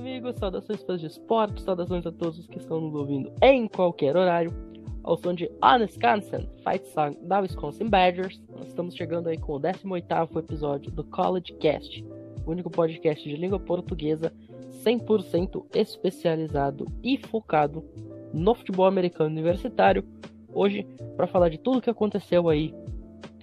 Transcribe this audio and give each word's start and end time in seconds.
Amigos, 0.00 0.36
saudações 0.36 0.82
fãs 0.82 0.98
de 0.98 1.08
esporte, 1.08 1.60
saudações 1.60 2.06
a 2.06 2.10
todos 2.10 2.46
que 2.46 2.56
estão 2.56 2.80
nos 2.80 2.94
ouvindo 2.94 3.30
em 3.42 3.68
qualquer 3.68 4.16
horário. 4.16 4.50
Ao 5.04 5.14
som 5.18 5.34
de 5.34 5.50
Wisconsin, 5.62 6.48
Fight 6.64 6.88
Song 6.88 7.18
da 7.20 7.40
Wisconsin 7.40 7.86
Badgers, 7.86 8.40
nós 8.50 8.68
estamos 8.68 8.94
chegando 8.94 9.28
aí 9.28 9.36
com 9.36 9.56
o 9.56 9.60
18º 9.60 10.38
episódio 10.38 10.90
do 10.90 11.04
College 11.04 11.52
Cast, 11.60 12.02
o 12.46 12.50
único 12.50 12.70
podcast 12.70 13.28
de 13.28 13.36
língua 13.36 13.60
portuguesa 13.60 14.32
100% 14.82 15.66
especializado 15.74 16.86
e 17.04 17.18
focado 17.18 17.84
no 18.32 18.54
futebol 18.54 18.86
americano 18.86 19.28
universitário. 19.28 20.02
Hoje, 20.50 20.86
para 21.14 21.26
falar 21.26 21.50
de 21.50 21.58
tudo 21.58 21.82
que 21.82 21.90
aconteceu 21.90 22.48
aí 22.48 22.74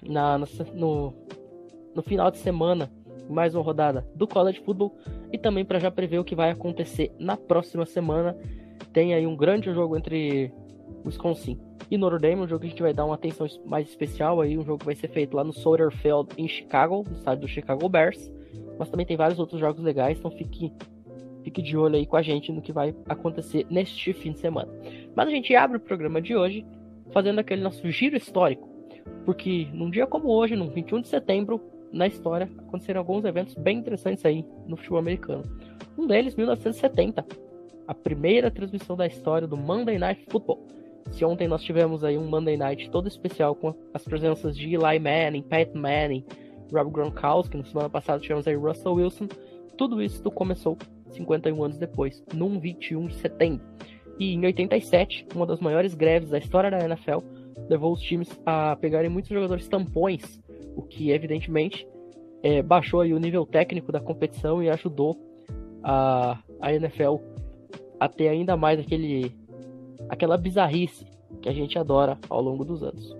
na, 0.01 0.39
no, 0.73 1.13
no 1.93 2.01
final 2.01 2.31
de 2.31 2.39
semana, 2.39 2.91
mais 3.29 3.53
uma 3.53 3.63
rodada 3.63 4.07
do 4.15 4.27
College 4.27 4.59
Football 4.61 4.95
e 5.31 5.37
também 5.37 5.65
para 5.65 5.79
já 5.79 5.91
prever 5.91 6.19
o 6.19 6.23
que 6.23 6.35
vai 6.35 6.51
acontecer 6.51 7.11
na 7.19 7.35
próxima 7.35 7.85
semana. 7.85 8.37
Tem 8.93 9.13
aí 9.13 9.25
um 9.25 9.35
grande 9.35 9.73
jogo 9.73 9.97
entre 9.97 10.51
Wisconsin 11.05 11.59
e 11.89 11.97
Notre 11.97 12.19
Dame, 12.19 12.41
um 12.41 12.47
jogo 12.47 12.61
que 12.61 12.67
a 12.67 12.69
gente 12.69 12.81
vai 12.81 12.93
dar 12.93 13.05
uma 13.05 13.15
atenção 13.15 13.47
mais 13.65 13.87
especial 13.87 14.41
aí, 14.41 14.57
um 14.57 14.63
jogo 14.63 14.79
que 14.79 14.85
vai 14.85 14.95
ser 14.95 15.07
feito 15.09 15.35
lá 15.35 15.43
no 15.43 15.53
Soldier 15.53 15.91
Field 15.91 16.29
em 16.37 16.47
Chicago, 16.47 17.03
no 17.07 17.15
estádio 17.15 17.41
do 17.41 17.47
Chicago 17.47 17.87
Bears. 17.87 18.31
Mas 18.77 18.89
também 18.89 19.05
tem 19.05 19.17
vários 19.17 19.39
outros 19.39 19.59
jogos 19.59 19.81
legais, 19.83 20.17
então 20.17 20.31
fique, 20.31 20.71
fique 21.43 21.61
de 21.61 21.77
olho 21.77 21.95
aí 21.95 22.05
com 22.05 22.15
a 22.15 22.21
gente 22.21 22.51
no 22.51 22.61
que 22.61 22.71
vai 22.71 22.95
acontecer 23.07 23.65
neste 23.69 24.13
fim 24.13 24.31
de 24.31 24.39
semana. 24.39 24.71
Mas 25.15 25.27
a 25.27 25.31
gente 25.31 25.55
abre 25.55 25.77
o 25.77 25.79
programa 25.79 26.21
de 26.21 26.35
hoje 26.35 26.65
fazendo 27.11 27.39
aquele 27.39 27.61
nosso 27.61 27.89
giro 27.89 28.17
histórico, 28.17 28.67
porque 29.25 29.67
num 29.73 29.89
dia 29.89 30.05
como 30.05 30.29
hoje, 30.29 30.55
no 30.55 30.69
21 30.69 31.01
de 31.01 31.07
setembro, 31.07 31.61
na 31.91 32.07
história, 32.07 32.49
aconteceram 32.57 32.99
alguns 32.99 33.25
eventos 33.25 33.55
bem 33.55 33.77
interessantes 33.77 34.25
aí 34.25 34.45
no 34.65 34.75
futebol 34.75 34.99
americano. 34.99 35.43
Um 35.97 36.05
deles, 36.05 36.35
1970, 36.35 37.25
a 37.87 37.93
primeira 37.93 38.51
transmissão 38.51 38.95
da 38.95 39.07
história 39.07 39.47
do 39.47 39.57
Monday 39.57 39.97
Night 39.97 40.25
Football. 40.29 40.65
Se 41.11 41.23
ontem 41.23 41.47
nós 41.47 41.63
tivemos 41.63 42.03
aí 42.03 42.17
um 42.17 42.27
Monday 42.27 42.57
Night 42.57 42.89
todo 42.89 43.07
especial 43.07 43.55
com 43.55 43.73
as 43.93 44.03
presenças 44.03 44.57
de 44.57 44.73
Eli 44.73 44.99
Manning, 44.99 45.41
Pat 45.41 45.73
Manning, 45.73 46.25
Rob 46.71 46.91
Gronkowski, 46.91 47.57
na 47.57 47.63
semana 47.63 47.89
passada 47.89 48.19
tivemos 48.19 48.47
aí 48.47 48.55
Russell 48.55 48.93
Wilson, 48.93 49.27
tudo 49.77 50.01
isso 50.01 50.21
começou 50.31 50.77
51 51.11 51.63
anos 51.63 51.77
depois, 51.77 52.23
num 52.33 52.59
21 52.59 53.07
de 53.07 53.15
setembro. 53.15 53.65
E 54.19 54.33
em 54.33 54.45
87, 54.45 55.27
uma 55.35 55.45
das 55.45 55.59
maiores 55.59 55.93
greves 55.93 56.29
da 56.29 56.39
história 56.39 56.71
da 56.71 56.83
NFL 56.83 57.19
levou 57.69 57.93
os 57.93 58.01
times 58.01 58.29
a 58.45 58.75
pegarem 58.75 59.09
muitos 59.09 59.29
jogadores 59.29 59.67
tampões, 59.67 60.41
o 60.77 60.83
que 60.83 61.09
evidentemente 61.11 61.87
é, 62.43 62.61
baixou 62.61 63.01
aí 63.01 63.13
o 63.13 63.19
nível 63.19 63.45
técnico 63.45 63.91
da 63.91 63.99
competição 63.99 64.61
e 64.61 64.69
ajudou 64.69 65.17
a, 65.83 66.37
a 66.61 66.73
NFL 66.73 67.15
a 67.99 68.07
ter 68.07 68.27
ainda 68.27 68.55
mais 68.55 68.79
aquele, 68.79 69.35
aquela 70.07 70.37
bizarrice 70.37 71.05
que 71.41 71.49
a 71.49 71.53
gente 71.53 71.77
adora 71.79 72.17
ao 72.29 72.41
longo 72.41 72.63
dos 72.63 72.83
anos. 72.83 73.15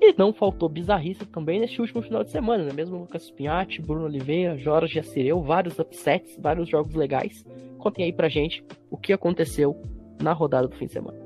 E 0.00 0.14
não 0.18 0.34
faltou 0.34 0.68
bizarrice 0.68 1.24
também 1.26 1.60
neste 1.60 1.80
último 1.80 2.02
final 2.02 2.24
de 2.24 2.30
semana, 2.30 2.64
né? 2.64 2.72
Mesmo 2.74 2.98
Lucas 2.98 3.30
Pinhatti, 3.30 3.80
Bruno 3.80 4.04
Oliveira, 4.04 4.58
Jorge 4.58 4.98
Assireu, 4.98 5.40
vários 5.40 5.78
upsets, 5.78 6.36
vários 6.38 6.68
jogos 6.68 6.94
legais. 6.94 7.44
Contem 7.78 8.04
aí 8.04 8.12
pra 8.12 8.28
gente 8.28 8.62
o 8.90 8.98
que 8.98 9.12
aconteceu 9.12 9.80
na 10.20 10.32
rodada 10.32 10.68
do 10.68 10.76
fim 10.76 10.86
de 10.86 10.92
semana. 10.92 11.23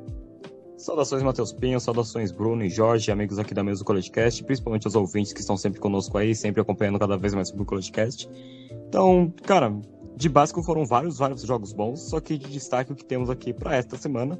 Saudações, 0.78 1.25
Matheus 1.25 1.53
Pinho, 1.53 1.81
saudações, 1.81 2.31
Bruno 2.31 2.65
e 2.65 2.71
Jorge, 2.71 3.11
amigos 3.11 3.37
aqui 3.37 3.53
da 3.53 3.65
mesa 3.65 3.81
do 3.81 3.84
CollegeCast, 3.84 4.44
principalmente 4.44 4.87
os 4.87 4.94
ouvintes 4.94 5.33
que 5.33 5.41
estão 5.41 5.56
sempre 5.56 5.81
conosco 5.81 6.16
aí, 6.16 6.37
sempre 6.37 6.61
acompanhando 6.61 7.00
cada 7.00 7.16
vez 7.16 7.34
mais 7.34 7.49
sobre 7.49 7.65
o 7.65 7.66
CollegeCast. 7.66 8.31
Então, 8.88 9.33
cara, 9.43 9.77
de 10.15 10.28
básico 10.28 10.62
foram 10.62 10.87
vários, 10.87 11.19
vários 11.19 11.43
jogos 11.43 11.72
bons, 11.72 12.09
só 12.09 12.21
que 12.21 12.38
de 12.38 12.49
destaque 12.49 12.93
o 12.93 12.94
que 12.94 13.05
temos 13.05 13.28
aqui 13.28 13.53
para 13.53 13.75
esta 13.75 13.97
semana. 13.97 14.38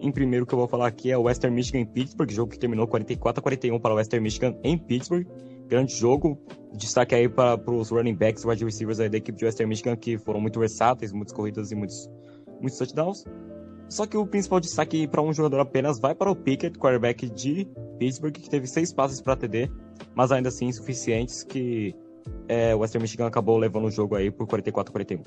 Em 0.00 0.10
primeiro 0.10 0.46
que 0.46 0.54
eu 0.54 0.58
vou 0.58 0.66
falar 0.66 0.86
aqui 0.86 1.10
é 1.10 1.18
o 1.18 1.24
Western 1.24 1.54
Michigan 1.54 1.80
em 1.80 1.86
Pittsburgh, 1.86 2.30
jogo 2.30 2.50
que 2.50 2.58
terminou 2.58 2.88
44 2.88 3.40
a 3.40 3.42
41 3.42 3.78
para 3.78 3.92
o 3.92 3.96
Western 3.98 4.22
Michigan 4.22 4.56
em 4.64 4.78
Pittsburgh. 4.78 5.26
Grande 5.68 5.94
jogo. 5.94 6.38
Destaque 6.72 7.14
aí 7.14 7.28
para 7.28 7.60
os 7.70 7.90
running 7.90 8.14
backs, 8.14 8.42
wide 8.44 8.64
receivers 8.64 9.00
aí 9.00 9.10
da 9.10 9.18
equipe 9.18 9.36
de 9.36 9.44
Western 9.44 9.68
Michigan 9.68 9.96
que 9.96 10.16
foram 10.16 10.40
muito 10.40 10.58
versáteis, 10.58 11.12
muitas 11.12 11.34
corridas 11.34 11.70
e 11.72 11.74
muitos, 11.74 12.10
muitos 12.58 12.78
touchdowns. 12.78 13.24
Só 13.88 14.06
que 14.06 14.16
o 14.16 14.26
principal 14.26 14.60
destaque 14.60 15.06
para 15.06 15.22
um 15.22 15.32
jogador 15.32 15.60
apenas 15.60 15.98
vai 15.98 16.14
para 16.14 16.30
o 16.30 16.34
Pickett, 16.34 16.78
quarterback 16.78 17.28
de 17.28 17.68
Pittsburgh, 17.98 18.32
que 18.32 18.48
teve 18.48 18.66
seis 18.66 18.92
passes 18.92 19.20
para 19.20 19.36
TD, 19.36 19.70
mas 20.14 20.32
ainda 20.32 20.48
assim 20.48 20.66
insuficientes, 20.66 21.42
que 21.42 21.94
é, 22.48 22.74
o 22.74 22.78
Western 22.78 23.02
Michigan 23.02 23.26
acabou 23.26 23.58
levando 23.58 23.86
o 23.86 23.90
jogo 23.90 24.16
aí 24.16 24.30
por 24.30 24.46
44 24.46 24.90
a 24.90 24.92
41. 24.92 25.22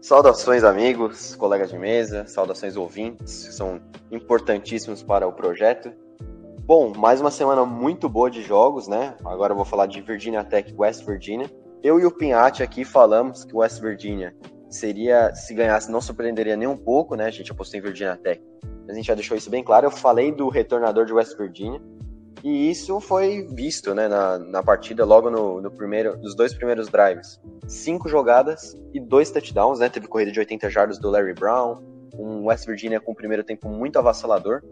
Saudações, 0.00 0.64
amigos, 0.64 1.34
colegas 1.36 1.70
de 1.70 1.78
mesa, 1.78 2.26
saudações 2.26 2.76
ouvintes, 2.76 3.48
que 3.48 3.54
são 3.54 3.80
importantíssimos 4.10 5.02
para 5.02 5.26
o 5.26 5.32
projeto. 5.32 5.92
Bom, 6.60 6.92
mais 6.96 7.20
uma 7.20 7.30
semana 7.30 7.64
muito 7.64 8.08
boa 8.08 8.30
de 8.30 8.42
jogos, 8.42 8.88
né? 8.88 9.14
Agora 9.24 9.52
eu 9.52 9.56
vou 9.56 9.64
falar 9.64 9.86
de 9.86 10.00
Virginia 10.00 10.44
Tech 10.44 10.72
West 10.76 11.04
Virginia. 11.04 11.50
Eu 11.82 12.00
e 12.00 12.06
o 12.06 12.10
Pinhatti 12.10 12.62
aqui 12.62 12.84
falamos 12.84 13.44
que 13.44 13.54
West 13.54 13.80
Virginia 13.80 14.34
seria, 14.68 15.34
se 15.34 15.54
ganhasse, 15.54 15.90
não 15.90 16.00
surpreenderia 16.00 16.56
nem 16.56 16.68
um 16.68 16.76
pouco, 16.76 17.14
né? 17.14 17.26
A 17.26 17.30
gente 17.30 17.50
apostou 17.50 17.78
em 17.78 17.82
Virginia 17.82 18.16
Tech. 18.16 18.42
A 18.88 18.92
gente 18.92 19.06
já 19.06 19.14
deixou 19.14 19.36
isso 19.36 19.50
bem 19.50 19.62
claro. 19.62 19.86
Eu 19.86 19.90
falei 19.90 20.32
do 20.32 20.48
retornador 20.48 21.04
de 21.04 21.12
West 21.12 21.36
Virginia. 21.36 21.80
E 22.44 22.70
isso 22.70 23.00
foi 23.00 23.46
visto 23.50 23.94
né, 23.94 24.06
na, 24.06 24.38
na 24.38 24.62
partida 24.62 25.04
logo 25.04 25.28
no, 25.28 25.60
no 25.60 25.70
primeiro, 25.70 26.16
nos 26.18 26.36
dois 26.36 26.54
primeiros 26.54 26.88
drives. 26.88 27.40
Cinco 27.66 28.08
jogadas 28.08 28.76
e 28.94 29.00
dois 29.00 29.30
touchdowns, 29.30 29.80
né? 29.80 29.88
Teve 29.88 30.06
corrida 30.06 30.30
de 30.30 30.38
80 30.38 30.70
jardas 30.70 30.98
do 30.98 31.10
Larry 31.10 31.34
Brown, 31.34 31.82
um 32.14 32.46
West 32.46 32.66
Virginia 32.66 33.00
com 33.00 33.12
o 33.12 33.14
primeiro 33.14 33.42
tempo 33.42 33.68
muito 33.68 33.98
avassalador. 33.98 34.62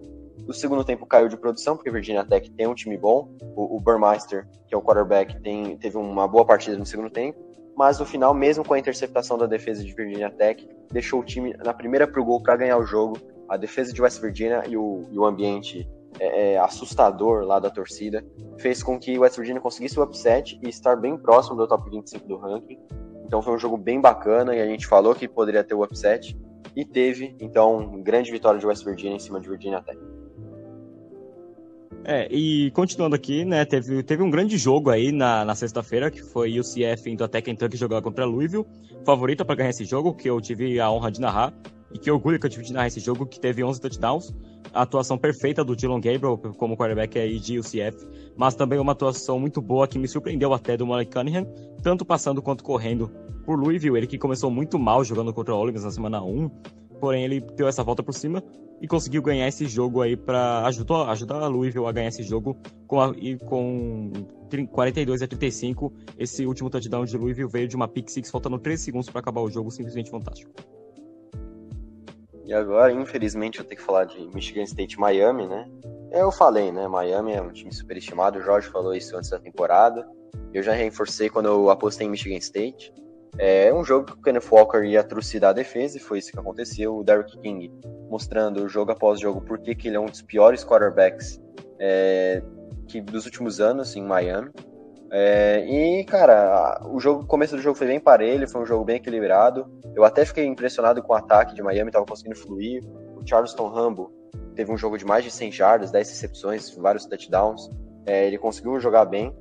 O 0.47 0.53
segundo 0.53 0.85
tempo 0.85 1.07
caiu 1.07 1.29
de 1.29 1.37
produção, 1.37 1.77
porque 1.77 1.91
Virginia 1.91 2.25
Tech 2.25 2.49
tem 2.53 2.69
um 2.69 2.75
time 2.75 2.97
bom. 2.97 3.29
O, 3.57 3.77
o 3.77 3.81
Burmeister, 3.81 4.47
que 4.69 4.75
é 4.75 4.79
o 4.79 4.83
quarterback, 4.83 5.41
tem, 5.41 5.77
teve 5.77 5.97
uma 5.97 6.29
boa 6.29 6.45
partida 6.45 6.79
no 6.79 6.87
segundo 6.87 7.11
tempo 7.11 7.47
mas 7.77 7.99
no 7.99 8.07
final, 8.07 8.33
mesmo 8.33 8.65
com 8.65 8.73
a 8.75 8.79
interceptação 8.79 9.37
da 9.37 9.47
defesa 9.47 9.85
de 9.85 9.93
Virginia 9.93 10.31
Tech, 10.31 10.67
deixou 10.91 11.21
o 11.21 11.25
time 11.25 11.55
na 11.59 11.75
primeira 11.75 12.07
pro 12.07 12.25
gol 12.25 12.43
para 12.43 12.57
ganhar 12.57 12.79
o 12.79 12.87
jogo. 12.87 13.19
A 13.49 13.57
defesa 13.57 13.93
de 13.93 14.01
West 14.01 14.21
Virginia 14.21 14.63
e 14.67 14.77
o, 14.77 15.05
e 15.11 15.19
o 15.19 15.25
ambiente 15.25 15.87
é, 16.19 16.55
é, 16.55 16.59
assustador 16.59 17.45
lá 17.45 17.59
da 17.59 17.69
torcida 17.69 18.25
fez 18.59 18.83
com 18.83 18.99
que 18.99 19.19
West 19.19 19.37
Virginia 19.37 19.61
conseguisse 19.61 20.01
o 20.01 20.03
upset 20.03 20.59
e 20.63 20.69
estar 20.69 20.97
bem 20.97 21.19
próximo 21.19 21.57
do 21.57 21.69
top 21.69 21.91
25 21.91 22.27
do 22.27 22.39
ranking. 22.39 22.79
Então 23.27 23.43
foi 23.43 23.53
um 23.55 23.59
jogo 23.59 23.77
bem 23.77 24.01
bacana 24.01 24.57
e 24.57 24.61
a 24.61 24.67
gente 24.67 24.87
falou 24.87 25.15
que 25.15 25.29
poderia 25.29 25.63
ter 25.63 25.75
o 25.75 25.85
upset 25.85 26.37
e 26.75 26.85
teve. 26.85 27.37
Então, 27.41 28.01
grande 28.03 28.31
vitória 28.31 28.59
de 28.59 28.67
West 28.67 28.85
Virginia 28.85 29.17
em 29.17 29.21
cima 29.21 29.39
de 29.39 29.49
Virginia 29.49 29.83
Tech. 29.83 29.99
É, 32.09 32.29
e 32.31 32.71
continuando 32.71 33.17
aqui, 33.17 33.45
né, 33.45 33.65
teve, 33.65 34.01
teve 34.01 34.23
um 34.23 34.31
grande 34.31 34.57
jogo 34.57 34.91
aí 34.91 35.11
na, 35.11 35.45
na 35.45 35.57
sexta-feira, 35.57 36.09
que 36.09 36.23
foi 36.23 36.57
o 36.61 36.63
CF 36.63 37.11
indo 37.11 37.25
até 37.25 37.43
Kentucky 37.43 37.77
jogar 37.77 38.01
contra 38.01 38.25
Louisville. 38.25 38.65
Favorita 39.05 39.45
para 39.45 39.57
ganhar 39.57 39.71
esse 39.71 39.85
jogo, 39.85 40.15
que 40.15 40.31
eu 40.31 40.41
tive 40.41 40.79
a 40.79 40.89
honra 40.89 41.11
de 41.11 41.21
narrar. 41.21 41.53
E 41.93 41.99
que 41.99 42.09
orgulho 42.09 42.39
que 42.39 42.47
eu 42.47 42.51
tive 42.51 42.63
de 42.63 42.73
narrar 42.73 42.87
esse 42.87 43.01
jogo, 43.01 43.27
que 43.27 43.41
teve 43.41 43.65
11 43.65 43.81
touchdowns. 43.81 44.33
A 44.73 44.83
atuação 44.83 45.19
perfeita 45.19 45.65
do 45.65 45.75
Dylan 45.75 46.01
Gabriel 46.01 46.39
como 46.57 46.77
quarterback 46.77 47.19
aí 47.19 47.41
de 47.41 47.59
UCF, 47.59 48.07
mas 48.37 48.55
também 48.55 48.79
uma 48.79 48.93
atuação 48.93 49.41
muito 49.41 49.61
boa 49.61 49.89
que 49.89 49.99
me 49.99 50.07
surpreendeu 50.07 50.53
até 50.53 50.77
do 50.77 50.87
Malik 50.87 51.11
Cunningham, 51.11 51.45
tanto 51.83 52.05
passando 52.05 52.41
quanto 52.41 52.63
correndo 52.63 53.11
por 53.45 53.59
Louisville. 53.59 53.97
Ele 53.97 54.07
que 54.07 54.19
começou 54.19 54.49
muito 54.49 54.79
mal 54.79 55.03
jogando 55.03 55.33
contra 55.33 55.53
o 55.53 55.59
Ole 55.59 55.73
Miss 55.73 55.83
na 55.83 55.91
semana 55.91 56.23
1, 56.23 56.49
porém 57.01 57.25
ele 57.25 57.41
deu 57.41 57.67
essa 57.67 57.83
volta 57.83 58.01
por 58.01 58.15
cima 58.15 58.45
e 58.81 58.87
conseguiu 58.87 59.23
ganhar 59.23 59.49
esse 59.49 59.67
jogo 59.67 60.03
aí 60.03 60.17
para 60.17 60.67
ajudar, 60.67 61.11
ajudar 61.11 61.43
a 61.43 61.47
Louisville 61.47 61.87
a 61.87 61.93
ganhar 61.93 62.09
esse 62.09 62.23
jogo 62.23 62.57
com 62.87 63.01
a, 63.01 63.15
e 63.17 63.37
com 63.39 64.13
42 64.73 65.23
a 65.23 65.27
35. 65.27 65.93
Esse 66.19 66.47
último 66.47 66.69
touchdown 66.69 67.05
de 67.05 67.17
Louisville 67.17 67.49
veio 67.49 67.69
de 67.69 67.77
uma 67.77 67.89
pick 67.89 68.09
six 68.09 68.31
faltando 68.31 68.59
3 68.59 68.81
segundos 68.81 69.09
para 69.09 69.21
acabar 69.21 69.41
o 69.41 69.51
jogo, 69.51 69.71
simplesmente 69.71 70.11
fantástico. 70.11 70.53
E 72.45 72.55
agora, 72.55 72.93
infelizmente, 72.93 73.59
eu 73.59 73.65
tenho 73.65 73.81
que 73.81 73.85
falar 73.85 74.05
de 74.05 74.25
Michigan 74.33 74.63
State 74.63 75.01
Miami, 75.01 75.49
né? 75.49 75.69
Eu 76.13 76.31
falei, 76.31 76.71
né? 76.71 76.87
Miami 76.87 77.33
é 77.33 77.43
um 77.43 77.51
time 77.51 77.73
superestimado. 77.73 78.39
O 78.39 78.43
Jorge 78.43 78.69
falou 78.69 78.95
isso 78.95 79.17
antes 79.17 79.31
da 79.31 79.39
temporada. 79.39 80.09
Eu 80.55 80.63
já 80.63 80.73
reforcei 80.73 81.29
quando 81.29 81.47
eu 81.47 81.71
apostei 81.71 82.07
em 82.07 82.11
Michigan 82.11 82.37
State. 82.37 82.95
É 83.39 83.73
um 83.73 83.85
jogo 83.85 84.07
que 84.07 84.13
o 84.13 84.23
Kenneth 84.23 84.49
Walker 84.51 84.83
ia 84.83 85.05
trucidar 85.05 85.51
a 85.51 85.53
defesa 85.53 85.97
e 85.99 86.01
foi 86.01 86.19
isso 86.19 86.33
que 86.33 86.39
aconteceu. 86.39 86.97
O 86.97 87.05
Derrick 87.05 87.39
King 87.39 87.71
mostrando 88.09 88.67
jogo 88.69 88.93
após 88.93 89.21
jogo 89.21 89.41
por 89.41 89.59
que 89.59 89.89
ele 89.89 89.97
é 89.97 90.01
um 90.01 90.07
dos 90.07 90.23
piores 90.23 90.65
quarterbacks 90.65 91.41
é, 91.79 92.43
que 92.87 93.01
dos 93.01 93.27
últimos 93.27 93.61
anos 93.61 93.95
em 93.97 94.03
Miami. 94.03 94.51
É, 95.11 95.65
e, 95.67 96.05
cara, 96.05 96.81
o 96.91 96.99
jogo, 96.99 97.23
o 97.23 97.27
começo 97.27 97.55
do 97.55 97.63
jogo 97.63 97.77
foi 97.77 97.87
bem 97.87 98.01
parelho, 98.01 98.49
foi 98.49 98.63
um 98.63 98.67
jogo 98.67 98.85
bem 98.85 98.97
equilibrado. 98.97 99.67
Eu 99.95 100.05
até 100.05 100.25
fiquei 100.25 100.45
impressionado 100.45 101.03
com 101.03 101.13
o 101.13 101.17
ataque 101.17 101.55
de 101.55 101.63
Miami, 101.63 101.91
estava 101.91 102.05
conseguindo 102.05 102.37
fluir. 102.37 102.83
O 103.17 103.27
Charleston 103.27 103.69
Rambo 103.69 104.13
teve 104.55 104.73
um 104.73 104.77
jogo 104.77 104.99
de 104.99 105.05
mais 105.05 105.25
de 105.25 105.31
100 105.31 105.53
jardas, 105.53 105.91
10 105.91 106.09
recepções, 106.09 106.71
vários 106.77 107.07
touchdowns. 107.07 107.71
É, 108.05 108.27
ele 108.27 108.39
conseguiu 108.39 108.79
jogar 108.81 109.05
bem. 109.05 109.35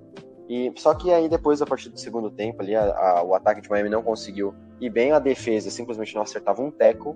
E, 0.48 0.72
só 0.76 0.94
que 0.94 1.12
aí 1.12 1.28
depois, 1.28 1.62
a 1.62 1.66
partir 1.66 1.90
do 1.90 2.00
segundo 2.00 2.30
tempo, 2.30 2.62
ali, 2.62 2.76
a, 2.76 2.84
a, 2.84 3.24
o 3.24 3.34
ataque 3.34 3.62
de 3.62 3.70
Miami 3.70 3.90
não 3.90 4.04
conseguiu 4.04 4.54
ir 4.80 4.90
bem, 4.90 5.12
a 5.12 5.20
defesa 5.20 5.70
simplesmente 5.72 6.14
não 6.14 6.22
acertava 6.22 6.62
um 6.62 6.70
teco. 6.70 7.16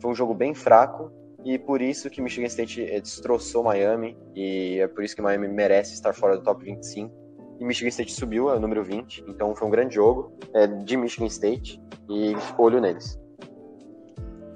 Foi 0.00 0.10
um 0.10 0.14
jogo 0.14 0.34
bem 0.34 0.54
fraco 0.54 1.10
e 1.44 1.58
por 1.58 1.80
isso 1.80 2.08
que 2.10 2.20
Michigan 2.20 2.46
State 2.46 2.82
eh, 2.82 3.00
destroçou 3.00 3.64
Miami 3.64 4.16
e 4.34 4.78
é 4.78 4.86
por 4.86 5.02
isso 5.02 5.16
que 5.16 5.22
Miami 5.22 5.48
merece 5.48 5.94
estar 5.94 6.12
fora 6.12 6.36
do 6.36 6.42
top 6.42 6.64
25. 6.64 7.12
E 7.58 7.64
Michigan 7.64 7.88
State 7.88 8.12
subiu 8.12 8.48
ao 8.48 8.58
número 8.58 8.82
20, 8.82 9.24
então 9.28 9.54
foi 9.54 9.68
um 9.68 9.70
grande 9.70 9.94
jogo 9.94 10.32
é, 10.54 10.66
de 10.66 10.96
Michigan 10.96 11.26
State 11.26 11.80
e 12.08 12.34
olho 12.56 12.80
neles. 12.80 13.18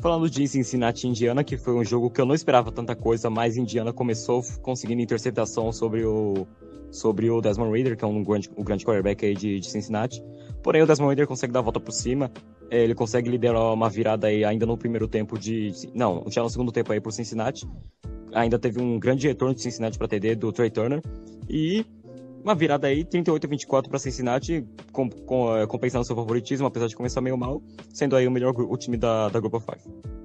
Falando 0.00 0.28
de 0.28 0.46
Cincinnati 0.48 1.06
e 1.06 1.10
Indiana, 1.10 1.44
que 1.44 1.56
foi 1.56 1.74
um 1.74 1.84
jogo 1.84 2.10
que 2.10 2.20
eu 2.20 2.26
não 2.26 2.34
esperava 2.34 2.72
tanta 2.72 2.94
coisa, 2.94 3.28
mas 3.28 3.56
Indiana 3.56 3.92
começou 3.92 4.42
conseguindo 4.62 5.02
interceptação 5.02 5.70
sobre 5.72 6.04
o 6.04 6.46
sobre 6.94 7.28
o 7.28 7.40
Desmond 7.40 7.72
Reader, 7.72 7.96
que 7.96 8.04
é 8.04 8.08
um 8.08 8.22
grande, 8.22 8.50
um 8.56 8.62
grande 8.62 8.84
quarterback 8.84 9.24
aí 9.26 9.34
de, 9.34 9.60
de 9.60 9.70
Cincinnati. 9.70 10.22
Porém, 10.62 10.82
o 10.82 10.86
Desmond 10.86 11.10
Reader 11.10 11.26
consegue 11.26 11.52
dar 11.52 11.58
a 11.58 11.62
volta 11.62 11.80
por 11.80 11.92
cima, 11.92 12.30
é, 12.70 12.82
ele 12.82 12.94
consegue 12.94 13.28
liderar 13.28 13.72
uma 13.72 13.90
virada 13.90 14.28
aí 14.28 14.44
ainda 14.44 14.64
no 14.64 14.76
primeiro 14.76 15.08
tempo 15.08 15.38
de... 15.38 15.72
Não, 15.94 16.24
já 16.28 16.42
no 16.42 16.48
segundo 16.48 16.72
tempo 16.72 16.92
aí 16.92 17.00
por 17.00 17.12
Cincinnati. 17.12 17.68
Ainda 18.32 18.58
teve 18.58 18.80
um 18.80 18.98
grande 18.98 19.28
retorno 19.28 19.54
de 19.54 19.60
Cincinnati 19.60 19.98
para 19.98 20.08
TD 20.08 20.36
do 20.36 20.52
Trey 20.52 20.70
Turner. 20.70 21.02
E 21.48 21.84
uma 22.42 22.54
virada 22.54 22.86
aí, 22.86 23.04
38 23.04 23.46
a 23.46 23.50
24 23.50 23.90
para 23.90 23.98
Cincinnati, 23.98 24.66
com, 24.92 25.08
com, 25.08 25.56
é, 25.56 25.66
compensando 25.66 26.04
seu 26.04 26.14
favoritismo, 26.14 26.66
apesar 26.66 26.86
de 26.86 26.94
começar 26.94 27.20
meio 27.20 27.38
mal, 27.38 27.62
sendo 27.92 28.14
aí 28.16 28.26
o 28.26 28.30
melhor 28.30 28.54
o 28.56 28.76
time 28.76 28.96
da, 28.96 29.28
da 29.28 29.40
Group 29.40 29.54
of 29.54 29.66
Five. 29.66 30.23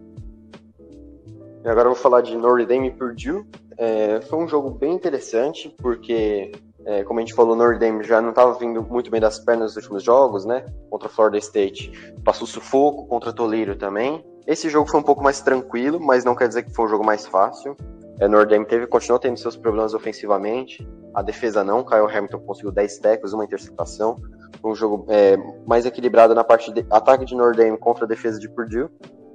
Agora 1.70 1.88
eu 1.88 1.94
vou 1.94 2.02
falar 2.02 2.22
de 2.22 2.36
Notre 2.36 2.66
Dame 2.66 2.88
e 2.88 2.92
Purdue. 2.92 3.46
É, 3.78 4.22
foi 4.22 4.40
um 4.40 4.48
jogo 4.48 4.72
bem 4.72 4.92
interessante, 4.92 5.74
porque, 5.78 6.52
é, 6.84 7.04
como 7.04 7.20
a 7.20 7.22
gente 7.22 7.36
falou, 7.36 7.56
Notre 7.56 7.78
Dame 7.78 8.04
já 8.04 8.20
não 8.20 8.30
estava 8.30 8.58
vindo 8.58 8.82
muito 8.82 9.12
bem 9.12 9.22
das 9.22 9.38
pernas 9.38 9.76
nos 9.76 9.84
últimos 9.84 10.04
jogos, 10.04 10.46
né? 10.46 10.66
Contra 10.90 11.08
Florida 11.08 11.38
State. 11.38 11.92
Passou 12.24 12.48
sufoco, 12.48 13.06
contra 13.06 13.32
Toledo 13.32 13.76
também. 13.76 14.26
Esse 14.48 14.68
jogo 14.68 14.90
foi 14.90 15.00
um 15.00 15.04
pouco 15.04 15.24
mais 15.24 15.42
tranquilo, 15.42 16.00
mas 16.02 16.26
não 16.26 16.36
quer 16.36 16.48
dizer 16.48 16.64
que 16.64 16.74
foi 16.74 16.86
um 16.86 16.90
jogo 16.90 17.06
mais 17.06 17.28
fácil. 17.28 17.78
É, 18.20 18.28
Notre 18.28 18.50
Dame 18.50 18.66
teve, 18.66 18.88
continuou 18.88 19.20
tendo 19.20 19.38
seus 19.38 19.56
problemas 19.56 19.94
ofensivamente. 19.94 20.88
A 21.14 21.22
defesa 21.22 21.64
não. 21.64 21.84
Kyle 21.84 22.10
Hamilton 22.12 22.40
conseguiu 22.40 22.72
10 22.72 22.98
tackles, 22.98 23.32
uma 23.32 23.46
interceptação. 23.46 24.20
Um 24.64 24.74
jogo 24.74 25.06
é, 25.08 25.38
mais 25.68 25.86
equilibrado 25.86 26.34
na 26.34 26.44
parte 26.44 26.74
de 26.74 26.84
ataque 26.90 27.26
de 27.26 27.36
Notre 27.36 27.58
Dame 27.58 27.78
contra 27.78 28.06
a 28.06 28.08
defesa 28.08 28.40
de 28.40 28.50
Purdue. 28.50 28.90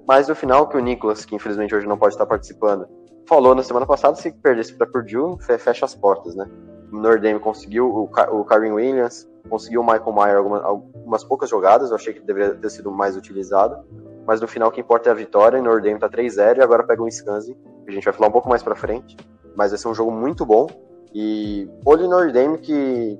Mas 0.06 0.28
no 0.28 0.34
final, 0.34 0.68
que 0.68 0.76
o 0.76 0.80
Nicolas, 0.80 1.24
que 1.24 1.34
infelizmente 1.34 1.74
hoje 1.74 1.86
não 1.86 1.96
pode 1.96 2.14
estar 2.14 2.26
participando, 2.26 2.86
falou 3.26 3.54
na 3.54 3.62
semana 3.62 3.86
passada, 3.86 4.16
se 4.16 4.30
perdesse 4.30 4.74
para 4.74 4.86
Purdue, 4.86 5.38
fecha 5.40 5.84
as 5.84 5.94
portas, 5.94 6.34
né? 6.34 6.46
O 6.92 6.96
Notre 6.96 7.20
Dame 7.20 7.40
conseguiu, 7.40 7.86
o, 7.86 8.04
o 8.04 8.44
Karim 8.44 8.72
Williams 8.72 9.28
conseguiu 9.48 9.80
o 9.80 9.84
Michael 9.84 10.12
Mayer 10.12 10.36
algumas, 10.36 10.64
algumas 10.64 11.24
poucas 11.24 11.48
jogadas, 11.48 11.90
eu 11.90 11.96
achei 11.96 12.12
que 12.12 12.20
deveria 12.20 12.54
ter 12.54 12.70
sido 12.70 12.90
mais 12.90 13.16
utilizado, 13.16 13.84
mas 14.26 14.40
no 14.40 14.48
final 14.48 14.68
o 14.68 14.72
que 14.72 14.80
importa 14.80 15.08
é 15.08 15.12
a 15.12 15.14
vitória, 15.14 15.60
o 15.60 15.62
Notre 15.62 15.82
Dame 15.82 15.98
tá 15.98 16.08
3-0 16.08 16.58
e 16.58 16.62
agora 16.62 16.82
pega 16.84 17.02
o 17.02 17.06
Wisconsin, 17.06 17.54
que 17.84 17.90
a 17.90 17.92
gente 17.92 18.04
vai 18.04 18.12
falar 18.12 18.28
um 18.28 18.32
pouco 18.32 18.48
mais 18.48 18.62
pra 18.62 18.74
frente, 18.74 19.16
mas 19.56 19.70
vai 19.70 19.78
ser 19.78 19.88
um 19.88 19.94
jogo 19.94 20.10
muito 20.10 20.44
bom, 20.44 20.66
e 21.14 21.68
olho 21.84 22.04
no 22.04 22.10
Notre 22.10 22.32
Dame 22.32 22.58
que 22.58 23.18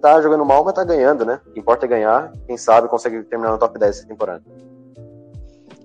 tá 0.00 0.20
jogando 0.20 0.44
mal, 0.44 0.64
mas 0.64 0.74
tá 0.74 0.84
ganhando, 0.84 1.24
né? 1.24 1.40
O 1.46 1.50
que 1.50 1.60
importa 1.60 1.86
é 1.86 1.88
ganhar, 1.88 2.32
quem 2.46 2.56
sabe 2.56 2.88
consegue 2.88 3.22
terminar 3.24 3.52
no 3.52 3.58
top 3.58 3.78
10 3.78 3.98
essa 3.98 4.06
temporada. 4.06 4.42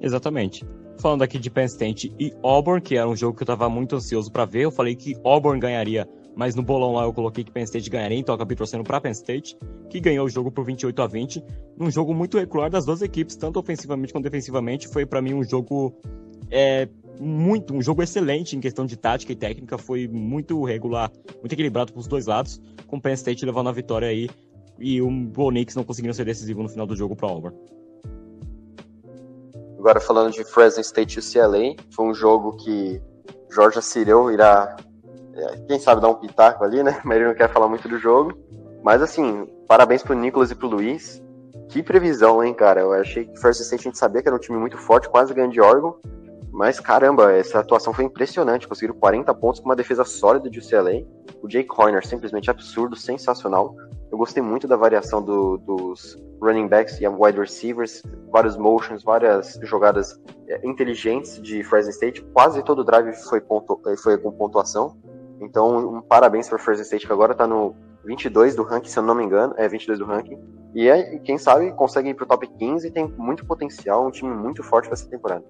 Exatamente. 0.02 0.66
Falando 1.00 1.22
aqui 1.22 1.38
de 1.38 1.50
Penn 1.50 1.66
State 1.66 2.14
e 2.20 2.34
Auburn, 2.44 2.82
que 2.82 2.96
era 2.96 3.08
um 3.08 3.16
jogo 3.16 3.38
que 3.38 3.44
eu 3.44 3.48
tava 3.48 3.70
muito 3.70 3.96
ansioso 3.96 4.32
para 4.32 4.46
ver, 4.46 4.62
eu 4.62 4.72
falei 4.72 4.96
que 4.96 5.16
Auburn 5.24 5.60
ganharia, 5.60 6.08
mas 6.36 6.56
no 6.56 6.64
bolão 6.64 6.94
lá 6.94 7.04
eu 7.04 7.14
coloquei 7.14 7.44
que 7.44 7.52
Penn 7.52 7.64
State 7.64 7.90
ganharia, 7.90 8.18
então 8.18 8.34
eu 8.34 8.36
acabei 8.36 8.56
torcendo 8.56 8.84
pra 8.84 9.00
Penn 9.00 9.12
State, 9.12 9.58
que 9.90 10.00
ganhou 10.00 10.26
o 10.26 10.30
jogo 10.30 10.52
por 10.52 10.66
28 10.66 11.02
a 11.02 11.08
20, 11.08 11.44
num 11.78 11.92
jogo 11.92 12.14
muito 12.14 12.38
regular 12.38 12.70
das 12.70 12.86
duas 12.86 13.02
equipes, 13.02 13.36
tanto 13.36 13.60
ofensivamente 13.60 14.12
quanto 14.12 14.24
defensivamente, 14.24 14.88
foi 14.88 15.06
para 15.06 15.22
mim 15.22 15.34
um 15.34 15.44
jogo 15.44 15.94
é, 16.50 16.88
muito, 17.20 17.74
um 17.74 17.82
jogo 17.82 18.02
excelente 18.02 18.56
em 18.56 18.60
questão 18.60 18.86
de 18.86 18.98
tática 18.98 19.32
e 19.32 19.36
técnica, 19.36 19.78
foi 19.78 20.08
muito 20.08 20.64
regular, 20.64 21.12
muito 21.40 21.54
equilibrado 21.54 21.94
pros 21.94 22.08
dois 22.08 22.26
lados, 22.26 22.62
com 22.88 23.00
Penn 23.00 23.14
State 23.14 23.46
levando 23.46 23.70
a 23.70 23.72
vitória 23.72 24.08
aí 24.08 24.30
e 24.80 25.02
o 25.02 25.10
Bonix 25.10 25.76
não 25.76 25.84
conseguindo 25.84 26.14
ser 26.14 26.26
decisivo 26.26 26.64
no 26.64 26.70
final 26.70 26.88
do 26.88 26.96
jogo 26.96 27.16
para 27.16 27.30
Auburn. 27.30 27.56
Agora 29.82 30.00
falando 30.00 30.32
de 30.32 30.44
Fresno 30.44 30.80
State 30.80 31.18
UCLA, 31.18 31.76
foi 31.90 32.06
um 32.06 32.14
jogo 32.14 32.56
que 32.58 33.02
Jorge 33.50 33.82
Cireu 33.82 34.30
irá, 34.30 34.76
é, 35.34 35.58
quem 35.68 35.80
sabe, 35.80 36.00
dar 36.00 36.10
um 36.10 36.14
pitaco 36.14 36.64
ali, 36.64 36.84
né? 36.84 37.02
Mas 37.04 37.18
ele 37.18 37.26
não 37.26 37.34
quer 37.34 37.52
falar 37.52 37.68
muito 37.68 37.90
do 37.90 37.98
jogo. 37.98 38.32
Mas 38.84 39.02
assim, 39.02 39.48
parabéns 39.68 40.04
pro 40.04 40.14
Nicolas 40.14 40.52
e 40.52 40.56
pro 40.56 40.68
Luiz. 40.68 41.20
Que 41.68 41.82
previsão, 41.82 42.44
hein, 42.44 42.54
cara? 42.54 42.82
Eu 42.82 42.94
achei 42.94 43.26
que 43.26 43.40
Fresno 43.40 43.64
State 43.64 43.82
a 43.82 43.90
gente 43.90 43.98
sabia 43.98 44.22
que 44.22 44.30
era 44.30 44.36
um 44.36 44.40
time 44.40 44.60
muito 44.60 44.78
forte, 44.78 45.10
quase 45.10 45.34
ganhando 45.34 45.54
de 45.54 45.62
órgão. 45.62 45.98
Mas 46.62 46.80
caramba, 46.80 47.34
essa 47.34 47.58
atuação 47.58 47.92
foi 47.92 48.06
impressionante. 48.06 48.68
Conseguiram 48.68 48.94
40 48.94 49.34
pontos 49.34 49.60
com 49.60 49.66
uma 49.66 49.76
defesa 49.76 50.06
sólida 50.06 50.48
de 50.48 50.60
UCLA. 50.60 51.04
O 51.42 51.48
Jake 51.48 51.68
Horner, 51.76 52.06
simplesmente 52.06 52.52
absurdo, 52.52 52.96
sensacional. 52.96 53.76
Eu 54.12 54.18
gostei 54.20 54.44
muito 54.44 54.68
da 54.68 54.76
variação 54.76 55.24
do, 55.24 55.58
dos 55.58 56.24
running 56.40 56.68
backs 56.68 57.02
e 57.02 57.08
wide 57.08 57.40
receivers, 57.40 58.04
vários 58.32 58.58
motions, 58.58 59.04
várias 59.04 59.60
jogadas 59.64 60.22
é, 60.48 60.62
inteligentes 60.64 61.42
de 61.42 61.64
Fresno 61.64 61.90
State. 61.90 62.22
Quase 62.32 62.62
todo 62.62 62.82
o 62.82 62.84
drive 62.84 63.12
foi, 63.28 63.42
pontu, 63.42 63.82
eh, 63.88 63.98
foi 63.98 64.20
com 64.20 64.32
pontuação. 64.32 64.96
Então, 65.40 65.96
um 65.96 66.00
parabéns 66.00 66.48
para 66.48 66.60
Fresno 66.60 66.84
State, 66.84 67.08
que 67.08 67.12
agora 67.12 67.32
está 67.32 67.48
no 67.48 67.76
22 68.06 68.56
do 68.56 68.62
ranking, 68.62 68.88
se 68.88 69.00
eu 69.00 69.04
não 69.04 69.16
me 69.16 69.24
engano. 69.24 69.56
É 69.58 69.68
22 69.68 69.98
do 69.98 70.06
ranking. 70.06 70.38
E 70.76 70.88
é, 70.88 71.18
quem 71.18 71.40
sabe 71.40 71.72
consegue 71.72 72.10
ir 72.10 72.14
para 72.14 72.26
o 72.26 72.28
top 72.28 72.48
15 72.48 72.88
e 72.88 72.92
tem 72.92 73.08
muito 73.18 73.48
potencial, 73.48 74.06
um 74.06 74.12
time 74.12 74.32
muito 74.32 74.62
forte 74.62 74.86
para 74.86 74.94
essa 74.94 75.10
temporada. 75.10 75.44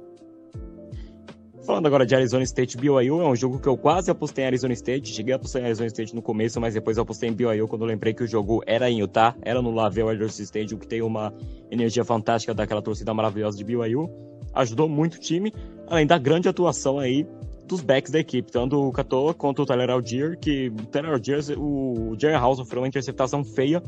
Falando 1.66 1.86
agora 1.86 2.08
de 2.08 2.16
Arizona 2.16 2.44
State 2.44 2.76
BYU, 2.76 3.22
é 3.22 3.28
um 3.28 3.36
jogo 3.36 3.60
que 3.60 3.68
eu 3.68 3.78
quase 3.78 4.10
apostei 4.10 4.44
em 4.44 4.48
Arizona 4.48 4.74
State. 4.74 5.14
Cheguei 5.14 5.32
a 5.32 5.36
apostar 5.36 5.62
em 5.62 5.66
Arizona 5.66 5.88
State 5.88 6.16
no 6.16 6.22
começo, 6.22 6.60
mas 6.60 6.74
depois 6.74 6.98
eu 6.98 7.04
apostei 7.04 7.30
em 7.30 7.34
BYU 7.34 7.68
quando 7.68 7.84
eu 7.84 7.88
lembrei 7.88 8.16
que 8.16 8.24
o 8.24 8.28
jogo 8.28 8.64
era 8.66 8.90
em 8.90 9.00
Utah, 9.00 9.36
era 9.44 9.62
no 9.62 9.70
Lavelle 9.70 10.10
Arizona 10.10 10.44
Stadium, 10.44 10.80
que 10.80 10.88
tem 10.88 11.04
uma 11.04 11.32
energia 11.70 12.04
fantástica 12.04 12.52
daquela 12.52 12.82
torcida 12.82 13.14
maravilhosa 13.14 13.58
de 13.58 13.64
BYU. 13.64 14.10
Ajudou 14.56 14.90
muito 14.90 15.16
o 15.16 15.20
time, 15.20 15.54
além 15.88 16.08
da 16.08 16.18
grande 16.18 16.50
atuação 16.50 16.98
aí 16.98 17.28
dos 17.72 17.82
backs 17.82 18.12
da 18.12 18.20
equipe, 18.20 18.52
tanto 18.52 18.78
o 18.78 18.92
Catoa 18.92 19.34
quanto 19.34 19.62
o 19.62 19.66
Tyler 19.66 19.90
Algier, 19.90 20.38
que 20.38 20.68
o 20.68 20.86
Tyler 20.88 21.14
Algier, 21.14 21.40
o 21.58 22.16
Jerry 22.20 22.34
House 22.34 22.58
sofreu 22.58 22.82
uma 22.82 22.88
interceptação 22.88 23.46
feia 23.46 23.82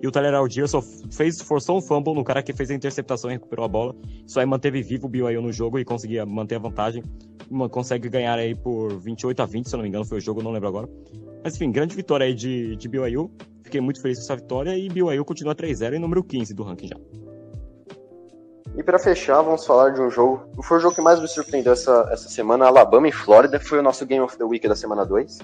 e 0.00 0.06
o 0.06 0.10
Tyler 0.10 0.34
Algier 0.34 0.68
só 0.68 0.82
fez, 0.82 1.40
forçou 1.40 1.78
um 1.78 1.80
fumble 1.80 2.14
no 2.14 2.22
cara 2.22 2.42
que 2.42 2.52
fez 2.52 2.70
a 2.70 2.74
interceptação 2.74 3.30
e 3.30 3.34
recuperou 3.34 3.64
a 3.64 3.68
bola. 3.68 3.96
Isso 4.26 4.38
aí 4.38 4.44
manteve 4.44 4.82
vivo 4.82 5.06
o 5.06 5.08
BYU 5.08 5.40
no 5.40 5.50
jogo 5.50 5.78
e 5.78 5.84
conseguia 5.84 6.26
manter 6.26 6.56
a 6.56 6.58
vantagem. 6.58 7.02
Consegue 7.70 8.08
ganhar 8.10 8.38
aí 8.38 8.54
por 8.54 9.00
28 9.00 9.42
a 9.42 9.46
20, 9.46 9.68
se 9.68 9.74
eu 9.74 9.78
não 9.78 9.82
me 9.82 9.88
engano, 9.88 10.04
foi 10.04 10.18
o 10.18 10.20
jogo, 10.20 10.42
não 10.42 10.52
lembro 10.52 10.68
agora. 10.68 10.88
Mas 11.42 11.56
enfim, 11.56 11.72
grande 11.72 11.96
vitória 11.96 12.26
aí 12.26 12.34
de, 12.34 12.76
de 12.76 12.88
BYU. 12.88 13.30
Fiquei 13.62 13.80
muito 13.80 14.02
feliz 14.02 14.18
com 14.18 14.24
essa 14.24 14.36
vitória 14.36 14.76
e 14.76 14.88
BYU 14.88 15.24
continua 15.24 15.54
3-0 15.54 15.94
em 15.94 15.98
número 15.98 16.22
15 16.22 16.52
do 16.52 16.62
ranking 16.62 16.88
já. 16.88 16.96
E 18.76 18.82
para 18.82 18.98
fechar, 18.98 19.42
vamos 19.42 19.66
falar 19.66 19.90
de 19.90 20.00
um 20.00 20.10
jogo. 20.10 20.48
Foi 20.62 20.78
o 20.78 20.80
jogo 20.80 20.94
que 20.94 21.00
mais 21.00 21.20
me 21.20 21.26
surpreendeu 21.26 21.72
essa, 21.72 22.08
essa 22.10 22.28
semana, 22.28 22.66
Alabama 22.66 23.08
e 23.08 23.12
Flórida. 23.12 23.58
Foi 23.58 23.78
o 23.78 23.82
nosso 23.82 24.06
Game 24.06 24.24
of 24.24 24.36
the 24.36 24.44
Week 24.44 24.66
da 24.66 24.76
semana 24.76 25.04
2. 25.04 25.38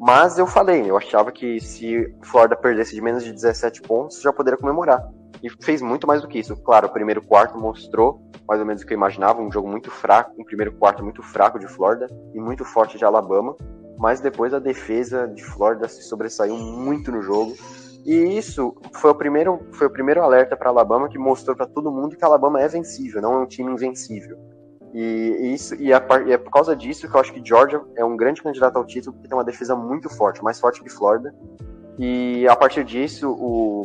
Mas 0.00 0.38
eu 0.38 0.46
falei, 0.46 0.90
eu 0.90 0.96
achava 0.96 1.30
que 1.30 1.60
se 1.60 2.14
Flórida 2.22 2.56
perdesse 2.56 2.94
de 2.94 3.00
menos 3.00 3.22
de 3.22 3.32
17 3.32 3.82
pontos, 3.82 4.20
já 4.20 4.32
poderia 4.32 4.58
comemorar. 4.58 5.06
E 5.42 5.48
fez 5.62 5.82
muito 5.82 6.06
mais 6.06 6.22
do 6.22 6.28
que 6.28 6.38
isso. 6.38 6.56
Claro, 6.56 6.88
o 6.88 6.92
primeiro 6.92 7.22
quarto 7.22 7.58
mostrou 7.58 8.20
mais 8.46 8.60
ou 8.60 8.66
menos 8.66 8.82
o 8.82 8.86
que 8.86 8.92
eu 8.92 8.96
imaginava, 8.96 9.40
um 9.40 9.50
jogo 9.50 9.68
muito 9.68 9.90
fraco, 9.90 10.34
um 10.38 10.44
primeiro 10.44 10.72
quarto 10.72 11.02
muito 11.02 11.22
fraco 11.22 11.58
de 11.58 11.66
Flórida 11.66 12.08
e 12.34 12.40
muito 12.40 12.64
forte 12.64 12.98
de 12.98 13.04
Alabama. 13.04 13.56
Mas 13.98 14.20
depois 14.20 14.52
a 14.52 14.58
defesa 14.58 15.28
de 15.28 15.42
Flórida 15.44 15.88
se 15.88 16.02
sobressaiu 16.02 16.56
muito 16.56 17.12
no 17.12 17.22
jogo 17.22 17.54
e 18.04 18.36
isso 18.36 18.74
foi 18.92 19.10
o 19.10 19.14
primeiro, 19.14 19.60
foi 19.72 19.86
o 19.86 19.90
primeiro 19.90 20.22
alerta 20.22 20.56
para 20.56 20.68
Alabama 20.68 21.08
que 21.08 21.18
mostrou 21.18 21.56
para 21.56 21.66
todo 21.66 21.90
mundo 21.90 22.16
que 22.16 22.24
Alabama 22.24 22.60
é 22.60 22.68
vencível, 22.68 23.22
não 23.22 23.32
é 23.32 23.38
um 23.38 23.46
time 23.46 23.72
invencível. 23.72 24.36
E, 24.92 25.52
isso, 25.54 25.74
e, 25.74 25.92
a, 25.92 26.00
e 26.24 26.32
é 26.32 26.38
por 26.38 26.52
causa 26.52 26.76
disso 26.76 27.08
que 27.08 27.16
eu 27.16 27.20
acho 27.20 27.32
que 27.32 27.42
Georgia 27.44 27.80
é 27.96 28.04
um 28.04 28.16
grande 28.16 28.42
candidato 28.42 28.76
ao 28.76 28.84
título, 28.84 29.14
porque 29.14 29.28
tem 29.28 29.36
uma 29.36 29.42
defesa 29.42 29.74
muito 29.74 30.08
forte, 30.08 30.44
mais 30.44 30.60
forte 30.60 30.82
que 30.82 30.88
Florida. 30.88 31.34
E 31.98 32.46
a 32.46 32.54
partir 32.54 32.84
disso, 32.84 33.30
o 33.30 33.82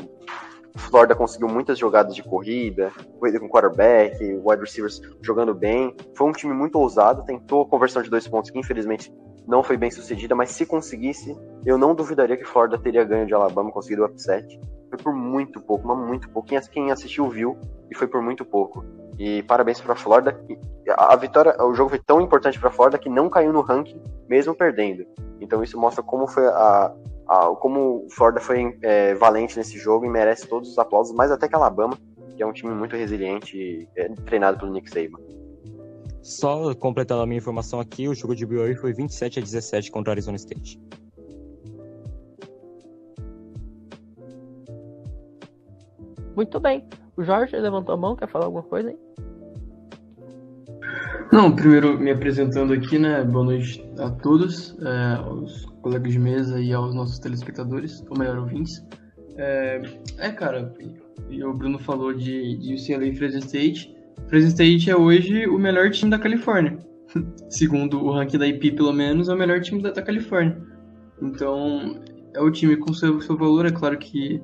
Florida 0.75 1.15
conseguiu 1.15 1.47
muitas 1.47 1.79
jogadas 1.79 2.13
de 2.13 2.21
corrida, 2.21 2.91
corrida 3.19 3.39
com 3.39 3.49
quarterback, 3.49 4.17
wide 4.21 4.61
receivers 4.61 5.01
jogando 5.21 5.53
bem. 5.55 5.95
Foi 6.15 6.27
um 6.27 6.31
time 6.31 6.53
muito 6.53 6.77
ousado, 6.77 7.23
tentou 7.23 7.63
a 7.63 7.65
conversão 7.65 8.01
de 8.01 8.09
dois 8.09 8.27
pontos 8.27 8.51
que 8.51 8.59
infelizmente 8.59 9.11
não 9.49 9.63
foi 9.63 9.75
bem 9.77 9.89
sucedida, 9.89 10.35
mas 10.35 10.51
se 10.51 10.63
conseguisse, 10.63 11.35
eu 11.65 11.75
não 11.75 11.95
duvidaria 11.95 12.37
que 12.37 12.45
Florida 12.45 12.77
teria 12.77 13.03
ganho 13.03 13.25
de 13.25 13.33
Alabama, 13.33 13.71
conseguido 13.71 14.03
o 14.03 14.05
upset. 14.05 14.61
Foi 14.89 14.97
por 14.99 15.11
muito 15.11 15.59
pouco, 15.59 15.87
mas 15.87 15.97
muito 15.97 16.29
pouco. 16.29 16.47
Quem 16.47 16.91
assistiu 16.91 17.27
viu 17.27 17.57
e 17.89 17.95
foi 17.95 18.07
por 18.07 18.21
muito 18.21 18.45
pouco. 18.45 18.85
E 19.17 19.41
parabéns 19.43 19.81
para 19.81 19.95
Florida. 19.95 20.39
A 20.95 21.15
vitória, 21.15 21.55
o 21.63 21.73
jogo 21.73 21.89
foi 21.89 21.99
tão 21.99 22.21
importante 22.21 22.59
para 22.59 22.69
Florida 22.69 22.99
que 22.99 23.09
não 23.09 23.27
caiu 23.27 23.51
no 23.51 23.61
ranking, 23.61 23.99
mesmo 24.29 24.53
perdendo. 24.53 25.03
Então 25.41 25.63
isso 25.63 25.79
mostra 25.79 26.03
como 26.03 26.27
foi 26.27 26.45
a, 26.45 26.93
a, 27.27 27.47
como 27.55 28.05
Florida 28.11 28.39
foi 28.39 28.77
é, 28.83 29.15
valente 29.15 29.57
nesse 29.57 29.79
jogo 29.79 30.05
e 30.05 30.09
merece 30.09 30.47
todos 30.47 30.69
os 30.69 30.77
aplausos, 30.77 31.15
mais 31.15 31.31
até 31.31 31.47
que 31.47 31.55
Alabama, 31.55 31.97
que 32.37 32.43
é 32.43 32.45
um 32.45 32.53
time 32.53 32.71
muito 32.71 32.95
resiliente, 32.95 33.89
é, 33.95 34.09
treinado 34.27 34.59
pelo 34.59 34.71
Nick 34.71 34.89
Saban. 34.91 35.17
Só 36.29 36.75
completando 36.75 37.23
a 37.23 37.25
minha 37.25 37.39
informação 37.39 37.79
aqui, 37.79 38.07
o 38.07 38.13
jogo 38.13 38.35
de 38.35 38.45
BYU 38.45 38.75
foi 38.75 38.93
27 38.93 39.39
a 39.39 39.41
17 39.41 39.89
contra 39.89 40.13
Arizona 40.13 40.37
State. 40.37 40.79
Muito 46.35 46.59
bem. 46.59 46.85
O 47.17 47.23
Jorge 47.23 47.57
levantou 47.57 47.95
a 47.95 47.97
mão, 47.97 48.15
quer 48.15 48.29
falar 48.29 48.45
alguma 48.45 48.61
coisa 48.61 48.89
aí? 48.89 48.97
Não, 51.33 51.55
primeiro 51.55 51.99
me 51.99 52.11
apresentando 52.11 52.73
aqui, 52.73 52.99
né? 52.99 53.23
Boa 53.23 53.45
noite 53.45 53.83
a 53.97 54.11
todos, 54.11 54.77
é, 54.83 55.15
aos 55.15 55.65
colegas 55.81 56.13
de 56.13 56.19
mesa 56.19 56.61
e 56.61 56.71
aos 56.71 56.93
nossos 56.93 57.17
telespectadores, 57.17 58.05
ou 58.07 58.15
melhor, 58.15 58.37
ouvintes. 58.37 58.85
É, 59.35 59.81
é 60.19 60.31
cara, 60.31 60.71
e 61.27 61.43
o 61.43 61.55
Bruno 61.55 61.79
falou 61.79 62.13
de, 62.13 62.55
de 62.57 62.75
UCLA 62.75 63.07
e 63.07 63.15
Fresno 63.15 63.39
State. 63.39 63.97
Fresno 64.27 64.49
State 64.49 64.89
é 64.89 64.95
hoje 64.95 65.47
o 65.47 65.57
melhor 65.57 65.89
time 65.91 66.11
da 66.11 66.19
Califórnia. 66.19 66.77
Segundo 67.49 68.03
o 68.03 68.11
ranking 68.11 68.37
da 68.37 68.47
IP, 68.47 68.71
pelo 68.71 68.93
menos, 68.93 69.29
é 69.29 69.33
o 69.33 69.37
melhor 69.37 69.61
time 69.61 69.81
da, 69.81 69.91
da 69.91 70.01
Califórnia. 70.01 70.61
Então, 71.21 71.99
é 72.35 72.41
o 72.41 72.51
time 72.51 72.77
com 72.77 72.93
seu, 72.93 73.19
seu 73.21 73.37
valor. 73.37 73.65
É 73.65 73.71
claro 73.71 73.97
que 73.97 74.41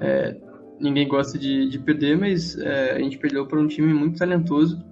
é, 0.00 0.36
ninguém 0.80 1.08
gosta 1.08 1.38
de, 1.38 1.68
de 1.68 1.78
perder, 1.78 2.18
mas 2.18 2.58
é, 2.58 2.92
a 2.92 2.98
gente 2.98 3.18
perdeu 3.18 3.46
para 3.46 3.60
um 3.60 3.66
time 3.66 3.92
muito 3.94 4.18
talentoso. 4.18 4.82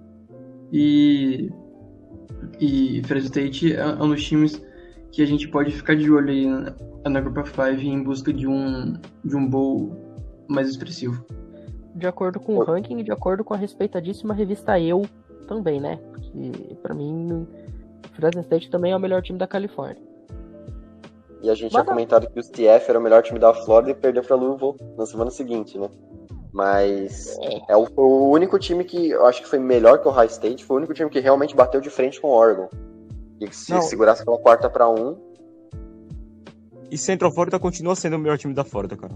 E, 0.71 1.49
e 2.59 3.01
Fresno 3.05 3.27
State 3.27 3.73
é, 3.73 3.79
é 3.79 4.03
um 4.03 4.09
dos 4.09 4.23
times 4.23 4.61
que 5.11 5.21
a 5.21 5.25
gente 5.25 5.47
pode 5.47 5.71
ficar 5.71 5.95
de 5.95 6.09
olho 6.09 6.29
aí 6.29 6.47
na, 6.47 6.73
na 7.09 7.41
of 7.41 7.51
Five 7.51 7.85
em 7.85 8.01
busca 8.01 8.31
de 8.31 8.47
um, 8.47 8.93
de 9.23 9.35
um 9.35 9.47
bowl 9.47 9.95
mais 10.47 10.69
expressivo. 10.69 11.25
De 11.95 12.07
acordo 12.07 12.39
com 12.39 12.55
o 12.55 12.63
ranking 12.63 12.99
e 12.99 13.03
de 13.03 13.11
acordo 13.11 13.43
com 13.43 13.53
a 13.53 13.57
respeitadíssima 13.57 14.33
revista 14.33 14.79
Eu 14.79 15.03
também, 15.47 15.81
né? 15.81 15.99
Porque 16.11 16.75
pra 16.81 16.93
mim, 16.93 17.47
Fresno 18.13 18.41
State 18.41 18.69
também 18.69 18.91
é 18.91 18.95
o 18.95 18.99
melhor 18.99 19.21
time 19.21 19.37
da 19.37 19.47
Califórnia. 19.47 20.01
E 21.41 21.49
a 21.49 21.55
gente 21.55 21.73
Mas 21.73 21.83
tinha 21.83 21.85
comentado 21.85 22.29
que 22.29 22.39
o 22.39 22.43
CF 22.43 22.89
era 22.89 22.99
o 22.99 23.01
melhor 23.01 23.23
time 23.23 23.39
da 23.39 23.53
Flórida 23.53 23.91
e 23.91 23.95
perdeu 23.95 24.23
pra 24.23 24.35
Louisville 24.35 24.75
na 24.95 25.05
semana 25.05 25.31
seguinte, 25.31 25.77
né? 25.77 25.89
Mas 26.53 27.37
é, 27.39 27.73
é 27.73 27.77
o, 27.77 27.87
o, 27.95 28.29
único 28.29 28.59
time 28.59 28.83
que 28.83 29.09
eu 29.09 29.25
acho 29.25 29.41
que 29.41 29.47
foi 29.47 29.57
melhor 29.57 29.99
que 29.99 30.07
o 30.07 30.11
High 30.11 30.27
State, 30.27 30.65
foi 30.65 30.75
o 30.75 30.77
único 30.77 30.93
time 30.93 31.09
que 31.09 31.19
realmente 31.19 31.55
bateu 31.55 31.81
de 31.81 31.89
frente 31.89 32.19
com 32.21 32.27
o 32.27 32.31
Oregon. 32.31 32.69
E 33.39 33.47
que 33.47 33.55
se 33.55 33.71
Não. 33.71 33.81
segurasse 33.81 34.21
aquela 34.21 34.37
quarta 34.37 34.69
para 34.69 34.87
um. 34.87 35.17
E 36.91 36.97
Central 36.97 37.31
Florida 37.31 37.57
continua 37.57 37.95
sendo 37.95 38.17
o 38.17 38.19
melhor 38.19 38.37
time 38.37 38.53
da 38.53 38.63
Florida, 38.63 38.95
cara. 38.95 39.15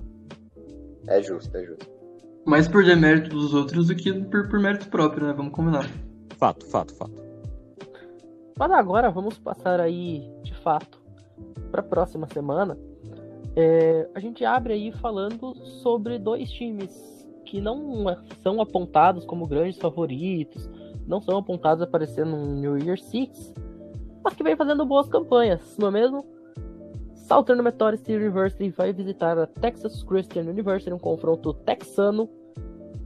É 1.08 1.22
justo, 1.22 1.56
é 1.56 1.64
justo. 1.64 1.95
Mais 2.46 2.68
por 2.68 2.84
demérito 2.84 3.30
dos 3.32 3.54
outros 3.54 3.88
do 3.88 3.96
que 3.96 4.14
por, 4.14 4.48
por 4.48 4.60
mérito 4.60 4.88
próprio, 4.90 5.28
né? 5.28 5.34
Vamos 5.34 5.52
combinar. 5.52 5.90
Fato, 6.38 6.66
fato, 6.68 6.94
fato. 6.94 7.26
Mas 8.58 8.72
agora 8.72 9.10
vamos 9.10 9.38
passar 9.38 9.80
aí, 9.80 10.30
de 10.44 10.54
fato, 10.56 11.02
para 11.72 11.82
a 11.82 11.84
próxima 11.84 12.28
semana. 12.28 12.78
É, 13.56 14.08
a 14.14 14.20
gente 14.20 14.46
abre 14.46 14.74
aí 14.74 14.92
falando 14.92 15.56
sobre 15.82 16.20
dois 16.20 16.50
times 16.52 17.26
que 17.46 17.62
não 17.62 18.06
são 18.42 18.62
apontados 18.62 19.26
como 19.26 19.48
grandes 19.48 19.80
favoritos, 19.80 20.70
não 21.08 21.22
são 21.22 21.38
apontados 21.38 21.82
a 21.82 21.86
aparecer 21.86 22.26
no 22.26 22.46
New 22.46 22.78
Year 22.78 23.00
Six, 23.00 23.54
mas 24.24 24.34
que 24.34 24.44
vem 24.44 24.56
fazendo 24.56 24.86
boas 24.86 25.08
campanhas, 25.08 25.78
não 25.78 25.88
é 25.90 25.92
mesmo? 25.92 26.26
Southern 27.28 27.62
Methodist 27.64 28.08
University 28.08 28.70
vai 28.70 28.94
visitar 28.94 29.38
a 29.38 29.48
Texas 29.48 30.04
Christian 30.04 30.44
University, 30.44 30.94
um 30.94 31.00
confronto 31.00 31.54
texano. 31.54 32.30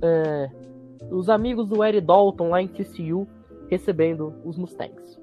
É, 0.02 0.50
os 1.10 1.30
amigos 1.30 1.68
do 1.68 1.84
Eric 1.84 2.06
Dalton 2.06 2.50
lá 2.50 2.62
em 2.62 2.68
TCU 2.68 3.28
recebendo 3.70 4.34
os 4.44 4.58
Mustangs. 4.58 5.20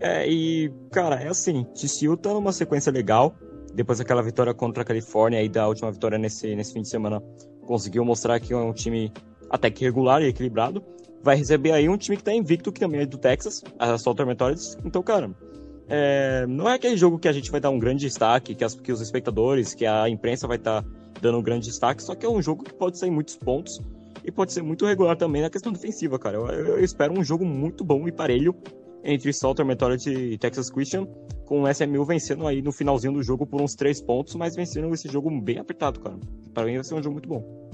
É, 0.00 0.28
e, 0.28 0.72
cara, 0.90 1.16
é 1.16 1.28
assim, 1.28 1.64
TCU 1.74 2.16
tá 2.16 2.32
numa 2.32 2.52
sequência 2.52 2.90
legal. 2.90 3.34
Depois 3.72 3.98
daquela 3.98 4.22
vitória 4.22 4.52
contra 4.52 4.82
a 4.82 4.86
Califórnia 4.86 5.40
e 5.42 5.48
da 5.48 5.68
última 5.68 5.92
vitória 5.92 6.18
nesse, 6.18 6.56
nesse 6.56 6.72
fim 6.72 6.82
de 6.82 6.88
semana, 6.88 7.22
conseguiu 7.64 8.04
mostrar 8.04 8.40
que 8.40 8.52
é 8.52 8.56
um 8.56 8.72
time 8.72 9.12
até 9.48 9.70
que 9.70 9.84
regular 9.84 10.20
e 10.22 10.26
equilibrado. 10.26 10.82
Vai 11.22 11.36
receber 11.36 11.70
aí 11.70 11.88
um 11.88 11.96
time 11.96 12.16
que 12.16 12.24
tá 12.24 12.34
invicto, 12.34 12.72
que 12.72 12.80
também 12.80 13.02
é 13.02 13.06
do 13.06 13.18
Texas, 13.18 13.62
a 13.78 13.96
Southern 13.96 14.30
Methodist. 14.30 14.76
Então, 14.84 15.02
cara, 15.02 15.30
é, 15.90 16.46
não 16.46 16.68
é 16.68 16.74
aquele 16.74 16.96
jogo 16.96 17.18
que 17.18 17.26
a 17.26 17.32
gente 17.32 17.50
vai 17.50 17.60
dar 17.60 17.70
um 17.70 17.78
grande 17.78 18.06
destaque, 18.06 18.54
que, 18.54 18.64
as, 18.64 18.74
que 18.76 18.92
os 18.92 19.00
espectadores, 19.00 19.74
que 19.74 19.84
a 19.84 20.08
imprensa 20.08 20.46
vai 20.46 20.56
estar 20.56 20.82
tá 20.82 20.88
dando 21.20 21.38
um 21.38 21.42
grande 21.42 21.66
destaque, 21.66 22.00
só 22.00 22.14
que 22.14 22.24
é 22.24 22.28
um 22.28 22.40
jogo 22.40 22.62
que 22.62 22.72
pode 22.72 22.96
sair 22.96 23.10
muitos 23.10 23.36
pontos 23.36 23.82
e 24.24 24.30
pode 24.30 24.52
ser 24.52 24.62
muito 24.62 24.86
regular 24.86 25.16
também 25.16 25.42
na 25.42 25.50
questão 25.50 25.72
defensiva, 25.72 26.16
cara. 26.16 26.36
Eu, 26.36 26.46
eu, 26.46 26.84
espero 26.84 27.12
um 27.12 27.24
jogo 27.24 27.44
muito 27.44 27.82
bom 27.82 28.06
e 28.06 28.12
parelho 28.12 28.54
entre 29.02 29.32
Salter 29.32 29.66
Methodist 29.66 30.06
e 30.06 30.38
Texas 30.38 30.70
Christian, 30.70 31.08
com 31.44 31.62
o 31.62 31.68
SMU 31.68 32.04
vencendo 32.04 32.46
aí 32.46 32.62
no 32.62 32.70
finalzinho 32.70 33.14
do 33.14 33.22
jogo 33.22 33.44
por 33.44 33.60
uns 33.60 33.74
três 33.74 34.00
pontos, 34.00 34.36
mas 34.36 34.54
vencendo 34.54 34.94
esse 34.94 35.08
jogo 35.08 35.28
bem 35.40 35.58
apertado, 35.58 35.98
cara. 35.98 36.16
Para 36.54 36.66
mim 36.66 36.74
vai 36.74 36.84
ser 36.84 36.94
um 36.94 37.02
jogo 37.02 37.14
muito 37.14 37.28
bom. 37.28 37.70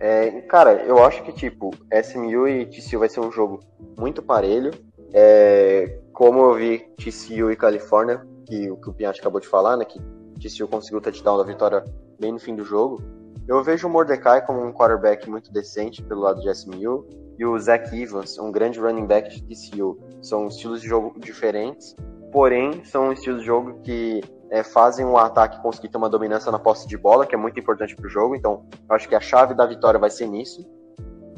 É, 0.00 0.40
cara, 0.42 0.82
eu 0.84 1.02
acho 1.04 1.22
que 1.24 1.32
tipo, 1.32 1.70
SMU 1.90 2.48
e 2.48 2.66
TCU 2.66 2.98
vai 2.98 3.08
ser 3.08 3.20
um 3.20 3.32
jogo 3.32 3.60
muito 3.98 4.22
parelho. 4.22 4.70
É, 5.16 6.00
como 6.12 6.40
eu 6.40 6.54
vi 6.54 6.80
TCU 6.96 7.52
e 7.52 7.56
Califórnia, 7.56 8.26
que, 8.44 8.66
que 8.66 9.06
o 9.06 9.08
acabou 9.08 9.40
de 9.40 9.46
falar, 9.46 9.76
né, 9.76 9.84
que 9.84 10.00
TCU 10.40 10.66
conseguiu 10.66 10.98
o 10.98 11.00
touchdown 11.00 11.38
da 11.38 11.44
vitória 11.44 11.84
bem 12.18 12.32
no 12.32 12.40
fim 12.40 12.56
do 12.56 12.64
jogo, 12.64 13.00
eu 13.46 13.62
vejo 13.62 13.86
o 13.86 13.90
Mordecai 13.90 14.44
como 14.44 14.64
um 14.64 14.72
quarterback 14.72 15.30
muito 15.30 15.52
decente 15.52 16.02
pelo 16.02 16.22
lado 16.22 16.40
de 16.40 16.50
SMU 16.50 17.06
e 17.38 17.44
o 17.44 17.58
Zach 17.58 17.94
Evans, 17.94 18.38
um 18.38 18.50
grande 18.50 18.80
running 18.80 19.06
back 19.06 19.30
de 19.30 19.42
TCU. 19.42 19.98
São 20.20 20.48
estilos 20.48 20.80
de 20.80 20.88
jogo 20.88 21.18
diferentes, 21.20 21.94
porém 22.32 22.84
são 22.84 23.12
estilos 23.12 23.40
de 23.40 23.46
jogo 23.46 23.80
que 23.82 24.20
é, 24.50 24.62
fazem 24.62 25.04
o 25.04 25.16
ataque 25.16 25.60
conseguir 25.62 25.90
ter 25.90 25.98
uma 25.98 26.08
dominância 26.08 26.50
na 26.50 26.58
posse 26.58 26.88
de 26.88 26.96
bola, 26.96 27.26
que 27.26 27.34
é 27.34 27.38
muito 27.38 27.58
importante 27.60 27.94
para 27.94 28.06
o 28.06 28.08
jogo. 28.08 28.34
Então, 28.34 28.64
acho 28.88 29.08
que 29.08 29.14
a 29.14 29.20
chave 29.20 29.54
da 29.54 29.66
vitória 29.66 30.00
vai 30.00 30.10
ser 30.10 30.26
nisso. 30.26 30.66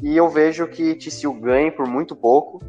E 0.01 0.15
eu 0.15 0.29
vejo 0.29 0.67
que 0.67 0.95
TCU 0.95 1.33
ganhe 1.33 1.71
por 1.71 1.87
muito 1.87 2.15
pouco, 2.15 2.59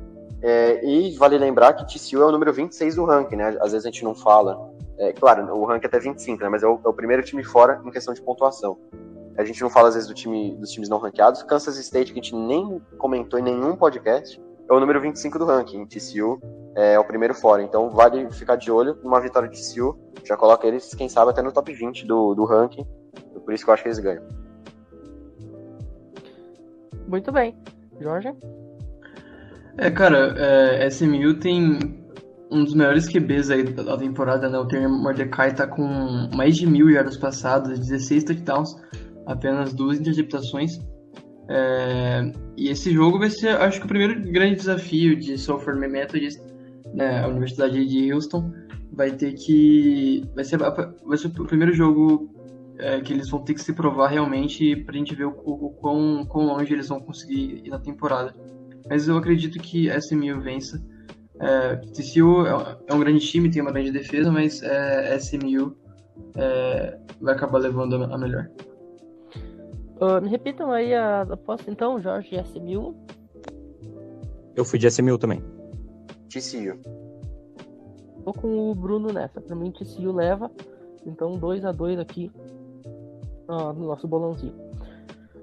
é, 0.40 0.85
e 0.85 1.16
vale 1.16 1.37
lembrar 1.37 1.73
que 1.73 1.85
TCU 1.85 2.23
é 2.23 2.26
o 2.26 2.33
número 2.33 2.52
26 2.52 2.95
do 2.95 3.04
ranking, 3.04 3.37
né? 3.37 3.57
Às 3.61 3.73
vezes 3.73 3.87
a 3.87 3.90
gente 3.90 4.04
não 4.04 4.14
fala. 4.14 4.73
É, 4.97 5.12
claro, 5.12 5.54
o 5.54 5.64
ranking 5.64 5.87
é 5.87 5.88
até 5.88 5.99
25, 5.99 6.42
né? 6.42 6.49
Mas 6.49 6.62
é 6.62 6.66
o, 6.66 6.80
é 6.85 6.88
o, 6.88 6.92
primeiro 6.92 7.23
time 7.23 7.42
fora 7.42 7.80
em 7.85 7.90
questão 7.90 8.14
de 8.14 8.23
pontuação. 8.23 8.78
A 9.37 9.45
gente 9.45 9.61
não 9.62 9.71
fala 9.71 9.88
às 9.88 9.95
vezes 9.95 10.09
do 10.09 10.14
time, 10.14 10.57
dos 10.57 10.71
times 10.71 10.88
não 10.88 10.99
ranqueados. 10.99 11.42
Kansas 11.42 11.76
State, 11.78 12.12
que 12.12 12.21
a 12.21 12.23
gente 12.23 12.35
nem 12.35 12.80
comentou 12.99 13.38
em 13.38 13.42
nenhum 13.42 13.76
podcast, 13.76 14.40
é 14.68 14.73
o 14.73 14.80
número 14.80 15.00
25 15.00 15.38
do 15.38 15.45
ranking. 15.45 15.87
TCU 15.87 16.40
é 16.75 16.99
o 16.99 17.04
primeiro 17.04 17.35
fora. 17.35 17.62
Então 17.62 17.90
vale 17.90 18.30
ficar 18.33 18.57
de 18.57 18.71
olho 18.71 18.99
numa 19.02 19.21
vitória 19.21 19.49
de 19.49 19.61
TCU. 19.61 19.99
Já 20.25 20.37
coloca 20.37 20.66
eles, 20.66 20.95
quem 20.95 21.09
sabe, 21.09 21.30
até 21.30 21.42
no 21.42 21.52
top 21.52 21.73
20 21.73 22.07
do, 22.07 22.35
do 22.35 22.45
ranking. 22.45 22.87
Por 23.45 23.54
isso 23.54 23.64
que 23.64 23.71
eu 23.71 23.75
acho 23.75 23.83
que 23.83 23.88
eles 23.88 23.99
ganham. 23.99 24.23
Muito 27.07 27.33
bem. 27.33 27.57
Jorge? 28.00 28.35
É, 29.80 29.92
cara, 29.92 30.35
é, 30.37 30.88
SMU 30.88 31.35
tem 31.35 31.78
um 32.50 32.64
dos 32.64 32.75
melhores 32.75 33.08
QBs 33.08 33.49
aí 33.49 33.62
da 33.62 33.97
temporada, 33.97 34.49
né? 34.49 34.58
O 34.58 34.66
Terry 34.66 34.88
Mordecai 34.88 35.54
tá 35.54 35.68
com 35.68 36.28
mais 36.35 36.56
de 36.56 36.66
mil 36.66 36.90
jardas 36.90 37.16
passadas, 37.16 37.78
16 37.78 38.25
touchdowns, 38.25 38.75
apenas 39.26 39.73
duas 39.73 40.00
interceptações. 40.00 40.80
É, 41.49 42.32
e 42.56 42.70
esse 42.70 42.92
jogo 42.92 43.20
vai 43.20 43.30
ser, 43.30 43.50
acho 43.50 43.78
que 43.78 43.87
o 43.87 43.88
primeiro 43.88 44.20
grande 44.32 44.56
desafio 44.56 45.14
de 45.16 45.38
Software 45.38 45.76
Methodist, 45.76 46.40
né, 46.92 47.23
a 47.23 47.28
Universidade 47.28 47.87
de 47.87 48.12
Houston, 48.12 48.52
vai 48.92 49.12
ter 49.12 49.35
que 49.35 50.25
vai 50.35 50.42
ser, 50.42 50.58
vai 50.58 51.16
ser 51.16 51.28
o 51.28 51.47
primeiro 51.47 51.73
jogo 51.73 52.28
é, 52.78 53.00
que 53.00 53.12
eles 53.12 53.30
vão 53.30 53.44
ter 53.44 53.54
que 53.54 53.62
se 53.62 53.73
provar 53.73 54.08
realmente 54.08 54.75
para 54.75 54.97
a 54.97 54.99
gente 54.99 55.14
ver 55.14 55.26
o, 55.26 55.40
o, 55.44 55.66
o 55.66 55.70
quão, 55.70 56.26
quão 56.26 56.47
longe 56.47 56.73
eles 56.73 56.88
vão 56.88 56.99
conseguir 56.99 57.62
ir 57.64 57.70
na 57.70 57.78
temporada 57.78 58.35
mas 58.88 59.09
eu 59.09 59.16
acredito 59.16 59.59
que 59.59 59.88
SMU 60.00 60.40
vença. 60.40 60.83
É, 61.40 61.76
TCU 61.76 62.47
é, 62.47 62.78
é 62.88 62.95
um 62.95 62.99
grande 62.99 63.21
time, 63.21 63.50
tem 63.50 63.62
uma 63.62 63.71
grande 63.71 63.92
defesa, 63.92 64.30
mas 64.30 64.62
é, 64.62 65.16
SMU 65.16 65.76
é, 66.37 66.99
vai 67.21 67.35
acabar 67.35 67.59
levando 67.59 68.02
a 68.02 68.18
melhor. 68.18 68.50
Uh, 70.00 70.21
me 70.23 70.28
repitam 70.28 70.71
aí 70.71 70.95
a 70.95 71.23
aposta 71.23 71.71
então, 71.71 72.00
Jorge 72.00 72.35
e 72.35 72.40
SMU. 72.40 72.95
Eu 74.54 74.64
fui 74.64 74.78
de 74.78 74.88
SMU 74.88 75.18
também. 75.18 75.42
TCU. 76.28 76.78
Vou 78.25 78.35
com 78.35 78.71
o 78.71 78.75
Bruno 78.75 79.12
nessa. 79.12 79.40
Pra 79.40 79.57
mim, 79.57 79.73
TCU 79.73 80.12
leva. 80.12 80.50
Então, 81.04 81.37
2 81.38 81.64
a 81.64 81.73
2 81.73 81.99
aqui 81.99 82.30
no 83.49 83.87
nosso 83.87 84.07
bolãozinho. 84.07 84.67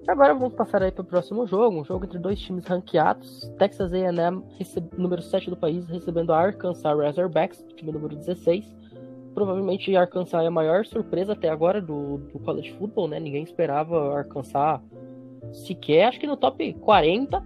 Agora 0.07 0.35
vamos 0.35 0.53
passar 0.53 0.83
aí 0.83 0.91
para 0.91 1.01
o 1.01 1.05
próximo 1.05 1.47
jogo, 1.47 1.79
um 1.79 1.83
jogo 1.83 2.05
entre 2.05 2.19
dois 2.19 2.39
times 2.39 2.65
ranqueados. 2.65 3.51
Texas 3.57 3.91
A&M, 3.91 4.43
número 4.95 5.19
7 5.19 5.49
do 5.49 5.57
país, 5.57 5.87
recebendo 5.87 6.31
a 6.31 6.39
Arkansas 6.39 6.83
Razorbacks, 6.83 7.65
time 7.75 7.91
número 7.91 8.15
16. 8.15 8.71
Provavelmente 9.33 9.95
Arkansas 9.95 10.43
é 10.43 10.45
a 10.45 10.51
maior 10.51 10.85
surpresa 10.85 11.33
até 11.33 11.49
agora 11.49 11.81
do, 11.81 12.17
do 12.17 12.37
college 12.39 12.71
football, 12.73 13.07
né? 13.07 13.19
Ninguém 13.19 13.43
esperava 13.43 14.15
Arkansas 14.15 14.79
sequer, 15.51 16.07
acho 16.07 16.19
que 16.19 16.27
no 16.27 16.37
top 16.37 16.71
40. 16.75 17.43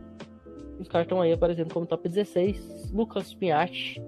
Os 0.82 0.88
caras 0.90 1.06
estão 1.06 1.22
aí 1.22 1.32
aparecendo 1.32 1.74
como 1.74 1.86
top 1.86 2.10
16. 2.10 2.92
Lucas 2.92 3.34
Pinhatti. 3.34 4.02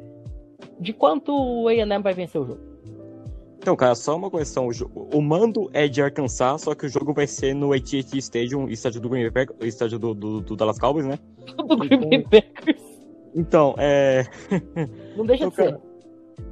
De 0.77 0.91
quanto 0.91 1.33
o 1.33 1.69
A&M 1.69 2.03
vai 2.03 2.13
vencer 2.13 2.41
o 2.41 2.45
jogo? 2.45 2.70
Então, 3.61 3.75
cara, 3.75 3.93
só 3.93 4.15
uma 4.15 4.27
correção. 4.27 4.67
O, 5.13 5.21
mando 5.21 5.69
é 5.71 5.87
de 5.87 6.01
Arkansas, 6.01 6.61
só 6.61 6.73
que 6.73 6.87
o 6.87 6.89
jogo 6.89 7.13
vai 7.13 7.27
ser 7.27 7.53
no 7.53 7.73
AT&T 7.73 8.17
Stadium, 8.17 8.67
estádio 8.67 8.99
do 8.99 9.07
Green 9.07 9.29
Bay, 9.29 9.45
estádio 9.61 9.99
do, 9.99 10.15
do, 10.15 10.41
do, 10.41 10.55
Dallas 10.55 10.79
Cowboys, 10.79 11.05
né? 11.05 11.19
do 11.55 11.77
Green 11.77 11.99
Bay 11.99 12.09
então, 12.11 12.41
Packers. 12.41 12.81
Então, 13.35 13.75
é... 13.77 14.25
Não 15.15 15.27
deixa 15.27 15.45
então, 15.45 15.65
de 15.65 15.73
ser. 15.73 15.79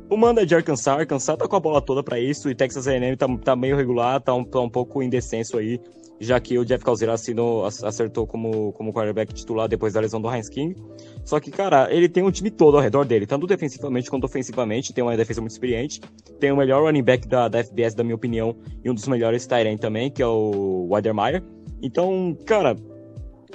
o 0.08 0.16
mando 0.16 0.40
é 0.40 0.46
de 0.46 0.54
Arkansas, 0.54 1.00
Arkansas 1.00 1.36
tá 1.36 1.48
com 1.48 1.56
a 1.56 1.60
bola 1.60 1.82
toda 1.82 2.04
para 2.04 2.20
isso, 2.20 2.48
e 2.48 2.54
Texas 2.54 2.88
A&M 2.88 3.18
tá, 3.18 3.28
tá 3.44 3.56
meio 3.56 3.76
regular, 3.76 4.22
tá 4.22 4.36
um, 4.36 4.44
tá 4.44 4.60
um 4.60 4.70
pouco 4.70 5.02
indecêncio 5.02 5.58
aí, 5.58 5.82
já 6.20 6.40
que 6.40 6.58
o 6.58 6.66
Jeff 6.66 6.84
Calzera 6.84 7.14
assinou, 7.14 7.66
acertou 7.66 8.28
como, 8.28 8.74
como 8.74 8.94
quarterback 8.94 9.34
titular 9.34 9.68
depois 9.68 9.94
da 9.94 10.02
lesão 10.02 10.22
do 10.22 10.30
Heinz 10.30 10.50
King. 10.50 10.76
Só 11.24 11.40
que, 11.40 11.50
cara, 11.50 11.88
ele 11.94 12.10
tem 12.10 12.24
um 12.24 12.32
time 12.32 12.52
todo 12.52 12.76
ao 12.76 12.84
redor 12.84 13.06
dele, 13.06 13.26
tanto 13.26 13.48
defensivamente 13.48 14.10
quanto 14.10 14.26
ofensivamente, 14.26 14.94
tem 14.94 15.04
uma 15.04 15.16
defesa 15.16 15.40
muito 15.40 15.52
experiente, 15.52 16.02
tem 16.40 16.52
o 16.52 16.58
melhor 16.58 16.84
running 16.84 17.04
back 17.04 17.28
da, 17.28 17.48
da 17.48 17.64
FBS, 17.64 17.94
da 17.94 18.04
minha 18.04 18.16
opinião, 18.16 18.56
e 18.84 18.90
um 18.90 18.94
dos 18.94 19.08
melhores 19.08 19.48
Tyrant 19.48 19.80
também, 19.80 20.12
que 20.12 20.22
é 20.22 20.28
o 20.28 20.88
Weidermeyer. 20.90 21.44
Então, 21.82 22.38
cara, 22.46 22.76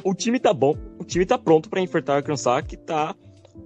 o 0.02 0.14
time 0.14 0.40
tá 0.40 0.52
bom, 0.52 0.74
o 0.98 1.04
time 1.04 1.26
tá 1.26 1.38
pronto 1.38 1.68
para 1.68 1.80
enfrentar 1.80 2.14
o 2.14 2.16
Arkansas, 2.16 2.62
que 2.66 2.76
tá 2.76 3.14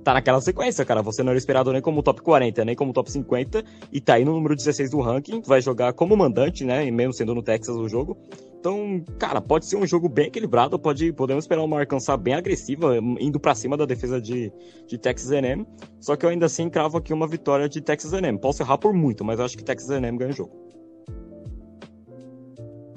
tá 0.05 0.15
naquela 0.15 0.41
sequência, 0.41 0.85
cara. 0.85 1.03
Você 1.03 1.23
não 1.23 1.31
era 1.31 1.39
esperado 1.39 1.73
nem 1.73 1.83
como 1.83 2.03
top 2.03 2.23
40, 2.23 2.65
nem 2.65 2.75
como 2.75 2.93
top 2.93 3.11
50, 3.11 3.63
e 3.93 4.01
tá 4.01 4.15
aí 4.15 4.25
no 4.25 4.33
número 4.33 4.57
16 4.57 4.91
do 4.91 5.01
ranking, 5.01 5.43
vai 5.45 5.61
jogar 5.61 5.93
como 5.93 6.17
mandante, 6.17 6.65
né? 6.65 6.87
E 6.87 6.91
mesmo 6.91 7.13
sendo 7.13 7.35
no 7.35 7.43
Texas 7.43 7.77
o 7.77 7.89
jogo. 7.89 8.17
Então, 8.59 9.05
cara, 9.19 9.41
pode 9.41 9.67
ser 9.67 9.77
um 9.77 9.87
jogo 9.87 10.09
bem 10.09 10.27
equilibrado, 10.27 10.79
pode, 10.79 11.13
podemos 11.13 11.45
esperar 11.45 11.63
uma 11.63 11.79
Arkansas 11.79 12.19
bem 12.19 12.35
agressiva, 12.35 12.97
indo 13.21 13.39
para 13.39 13.55
cima 13.55 13.77
da 13.77 13.85
defesa 13.85 14.21
de, 14.21 14.53
de 14.85 14.99
Texas 14.99 15.31
A&M, 15.31 15.65
só 16.01 16.17
que 16.17 16.27
eu 16.27 16.31
ainda 16.31 16.47
assim 16.47 16.69
cravo 16.69 16.99
aqui 16.99 17.13
uma 17.13 17.29
vitória 17.29 17.69
de 17.69 17.81
Texas 17.81 18.13
A&M. 18.13 18.37
Posso 18.39 18.63
errar 18.63 18.77
por 18.79 18.93
muito, 18.93 19.25
mas 19.25 19.39
eu 19.39 19.45
acho 19.45 19.57
que 19.57 19.63
Texas 19.63 19.91
A&M 19.91 20.19
ganha 20.19 20.31
o 20.31 20.35
jogo. 20.35 20.51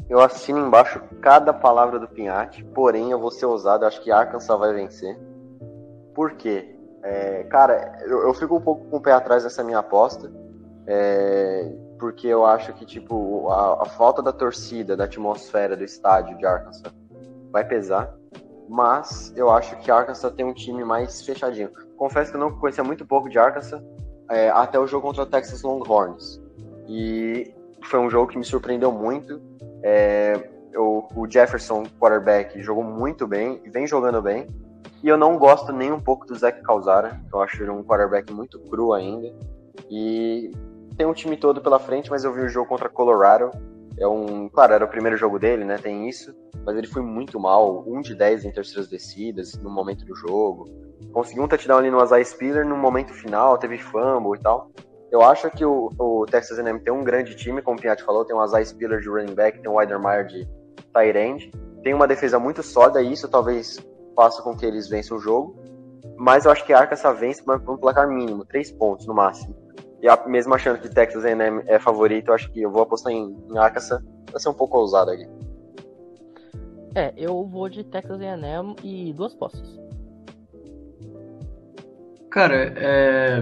Eu 0.10 0.19
assino 0.19 0.60
embaixo 0.65 1.00
cada 1.21 1.53
palavra 1.53 2.00
do 2.00 2.07
Pinhatti, 2.07 2.63
porém 2.74 3.12
eu 3.12 3.19
vou 3.19 3.31
ser 3.31 3.45
ousado, 3.45 3.86
acho 3.86 4.01
que 4.01 4.12
Arkansas 4.12 4.60
vai 4.60 4.74
vencer. 4.74 5.17
Por 6.13 6.33
quê? 6.33 6.75
É, 7.03 7.43
cara, 7.46 8.00
eu, 8.05 8.27
eu, 8.27 8.34
fico 8.34 8.55
um 8.55 8.62
pouco 8.62 8.86
com 8.86 8.98
o 8.98 9.01
pé 9.01 9.12
atrás 9.12 9.43
dessa 9.43 9.63
minha 9.63 9.79
aposta, 9.79 10.31
é, 10.86 11.72
porque 12.00 12.27
eu 12.27 12.46
acho 12.46 12.74
que, 12.74 12.86
tipo, 12.86 13.50
a, 13.50 13.84
a, 13.84 13.86
falta 13.86 14.22
da 14.22 14.31
torcida, 14.31 14.96
da 14.96 15.05
atmosfera 15.05 15.75
do 15.75 15.84
estádio 15.84 16.38
de 16.38 16.46
Arkansas 16.46 16.93
vai 17.51 17.65
pesar, 17.65 18.16
mas 18.70 19.33
eu 19.35 19.50
acho 19.50 19.75
que 19.77 19.90
Arkansas 19.90 20.31
tem 20.33 20.46
um 20.46 20.53
time 20.53 20.83
mais 20.83 21.22
fechadinho. 21.24 21.72
Confesso 21.98 22.31
que 22.31 22.37
eu 22.37 22.42
não 22.42 22.51
conhecia 22.51 22.83
muito 22.83 23.05
pouco 23.05 23.29
de 23.29 23.37
Arkansas 23.40 23.81
é, 24.29 24.50
até 24.50 24.79
o 24.79 24.85
jogo 24.85 25.07
contra 25.07 25.24
o 25.24 25.25
Texas 25.25 25.64
Longhorns, 25.64 26.40
e 26.87 27.51
foi 27.83 28.00
um 28.00 28.09
jogo 28.09 28.31
que 28.31 28.37
me 28.37 28.46
surpreendeu 28.46 28.92
muito. 28.92 29.42
É, 29.83 30.50
o 30.75 31.27
Jefferson, 31.27 31.83
quarterback, 32.00 32.61
jogou 32.61 32.83
muito 32.83 33.27
bem, 33.27 33.61
vem 33.66 33.85
jogando 33.85 34.22
bem, 34.22 34.48
e 35.03 35.07
eu 35.07 35.18
não 35.18 35.37
gosto 35.37 35.72
nem 35.72 35.92
um 35.92 36.00
pouco 36.00 36.25
do 36.27 36.35
Zach 36.35 36.61
Calzara. 36.61 37.20
Eu 37.33 37.42
acho 37.42 37.61
ele 37.61 37.72
um 37.72 37.83
quarterback 37.83 38.31
muito 38.31 38.59
cru 38.59 38.94
ainda. 38.94 39.33
E 39.90 40.51
tem 40.96 41.07
um 41.07 41.14
time 41.14 41.35
todo 41.35 41.61
pela 41.61 41.79
frente, 41.79 42.09
mas 42.09 42.24
eu 42.24 42.33
vi 42.33 42.42
o 42.42 42.50
jogo 42.50 42.70
contra 42.70 42.90
Colorado. 42.90 43.51
É 43.98 44.07
um. 44.07 44.48
Claro, 44.50 44.74
era 44.74 44.85
o 44.85 44.87
primeiro 44.87 45.18
jogo 45.18 45.40
dele, 45.40 45.66
né? 45.66 45.77
Tem 45.77 46.07
isso. 46.07 46.33
Mas 46.66 46.77
ele 46.77 46.87
foi 46.87 47.01
muito 47.01 47.40
mal. 47.40 47.83
Um 47.87 48.01
de 48.01 48.14
10 48.14 48.46
em 48.46 48.51
terceiras 48.51 48.87
descidas 48.87 49.53
no 49.61 49.70
momento 49.70 50.05
do 50.05 50.16
jogo. 50.16 50.66
Conseguiu 51.11 51.44
um 51.44 51.48
touchdown 51.48 51.79
ali 51.79 51.90
no 51.90 52.00
Azai 52.00 52.24
Spiller 52.24 52.66
no 52.66 52.77
momento 52.77 53.11
final, 53.14 53.57
teve 53.57 53.77
fumble 53.79 54.37
e 54.37 54.42
tal. 54.42 54.72
Eu 55.11 55.22
acho 55.22 55.50
que 55.51 55.66
o, 55.66 55.92
o 56.00 56.25
Texas 56.25 56.57
A&M 56.57 56.79
tem 56.79 56.94
um 56.94 57.03
grande 57.03 57.35
time, 57.35 57.61
como 57.61 57.77
o 57.77 57.81
Pinhatti 57.81 58.03
falou, 58.03 58.24
tem 58.24 58.35
o 58.35 58.40
Azai 58.40 58.64
Spiller 58.64 59.01
de 59.01 59.09
running 59.09 59.33
back, 59.33 59.59
tem 59.59 59.70
o 59.70 59.74
Weidermeyer 59.74 60.25
de 60.25 60.48
tight 60.94 61.18
end, 61.18 61.51
tem 61.83 61.94
uma 61.94 62.07
defesa 62.07 62.40
muito 62.40 62.64
sólida 62.64 63.01
e 63.01 63.11
isso 63.11 63.27
talvez 63.27 63.77
faça 64.15 64.41
com 64.41 64.55
que 64.55 64.65
eles 64.65 64.87
vençam 64.87 65.17
o 65.17 65.19
jogo. 65.19 65.55
Mas 66.17 66.45
eu 66.45 66.51
acho 66.51 66.65
que 66.65 66.74
a 66.74 66.79
Arkansas 66.79 67.19
vence 67.19 67.43
por 67.43 67.59
um 67.67 67.77
placar 67.77 68.07
mínimo, 68.07 68.45
três 68.45 68.71
pontos 68.71 69.07
no 69.07 69.13
máximo. 69.13 69.55
E 70.01 70.07
a, 70.07 70.27
mesmo 70.27 70.53
achando 70.53 70.79
que 70.79 70.89
Texas 70.89 71.24
A&M 71.25 71.63
é 71.67 71.79
favorito, 71.79 72.29
eu 72.29 72.33
acho 72.33 72.51
que 72.51 72.61
eu 72.61 72.71
vou 72.71 72.81
apostar 72.81 73.13
em, 73.13 73.35
em 73.50 73.57
Arkansas. 73.57 74.01
Vai 74.31 74.39
ser 74.39 74.50
um 74.50 74.53
pouco 74.53 74.77
ousado 74.77 75.11
aqui. 75.11 75.27
É, 76.95 77.13
eu 77.15 77.45
vou 77.45 77.69
de 77.69 77.83
Texas 77.83 78.19
A&M 78.19 78.75
e 78.83 79.13
duas 79.13 79.33
posses. 79.33 79.79
Cara, 82.29 82.74
é... 82.77 83.41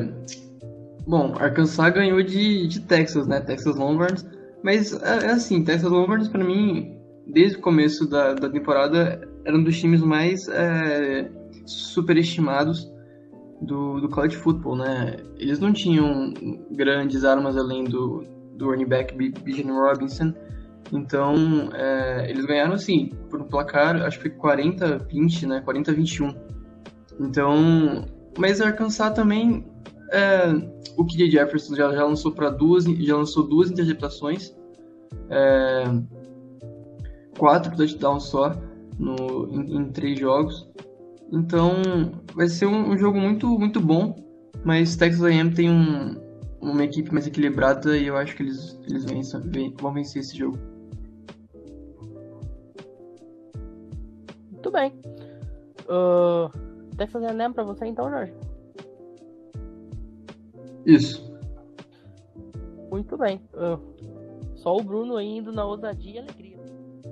Bom, 1.08 1.34
Arkansas 1.40 1.94
ganhou 1.94 2.22
de, 2.22 2.68
de 2.68 2.82
Texas, 2.82 3.28
né? 3.28 3.40
Texas 3.40 3.76
Longhorns. 3.76 4.26
Mas, 4.62 4.94
é, 5.02 5.28
é 5.28 5.32
assim, 5.32 5.64
Texas 5.64 5.90
Longhorns, 5.90 6.28
para 6.28 6.44
mim, 6.44 7.00
desde 7.26 7.58
o 7.58 7.62
começo 7.62 8.08
da, 8.08 8.34
da 8.34 8.50
temporada, 8.50 9.28
era 9.46 9.58
um 9.58 9.64
dos 9.64 9.80
times 9.80 10.02
mais 10.02 10.48
é, 10.50 11.30
superestimados 11.66 12.92
do, 13.62 14.00
do 14.00 14.10
college 14.10 14.36
football, 14.36 14.76
né? 14.76 15.18
Eles 15.38 15.60
não 15.60 15.74
tinham 15.74 16.34
grandes 16.72 17.24
armas 17.24 17.58
além 17.58 17.84
do, 17.84 18.26
do 18.56 18.70
running 18.70 18.86
back 18.86 19.16
Bijan 19.16 19.74
Robinson, 19.74 20.34
então 20.92 21.36
é, 21.74 22.30
eles 22.30 22.46
ganharam 22.46 22.74
assim, 22.74 23.12
por 23.30 23.42
um 23.42 23.46
placar, 23.46 23.96
acho 24.04 24.20
que 24.20 24.30
foi 24.30 24.60
40-20, 24.60 25.48
né? 25.48 25.64
40-21. 25.66 26.36
Então, 27.20 28.06
mas 28.38 28.62
Arkansas 28.62 29.14
também, 29.14 29.66
é, 30.12 30.48
o 30.98 31.06
KJ 31.06 31.32
Jefferson 31.32 31.76
já, 31.76 31.92
já 31.92 32.06
lançou 32.06 32.32
para 32.32 32.50
duas, 32.50 32.86
já 32.86 33.16
lançou 33.16 33.44
duas 33.44 33.70
interceptações, 33.70 34.56
é, 35.30 35.84
quatro 37.38 37.76
touchdowns 37.76 38.24
só 38.24 38.54
no, 39.00 39.50
em, 39.50 39.78
em, 39.78 39.92
três 39.92 40.20
jogos. 40.20 40.70
Então 41.32 41.72
vai 42.36 42.48
ser 42.48 42.66
um, 42.66 42.92
um, 42.92 42.98
jogo 42.98 43.20
muito, 43.20 43.48
muito 43.58 43.80
bom, 43.80 44.16
mas 44.64 44.96
Texas 44.98 45.24
A&M 45.24 45.54
tem 45.54 45.70
um, 45.70 46.16
uma 46.62 46.84
equipe 46.84 47.12
mais 47.14 47.26
equilibrada 47.26 47.98
e 47.98 48.08
eu 48.08 48.18
acho 48.18 48.36
que 48.36 48.44
eles, 48.44 48.80
eles 48.88 49.06
vençam, 49.06 49.42
vão 49.80 49.94
vencer 49.94 50.22
esse 50.22 50.38
jogo. 50.38 50.58
Muito 54.52 54.72
bem. 54.72 54.94
Uh, 55.88 56.96
Texas 56.98 57.24
A&M 57.24 57.54
para 57.54 57.64
você 57.64 57.86
então, 57.86 58.10
Jorge? 58.10 58.34
Isso. 60.86 61.30
Muito 62.90 63.18
bem. 63.18 63.40
Uh, 63.54 63.80
só 64.56 64.76
o 64.76 64.84
Bruno 64.84 65.22
indo 65.22 65.52
na 65.52 65.66
ousadia 65.66 66.16
e 66.16 66.20
alegria. 66.20 66.58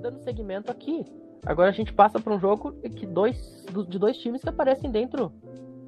Dando 0.02 0.22
segmento 0.22 0.70
aqui, 0.70 1.04
Agora 1.44 1.70
a 1.70 1.72
gente 1.72 1.92
passa 1.92 2.18
para 2.18 2.34
um 2.34 2.38
jogo 2.38 2.72
que 2.96 3.06
dois, 3.06 3.64
de 3.88 3.98
dois 3.98 4.16
times 4.18 4.42
que 4.42 4.48
aparecem 4.48 4.90
dentro 4.90 5.32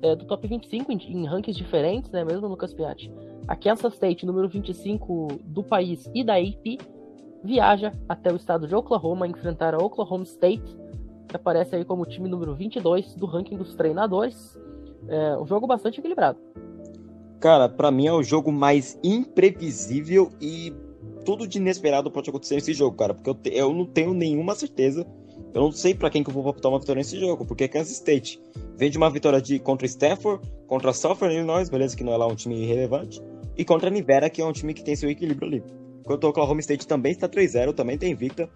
é, 0.02 0.16
do 0.16 0.24
top 0.24 0.46
25 0.46 0.92
em, 0.92 0.96
em 0.96 1.26
rankings 1.26 1.56
diferentes, 1.56 2.10
né? 2.10 2.24
Mesmo 2.24 2.48
Lucas 2.48 2.72
Piatti. 2.72 3.12
A 3.46 3.56
Kansas 3.56 3.94
State, 3.94 4.24
número 4.24 4.48
25 4.48 5.28
do 5.44 5.62
país 5.62 6.08
e 6.14 6.22
da 6.22 6.36
AP, 6.36 6.78
viaja 7.42 7.92
até 8.08 8.32
o 8.32 8.36
estado 8.36 8.66
de 8.66 8.74
Oklahoma 8.74 9.26
enfrentar 9.26 9.74
a 9.74 9.78
Oklahoma 9.78 10.24
State, 10.24 10.76
que 11.28 11.36
aparece 11.36 11.76
aí 11.76 11.84
como 11.84 12.06
time 12.06 12.28
número 12.28 12.54
22 12.54 13.14
do 13.14 13.26
ranking 13.26 13.56
dos 13.56 13.74
treinadores. 13.74 14.58
É 15.08 15.36
um 15.36 15.46
jogo 15.46 15.66
bastante 15.66 15.98
equilibrado. 15.98 16.38
Cara, 17.40 17.68
para 17.68 17.90
mim 17.90 18.06
é 18.06 18.12
o 18.12 18.22
jogo 18.22 18.52
mais 18.52 18.98
imprevisível 19.02 20.30
e 20.40 20.74
tudo 21.24 21.46
de 21.46 21.58
inesperado 21.58 22.10
pode 22.10 22.28
acontecer 22.28 22.54
nesse 22.54 22.74
jogo, 22.74 22.96
cara, 22.96 23.14
porque 23.14 23.30
eu, 23.30 23.34
te, 23.34 23.50
eu 23.50 23.72
não 23.72 23.86
tenho 23.86 24.12
nenhuma 24.12 24.54
certeza 24.54 25.06
eu 25.54 25.62
não 25.62 25.72
sei 25.72 25.94
para 25.94 26.10
quem 26.10 26.22
que 26.22 26.30
eu 26.30 26.34
vou 26.34 26.46
optar 26.46 26.68
uma 26.68 26.78
vitória 26.78 27.00
nesse 27.00 27.18
jogo, 27.18 27.44
porque 27.44 27.64
é 27.64 27.68
Kansas 27.68 27.92
State 27.92 28.40
vem 28.76 28.90
de 28.90 28.96
uma 28.96 29.10
vitória 29.10 29.42
de 29.42 29.58
contra 29.58 29.86
Stanford, 29.86 30.42
contra 30.66 30.92
Southern 30.92 31.34
Illinois, 31.34 31.68
beleza, 31.68 31.96
que 31.96 32.02
não 32.02 32.14
é 32.14 32.16
lá 32.16 32.26
um 32.26 32.34
time 32.34 32.64
relevante, 32.64 33.20
e 33.56 33.64
contra 33.64 33.90
Nivera, 33.90 34.30
que 34.30 34.40
é 34.40 34.44
um 34.44 34.52
time 34.52 34.72
que 34.72 34.82
tem 34.82 34.96
seu 34.96 35.10
equilíbrio 35.10 35.48
ali. 35.48 35.62
Enquanto 36.00 36.24
o 36.24 36.28
Oklahoma 36.28 36.60
State 36.60 36.86
também 36.86 37.12
está 37.12 37.28
3-0, 37.28 37.74
também 37.74 37.98
tem 37.98 38.12
invicta, 38.12 38.48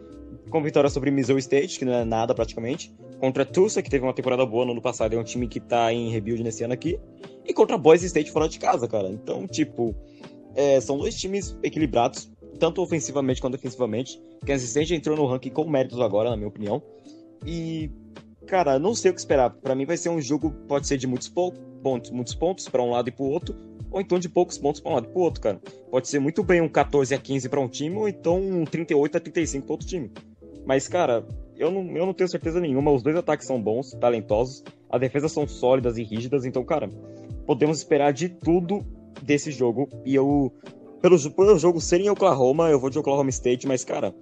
com 0.48 0.62
vitória 0.62 0.88
sobre 0.88 1.10
Missouri 1.10 1.40
State, 1.40 1.78
que 1.78 1.84
não 1.84 1.92
é 1.92 2.04
nada 2.04 2.34
praticamente, 2.34 2.94
contra 3.20 3.44
Tulsa, 3.44 3.82
que 3.82 3.90
teve 3.90 4.04
uma 4.04 4.14
temporada 4.14 4.46
boa 4.46 4.64
no 4.64 4.72
ano 4.72 4.80
passado, 4.80 5.14
é 5.14 5.18
um 5.18 5.24
time 5.24 5.46
que 5.46 5.60
tá 5.60 5.92
em 5.92 6.10
rebuild 6.10 6.42
nesse 6.42 6.64
ano 6.64 6.72
aqui, 6.72 6.98
e 7.44 7.52
contra 7.52 7.76
Boise 7.76 8.06
State 8.06 8.30
fora 8.30 8.48
de 8.48 8.58
casa, 8.58 8.88
cara. 8.88 9.08
Então, 9.08 9.46
tipo, 9.46 9.94
é, 10.54 10.80
são 10.80 10.96
dois 10.96 11.14
times 11.16 11.56
equilibrados. 11.62 12.30
Tanto 12.58 12.82
ofensivamente 12.82 13.40
quanto 13.40 13.54
defensivamente. 13.54 14.20
Kansas 14.46 14.68
State 14.68 14.94
entrou 14.94 15.16
no 15.16 15.26
ranking 15.26 15.50
com 15.50 15.68
méritos 15.68 16.00
agora, 16.00 16.30
na 16.30 16.36
minha 16.36 16.48
opinião. 16.48 16.82
E, 17.46 17.90
cara, 18.46 18.78
não 18.78 18.94
sei 18.94 19.10
o 19.10 19.14
que 19.14 19.20
esperar. 19.20 19.50
Para 19.50 19.74
mim 19.74 19.84
vai 19.84 19.96
ser 19.96 20.08
um 20.08 20.20
jogo, 20.20 20.50
pode 20.66 20.86
ser 20.86 20.96
de 20.96 21.06
muitos 21.06 21.28
pontos, 21.28 22.10
muitos 22.10 22.34
pontos 22.34 22.68
para 22.68 22.82
um 22.82 22.90
lado 22.90 23.08
e 23.08 23.12
para 23.12 23.24
o 23.24 23.28
outro, 23.28 23.54
ou 23.90 24.00
então 24.00 24.18
de 24.18 24.28
poucos 24.28 24.58
pontos 24.58 24.80
para 24.80 24.90
um 24.90 24.94
lado 24.94 25.06
e 25.06 25.10
para 25.10 25.18
o 25.18 25.22
outro, 25.22 25.40
cara. 25.40 25.60
Pode 25.90 26.08
ser 26.08 26.18
muito 26.18 26.42
bem 26.42 26.60
um 26.60 26.68
14 26.68 27.14
a 27.14 27.18
15 27.18 27.48
para 27.48 27.60
um 27.60 27.68
time, 27.68 27.96
ou 27.96 28.08
então 28.08 28.40
um 28.40 28.64
38 28.64 29.16
a 29.16 29.20
35 29.20 29.66
para 29.66 29.72
outro 29.74 29.86
time. 29.86 30.10
Mas, 30.66 30.88
cara, 30.88 31.26
eu 31.56 31.70
não, 31.70 31.96
eu 31.96 32.06
não 32.06 32.14
tenho 32.14 32.28
certeza 32.28 32.60
nenhuma. 32.60 32.90
Os 32.90 33.02
dois 33.02 33.16
ataques 33.16 33.46
são 33.46 33.60
bons, 33.60 33.92
talentosos, 33.92 34.64
as 34.90 35.00
defesas 35.00 35.32
são 35.32 35.46
sólidas 35.46 35.98
e 35.98 36.02
rígidas, 36.02 36.44
então, 36.44 36.64
cara, 36.64 36.88
podemos 37.46 37.78
esperar 37.78 38.12
de 38.12 38.28
tudo 38.28 38.84
desse 39.22 39.50
jogo. 39.50 39.88
E 40.04 40.14
eu, 40.14 40.52
pelo, 41.04 41.30
pelo 41.32 41.58
jogo 41.58 41.82
ser 41.82 42.00
em 42.00 42.08
Oklahoma, 42.08 42.70
eu 42.70 42.80
vou 42.80 42.88
de 42.88 42.98
Oklahoma 42.98 43.28
State, 43.28 43.68
mas, 43.68 43.84
cara, 43.84 44.14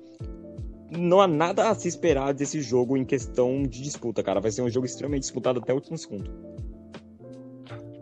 não 0.90 1.20
há 1.20 1.28
nada 1.28 1.70
a 1.70 1.74
se 1.76 1.86
esperar 1.86 2.34
desse 2.34 2.60
jogo 2.60 2.96
em 2.96 3.04
questão 3.04 3.62
de 3.62 3.80
disputa, 3.80 4.20
cara. 4.20 4.40
Vai 4.40 4.50
ser 4.50 4.62
um 4.62 4.68
jogo 4.68 4.84
extremamente 4.84 5.22
disputado 5.22 5.60
até 5.60 5.72
o 5.72 5.76
último 5.76 5.96
segundo. 5.96 6.28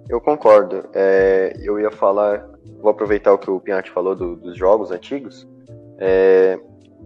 Eu 0.08 0.18
concordo. 0.18 0.88
É, 0.94 1.54
eu 1.60 1.78
ia 1.78 1.90
falar, 1.90 2.48
vou 2.80 2.90
aproveitar 2.90 3.34
o 3.34 3.38
que 3.38 3.50
o 3.50 3.60
Piatti 3.60 3.90
falou 3.90 4.16
do, 4.16 4.34
dos 4.34 4.56
jogos 4.56 4.90
antigos. 4.90 5.46
É, 5.98 6.58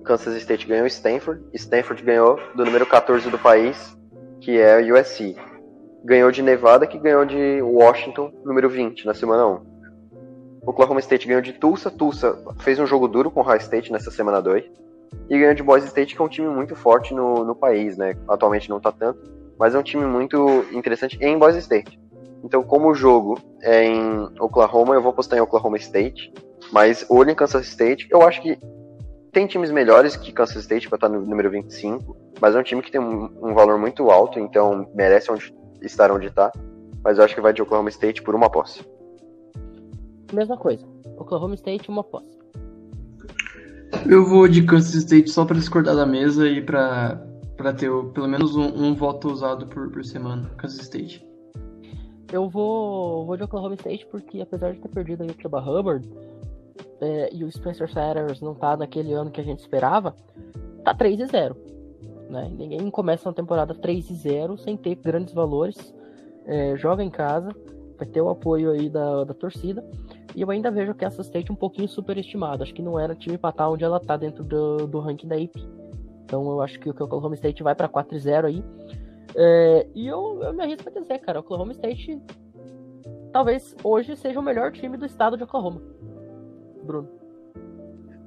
Kansas 0.04 0.36
State 0.36 0.68
ganhou 0.68 0.86
Stanford, 0.86 1.42
Stanford 1.54 2.04
ganhou 2.04 2.38
do 2.54 2.64
número 2.64 2.86
14 2.86 3.28
do 3.30 3.38
país, 3.40 3.98
que 4.40 4.60
é 4.60 4.80
o 4.80 4.96
USC. 4.96 5.34
Ganhou 6.04 6.30
de 6.30 6.40
Nevada, 6.40 6.86
que 6.86 7.00
ganhou 7.00 7.24
de 7.24 7.60
Washington, 7.62 8.32
número 8.44 8.70
20, 8.70 9.06
na 9.06 9.12
semana 9.12 9.44
1. 9.44 9.73
Oklahoma 10.66 11.00
State 11.00 11.26
ganhou 11.26 11.42
de 11.42 11.52
Tulsa, 11.52 11.90
Tulsa 11.90 12.38
fez 12.60 12.78
um 12.78 12.86
jogo 12.86 13.06
duro 13.06 13.30
com 13.30 13.40
o 13.40 13.42
High 13.42 13.58
State 13.58 13.92
nessa 13.92 14.10
semana 14.10 14.40
2. 14.40 14.64
E 15.28 15.38
ganhou 15.38 15.54
de 15.54 15.62
Boise 15.62 15.86
State, 15.86 16.14
que 16.14 16.20
é 16.20 16.24
um 16.24 16.28
time 16.28 16.48
muito 16.48 16.74
forte 16.74 17.14
no, 17.14 17.44
no 17.44 17.54
país, 17.54 17.96
né? 17.96 18.16
Atualmente 18.28 18.68
não 18.68 18.80
tá 18.80 18.90
tanto, 18.90 19.20
mas 19.58 19.74
é 19.74 19.78
um 19.78 19.82
time 19.82 20.04
muito 20.04 20.64
interessante 20.72 21.16
em 21.20 21.38
Boise 21.38 21.58
State. 21.58 22.00
Então, 22.42 22.62
como 22.62 22.90
o 22.90 22.94
jogo 22.94 23.38
é 23.62 23.84
em 23.84 24.28
Oklahoma, 24.38 24.94
eu 24.94 25.00
vou 25.00 25.12
apostar 25.12 25.38
em 25.38 25.42
Oklahoma 25.42 25.78
State. 25.78 26.32
Mas 26.70 27.06
olho 27.08 27.30
em 27.30 27.34
Kansas 27.34 27.66
State. 27.66 28.06
Eu 28.10 28.22
acho 28.22 28.42
que 28.42 28.58
tem 29.32 29.46
times 29.46 29.70
melhores 29.70 30.16
que 30.16 30.32
Kansas 30.32 30.56
State 30.56 30.88
para 30.88 30.96
estar 30.96 31.08
no 31.08 31.20
número 31.20 31.50
25, 31.50 32.16
mas 32.40 32.54
é 32.54 32.58
um 32.58 32.62
time 32.62 32.82
que 32.82 32.90
tem 32.90 33.00
um, 33.00 33.30
um 33.42 33.54
valor 33.54 33.78
muito 33.78 34.10
alto, 34.10 34.38
então 34.38 34.88
merece 34.94 35.30
onde, 35.30 35.54
estar 35.80 36.10
onde 36.10 36.26
está. 36.26 36.52
Mas 37.02 37.18
eu 37.18 37.24
acho 37.24 37.34
que 37.34 37.40
vai 37.40 37.52
de 37.52 37.62
Oklahoma 37.62 37.88
State 37.88 38.22
por 38.22 38.34
uma 38.34 38.50
posse. 38.50 38.84
Mesma 40.32 40.56
coisa. 40.56 40.84
Oklahoma 41.18 41.54
State, 41.54 41.88
uma 41.88 42.02
posse. 42.02 42.34
Eu 44.08 44.24
vou 44.26 44.48
de 44.48 44.62
Kansas 44.64 44.94
State 44.94 45.30
só 45.30 45.44
para 45.44 45.56
discordar 45.56 45.94
da 45.94 46.04
mesa 46.04 46.48
e 46.48 46.60
para 46.60 47.18
ter 47.78 47.90
pelo 48.12 48.28
menos 48.28 48.56
um, 48.56 48.66
um, 48.66 48.94
voto 48.94 49.30
usado 49.30 49.66
por, 49.66 49.90
por 49.90 50.04
semana. 50.04 50.50
Kansas 50.56 50.80
State. 50.80 51.24
Eu 52.32 52.48
vou, 52.48 53.24
vou 53.26 53.36
de 53.36 53.44
Oklahoma 53.44 53.74
State 53.74 54.06
porque, 54.10 54.40
apesar 54.40 54.72
de 54.72 54.80
ter 54.80 54.88
perdido 54.88 55.22
aí 55.22 55.30
o 55.30 55.40
Chuba 55.40 55.60
Hubbard, 55.60 56.08
é, 57.00 57.30
e 57.32 57.44
o 57.44 57.52
Spencer 57.52 57.90
Sanders 57.90 58.40
não 58.40 58.54
tá 58.54 58.76
naquele 58.76 59.12
ano 59.12 59.30
que 59.30 59.40
a 59.40 59.44
gente 59.44 59.60
esperava, 59.60 60.14
tá 60.84 60.94
3 60.94 61.20
e 61.20 61.26
0. 61.26 61.56
Né? 62.28 62.50
Ninguém 62.56 62.90
começa 62.90 63.28
uma 63.28 63.34
temporada 63.34 63.74
3 63.74 64.10
e 64.10 64.14
0 64.14 64.58
sem 64.58 64.76
ter 64.76 64.96
grandes 64.96 65.32
valores. 65.32 65.94
É, 66.46 66.76
joga 66.76 67.02
em 67.02 67.10
casa, 67.10 67.54
vai 67.96 68.06
ter 68.06 68.20
o 68.20 68.28
apoio 68.28 68.70
aí 68.70 68.88
da, 68.88 69.24
da 69.24 69.34
torcida. 69.34 69.84
E 70.34 70.40
eu 70.42 70.50
ainda 70.50 70.70
vejo 70.70 70.94
que 70.94 71.04
essa 71.04 71.22
State 71.22 71.52
um 71.52 71.56
pouquinho 71.56 71.88
superestimada. 71.88 72.64
Acho 72.64 72.74
que 72.74 72.82
não 72.82 72.98
era 72.98 73.14
time 73.14 73.38
pra 73.38 73.50
estar 73.50 73.68
onde 73.68 73.84
ela 73.84 74.00
tá 74.00 74.16
dentro 74.16 74.42
do, 74.42 74.86
do 74.86 74.98
ranking 74.98 75.28
da 75.28 75.36
IP. 75.36 75.64
Então 76.24 76.50
eu 76.50 76.60
acho 76.60 76.78
que 76.80 76.88
o 76.88 76.92
Oklahoma 76.92 77.34
State 77.34 77.62
vai 77.62 77.74
pra 77.74 77.88
4 77.88 78.16
e 78.16 78.20
0 78.20 78.46
aí. 78.48 78.64
É, 79.36 79.86
e 79.94 80.06
eu, 80.06 80.40
eu 80.42 80.52
me 80.52 80.62
arrisco 80.62 80.88
a 80.88 81.00
dizer, 81.00 81.18
cara, 81.18 81.38
o 81.38 81.40
Oklahoma 81.40 81.72
State 81.72 82.20
talvez 83.32 83.76
hoje 83.82 84.16
seja 84.16 84.38
o 84.38 84.42
melhor 84.42 84.72
time 84.72 84.96
do 84.96 85.06
estado 85.06 85.36
de 85.36 85.44
Oklahoma. 85.44 85.80
Bruno? 86.82 87.08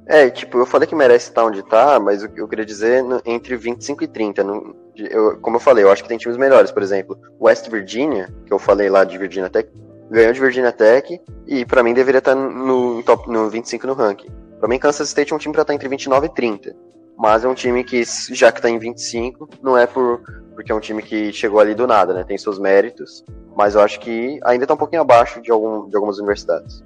É, 0.05 0.29
tipo, 0.29 0.57
eu 0.57 0.65
falei 0.65 0.87
que 0.87 0.95
merece 0.95 1.29
estar 1.29 1.45
onde 1.45 1.61
tá, 1.63 1.99
mas 1.99 2.23
eu, 2.23 2.29
eu 2.35 2.47
queria 2.47 2.65
dizer 2.65 3.03
no, 3.03 3.21
entre 3.25 3.57
25 3.57 4.05
e 4.05 4.07
30. 4.07 4.43
No, 4.43 4.75
eu, 4.95 5.37
como 5.39 5.57
eu 5.57 5.59
falei, 5.59 5.83
eu 5.83 5.91
acho 5.91 6.01
que 6.01 6.09
tem 6.09 6.17
times 6.17 6.37
melhores. 6.37 6.71
Por 6.71 6.81
exemplo, 6.81 7.17
West 7.39 7.69
Virginia, 7.69 8.33
que 8.45 8.53
eu 8.53 8.57
falei 8.57 8.89
lá 8.89 9.03
de 9.03 9.17
Virginia 9.17 9.49
Tech, 9.49 9.69
ganhou 10.09 10.33
de 10.33 10.39
Virginia 10.39 10.71
Tech 10.71 11.19
e 11.45 11.65
para 11.65 11.83
mim 11.83 11.93
deveria 11.93 12.19
estar 12.19 12.35
no, 12.35 13.03
top, 13.03 13.29
no 13.29 13.49
25 13.49 13.87
no 13.87 13.93
ranking. 13.93 14.29
Pra 14.59 14.67
mim, 14.67 14.79
Kansas 14.79 15.09
State 15.09 15.31
é 15.31 15.35
um 15.35 15.39
time 15.39 15.53
pra 15.53 15.61
estar 15.61 15.73
entre 15.73 15.87
29 15.87 16.27
e 16.27 16.29
30. 16.29 16.75
Mas 17.17 17.43
é 17.43 17.47
um 17.47 17.53
time 17.53 17.83
que, 17.83 18.03
já 18.31 18.51
que 18.51 18.61
tá 18.61 18.69
em 18.69 18.77
25, 18.77 19.49
não 19.61 19.77
é 19.77 19.87
por, 19.87 20.21
porque 20.53 20.71
é 20.71 20.75
um 20.75 20.79
time 20.79 21.01
que 21.01 21.31
chegou 21.33 21.59
ali 21.59 21.73
do 21.73 21.87
nada, 21.87 22.13
né? 22.13 22.23
Tem 22.23 22.37
seus 22.37 22.59
méritos. 22.59 23.23
Mas 23.55 23.75
eu 23.75 23.81
acho 23.81 23.99
que 23.99 24.39
ainda 24.43 24.67
tá 24.67 24.73
um 24.73 24.77
pouquinho 24.77 25.01
abaixo 25.01 25.41
de, 25.41 25.51
algum, 25.51 25.89
de 25.89 25.95
algumas 25.95 26.17
universidades. 26.17 26.83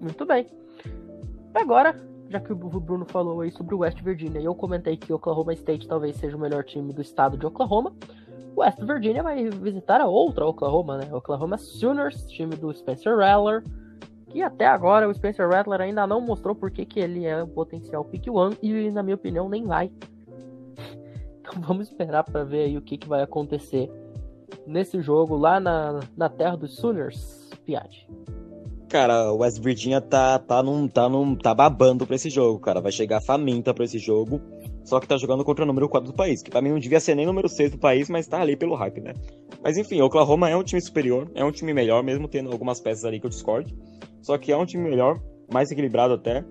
Muito 0.00 0.26
bem. 0.26 0.46
Agora, 1.54 1.94
já 2.28 2.40
que 2.40 2.52
o 2.52 2.56
Bruno 2.56 3.04
falou 3.04 3.40
aí 3.42 3.50
sobre 3.52 3.74
o 3.74 3.78
West 3.78 4.00
Virginia 4.02 4.40
e 4.40 4.44
eu 4.44 4.54
comentei 4.54 4.96
que 4.96 5.12
Oklahoma 5.12 5.52
State 5.54 5.86
talvez 5.86 6.16
seja 6.16 6.36
o 6.36 6.40
melhor 6.40 6.64
time 6.64 6.92
do 6.92 7.00
estado 7.00 7.38
de 7.38 7.46
Oklahoma, 7.46 7.92
West 8.56 8.80
Virginia 8.82 9.22
vai 9.22 9.48
visitar 9.50 10.00
a 10.00 10.06
outra 10.06 10.46
Oklahoma, 10.46 10.98
né? 10.98 11.12
Oklahoma 11.12 11.58
Sooners, 11.58 12.26
time 12.26 12.54
do 12.56 12.72
Spencer 12.72 13.16
Rattler, 13.16 13.62
que 14.28 14.42
até 14.42 14.66
agora 14.66 15.08
o 15.08 15.14
Spencer 15.14 15.48
Rattler 15.48 15.80
ainda 15.80 16.06
não 16.06 16.20
mostrou 16.20 16.54
porque 16.54 16.84
que 16.84 17.00
ele 17.00 17.24
é 17.24 17.42
o 17.42 17.48
potencial 17.48 18.04
pick 18.04 18.26
one 18.28 18.56
e 18.62 18.90
na 18.90 19.02
minha 19.02 19.16
opinião 19.16 19.48
nem 19.48 19.64
vai. 19.64 19.90
Então 21.46 21.60
vamos 21.60 21.88
esperar 21.88 22.24
para 22.24 22.42
ver 22.42 22.64
aí 22.64 22.78
o 22.78 22.80
que, 22.80 22.96
que 22.96 23.06
vai 23.06 23.22
acontecer 23.22 23.90
nesse 24.66 25.02
jogo 25.02 25.36
lá 25.36 25.60
na, 25.60 26.00
na 26.16 26.26
terra 26.26 26.56
dos 26.56 26.74
Sooners, 26.74 27.50
Piatti 27.66 28.08
cara, 28.94 29.32
o 29.32 29.38
West 29.38 29.60
Virginia 29.60 30.00
tá, 30.00 30.38
tá, 30.38 30.62
num, 30.62 30.86
tá, 30.86 31.08
num, 31.08 31.34
tá 31.34 31.52
babando 31.52 32.06
pra 32.06 32.14
esse 32.14 32.30
jogo, 32.30 32.60
cara. 32.60 32.80
Vai 32.80 32.92
chegar 32.92 33.20
faminta 33.20 33.74
pra 33.74 33.84
esse 33.84 33.98
jogo. 33.98 34.40
Só 34.84 35.00
que 35.00 35.08
tá 35.08 35.16
jogando 35.16 35.44
contra 35.44 35.64
o 35.64 35.66
número 35.66 35.88
4 35.88 36.12
do 36.12 36.16
país, 36.16 36.42
que 36.42 36.50
pra 36.50 36.60
mim 36.60 36.68
não 36.68 36.78
devia 36.78 37.00
ser 37.00 37.14
nem 37.14 37.24
número 37.24 37.48
6 37.48 37.72
do 37.72 37.78
país, 37.78 38.08
mas 38.10 38.26
tá 38.26 38.40
ali 38.40 38.54
pelo 38.54 38.74
hype, 38.74 39.00
né? 39.00 39.14
Mas 39.62 39.78
enfim, 39.78 40.00
Oklahoma 40.02 40.50
é 40.50 40.56
um 40.56 40.62
time 40.62 40.80
superior, 40.80 41.30
é 41.34 41.42
um 41.42 41.50
time 41.50 41.72
melhor, 41.72 42.02
mesmo 42.02 42.28
tendo 42.28 42.52
algumas 42.52 42.80
peças 42.80 43.04
ali 43.04 43.18
que 43.18 43.26
eu 43.26 43.30
discordo. 43.30 43.72
Só 44.20 44.36
que 44.36 44.52
é 44.52 44.56
um 44.56 44.66
time 44.66 44.88
melhor, 44.88 45.18
mais 45.50 45.70
equilibrado 45.70 46.14
até. 46.14 46.44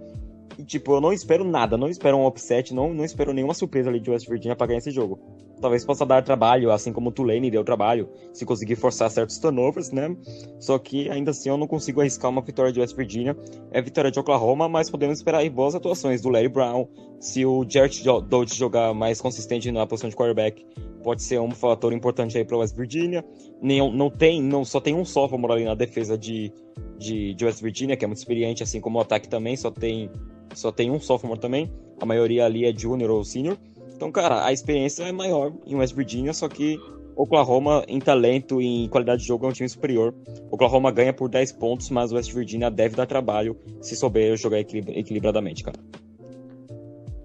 E, 0.57 0.63
tipo, 0.63 0.93
eu 0.93 1.01
não 1.01 1.13
espero 1.13 1.43
nada, 1.43 1.77
não 1.77 1.87
espero 1.87 2.17
um 2.17 2.25
upset, 2.25 2.73
não, 2.73 2.93
não 2.93 3.05
espero 3.05 3.33
nenhuma 3.33 3.53
surpresa 3.53 3.89
ali 3.89 3.99
de 3.99 4.09
West 4.09 4.27
Virginia 4.27 4.55
pra 4.55 4.67
ganhar 4.67 4.79
esse 4.79 4.91
jogo. 4.91 5.19
Talvez 5.63 5.85
possa 5.85 6.05
dar 6.05 6.21
trabalho, 6.21 6.73
assim 6.73 6.91
como 6.91 7.07
o 7.07 7.11
Tulane 7.13 7.49
deu 7.49 7.63
trabalho, 7.63 8.09
se 8.33 8.45
conseguir 8.45 8.75
forçar 8.75 9.09
certos 9.09 9.37
turnovers, 9.37 9.91
né? 9.91 10.13
Só 10.59 10.77
que 10.77 11.09
ainda 11.09 11.31
assim 11.31 11.47
eu 11.47 11.55
não 11.55 11.67
consigo 11.67 12.01
arriscar 12.01 12.29
uma 12.29 12.41
vitória 12.41 12.69
de 12.69 12.81
West 12.81 12.93
Virginia. 12.97 13.33
É 13.71 13.81
vitória 13.81 14.11
de 14.11 14.19
Oklahoma, 14.19 14.67
mas 14.67 14.89
podemos 14.89 15.19
esperar 15.19 15.37
aí 15.37 15.49
boas 15.49 15.73
atuações 15.73 16.21
do 16.21 16.27
Larry 16.27 16.49
Brown. 16.49 16.85
Se 17.17 17.45
o 17.45 17.65
Jarrett 17.65 18.03
Dodge 18.03 18.53
jogar 18.57 18.93
mais 18.93 19.21
consistente 19.21 19.71
na 19.71 19.87
posição 19.87 20.09
de 20.09 20.17
quarterback, 20.17 20.65
pode 21.01 21.23
ser 21.23 21.39
um 21.39 21.51
fator 21.51 21.93
importante 21.93 22.37
aí 22.37 22.43
para 22.43 22.57
West 22.57 22.75
Virginia. 22.75 23.23
Nem, 23.61 23.89
não 23.95 24.09
tem, 24.09 24.43
não 24.43 24.65
só 24.65 24.81
tem 24.81 24.93
um 24.93 25.05
sophomore 25.05 25.53
ali 25.53 25.63
na 25.63 25.75
defesa 25.75 26.17
de, 26.17 26.51
de, 26.97 27.33
de 27.35 27.45
West 27.45 27.61
Virginia, 27.61 27.95
que 27.95 28.03
é 28.03 28.07
muito 28.07 28.17
experiente, 28.17 28.63
assim 28.63 28.81
como 28.81 28.97
o 28.97 29.01
ataque 29.01 29.29
também, 29.29 29.55
só 29.55 29.71
tem 29.71 30.11
só 30.53 30.71
tem 30.71 30.91
um 30.91 30.99
sophomore 30.99 31.39
também, 31.39 31.71
a 31.99 32.05
maioria 32.05 32.45
ali 32.45 32.65
é 32.65 32.77
junior 32.77 33.09
ou 33.09 33.23
senior. 33.23 33.57
Então, 33.95 34.11
cara, 34.11 34.45
a 34.45 34.51
experiência 34.51 35.03
é 35.03 35.11
maior 35.11 35.53
em 35.65 35.75
West 35.75 35.95
Virginia, 35.95 36.33
só 36.33 36.47
que 36.49 36.79
Oklahoma, 37.15 37.83
em 37.87 37.99
talento 37.99 38.61
e 38.61 38.85
em 38.85 38.89
qualidade 38.89 39.21
de 39.21 39.27
jogo, 39.27 39.45
é 39.45 39.49
um 39.49 39.53
time 39.53 39.69
superior. 39.69 40.13
Oklahoma 40.49 40.91
ganha 40.91 41.13
por 41.13 41.29
10 41.29 41.51
pontos, 41.53 41.89
mas 41.89 42.11
West 42.11 42.33
Virginia 42.33 42.71
deve 42.71 42.95
dar 42.95 43.05
trabalho 43.05 43.55
se 43.81 43.95
souber 43.95 44.35
jogar 44.35 44.59
equilibradamente, 44.59 45.63
cara. 45.63 45.77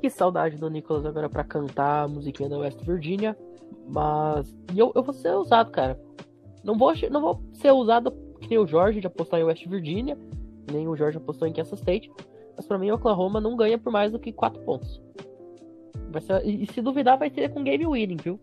Que 0.00 0.10
saudade 0.10 0.56
do 0.56 0.70
Nicholas 0.70 1.04
agora 1.04 1.28
para 1.28 1.42
cantar 1.42 2.04
a 2.04 2.08
musiquinha 2.08 2.48
da 2.48 2.58
West 2.58 2.80
Virginia. 2.84 3.36
Mas. 3.88 4.54
E 4.72 4.78
eu, 4.78 4.92
eu 4.94 5.02
vou 5.02 5.14
ser 5.14 5.34
usado, 5.34 5.70
cara. 5.70 5.98
Não 6.62 6.76
vou, 6.76 6.92
não 7.10 7.20
vou 7.20 7.40
ser 7.54 7.72
usado 7.72 8.12
que 8.40 8.48
nem 8.48 8.58
o 8.58 8.66
Jorge 8.66 9.00
de 9.00 9.06
apostar 9.06 9.40
em 9.40 9.44
West 9.44 9.66
Virginia, 9.66 10.16
nem 10.70 10.86
o 10.86 10.94
Jorge 10.94 11.16
apostou 11.16 11.48
em 11.48 11.52
Kansas 11.52 11.78
State. 11.78 12.10
Mas 12.56 12.66
pra 12.66 12.78
mim, 12.78 12.90
Oklahoma 12.90 13.40
não 13.40 13.56
ganha 13.56 13.78
por 13.78 13.92
mais 13.92 14.12
do 14.12 14.18
que 14.18 14.32
4 14.32 14.60
pontos. 14.62 15.00
Ser, 16.20 16.46
e, 16.46 16.66
se 16.72 16.80
duvidar, 16.80 17.18
vai 17.18 17.30
ser 17.30 17.50
com 17.50 17.62
game 17.62 17.86
winning, 17.86 18.16
viu? 18.22 18.40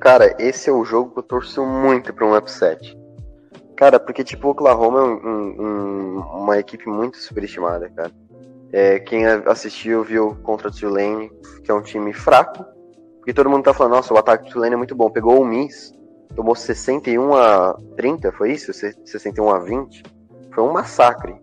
Cara, 0.00 0.34
esse 0.38 0.68
é 0.68 0.72
o 0.72 0.84
jogo 0.84 1.12
que 1.12 1.18
eu 1.18 1.22
torço 1.22 1.64
muito 1.64 2.12
pra 2.12 2.26
um 2.26 2.36
upset. 2.36 2.96
Cara, 3.76 3.98
porque, 3.98 4.22
tipo, 4.22 4.48
o 4.48 4.50
Oklahoma 4.50 5.00
é 5.00 5.02
um, 5.02 5.60
um, 5.60 6.18
uma 6.42 6.58
equipe 6.58 6.88
muito 6.88 7.16
superestimada, 7.16 7.88
cara. 7.90 8.12
É, 8.72 8.98
quem 8.98 9.24
assistiu 9.26 10.02
viu 10.02 10.36
contra 10.42 10.68
o 10.68 10.70
Tulane, 10.70 11.30
que 11.62 11.70
é 11.70 11.74
um 11.74 11.82
time 11.82 12.12
fraco. 12.12 12.64
Porque 13.18 13.32
todo 13.32 13.48
mundo 13.48 13.64
tá 13.64 13.72
falando, 13.72 13.94
nossa, 13.94 14.12
o 14.12 14.18
ataque 14.18 14.44
do 14.44 14.50
Tulane 14.50 14.74
é 14.74 14.76
muito 14.76 14.94
bom. 14.94 15.10
Pegou 15.10 15.40
o 15.40 15.44
Miss, 15.44 15.92
tomou 16.34 16.54
61 16.54 17.34
a 17.34 17.76
30, 17.96 18.32
foi 18.32 18.52
isso? 18.52 18.72
61 18.72 19.48
a 19.48 19.58
20? 19.60 20.02
Foi 20.52 20.64
um 20.64 20.72
massacre. 20.72 21.34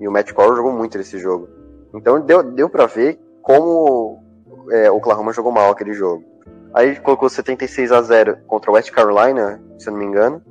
E 0.00 0.06
o 0.06 0.12
Matt 0.12 0.32
Corral 0.32 0.56
jogou 0.56 0.72
muito 0.72 0.98
nesse 0.98 1.18
jogo. 1.18 1.48
Então 1.94 2.20
deu, 2.20 2.42
deu 2.42 2.68
para 2.68 2.86
ver 2.86 3.18
como 3.42 4.22
é, 4.70 4.90
o 4.90 4.96
Oklahoma 4.96 5.32
jogou 5.32 5.52
mal 5.52 5.70
aquele 5.70 5.92
jogo. 5.92 6.24
Aí 6.72 6.96
colocou 6.96 7.28
76 7.28 7.90
a 7.90 8.00
0 8.00 8.38
contra 8.46 8.70
o 8.70 8.74
West 8.74 8.90
Carolina, 8.90 9.60
se 9.78 9.88
eu 9.88 9.92
não 9.92 9.98
me 9.98 10.06
engano, 10.06 10.42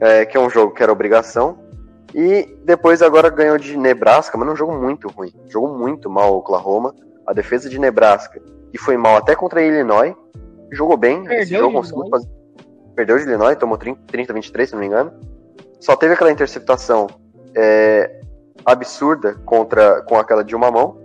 é, 0.00 0.24
que 0.24 0.36
é 0.36 0.40
um 0.40 0.48
jogo 0.48 0.72
que 0.72 0.82
era 0.82 0.92
obrigação. 0.92 1.58
E 2.14 2.56
depois 2.64 3.02
agora 3.02 3.28
ganhou 3.28 3.58
de 3.58 3.76
Nebraska, 3.76 4.38
mas 4.38 4.48
num 4.48 4.56
jogo 4.56 4.72
muito 4.72 5.08
ruim. 5.08 5.32
Jogou 5.48 5.76
muito 5.76 6.08
mal 6.08 6.32
o 6.32 6.38
Oklahoma. 6.38 6.94
A 7.26 7.32
defesa 7.34 7.68
de 7.68 7.78
Nebraska, 7.78 8.40
que 8.70 8.78
foi 8.78 8.96
mal 8.96 9.16
até 9.16 9.34
contra 9.34 9.60
a 9.60 9.62
Illinois, 9.62 10.14
jogou 10.72 10.96
bem. 10.96 11.24
Perdeu 11.24 11.42
esse 11.42 11.54
jogo 11.54 11.72
conseguiu 11.74 12.08
fazer... 12.08 12.28
Perdeu 12.94 13.18
de 13.18 13.24
Illinois, 13.24 13.56
tomou 13.56 13.76
30 13.76 14.32
a 14.32 14.34
23, 14.34 14.68
se 14.68 14.74
não 14.74 14.80
me 14.80 14.86
engano. 14.86 15.12
Só 15.80 15.94
teve 15.94 16.14
aquela 16.14 16.32
interceptação 16.32 17.06
é, 17.54 18.20
absurda 18.64 19.34
contra 19.44 20.02
com 20.02 20.18
aquela 20.18 20.42
de 20.42 20.56
uma 20.56 20.70
mão. 20.70 20.97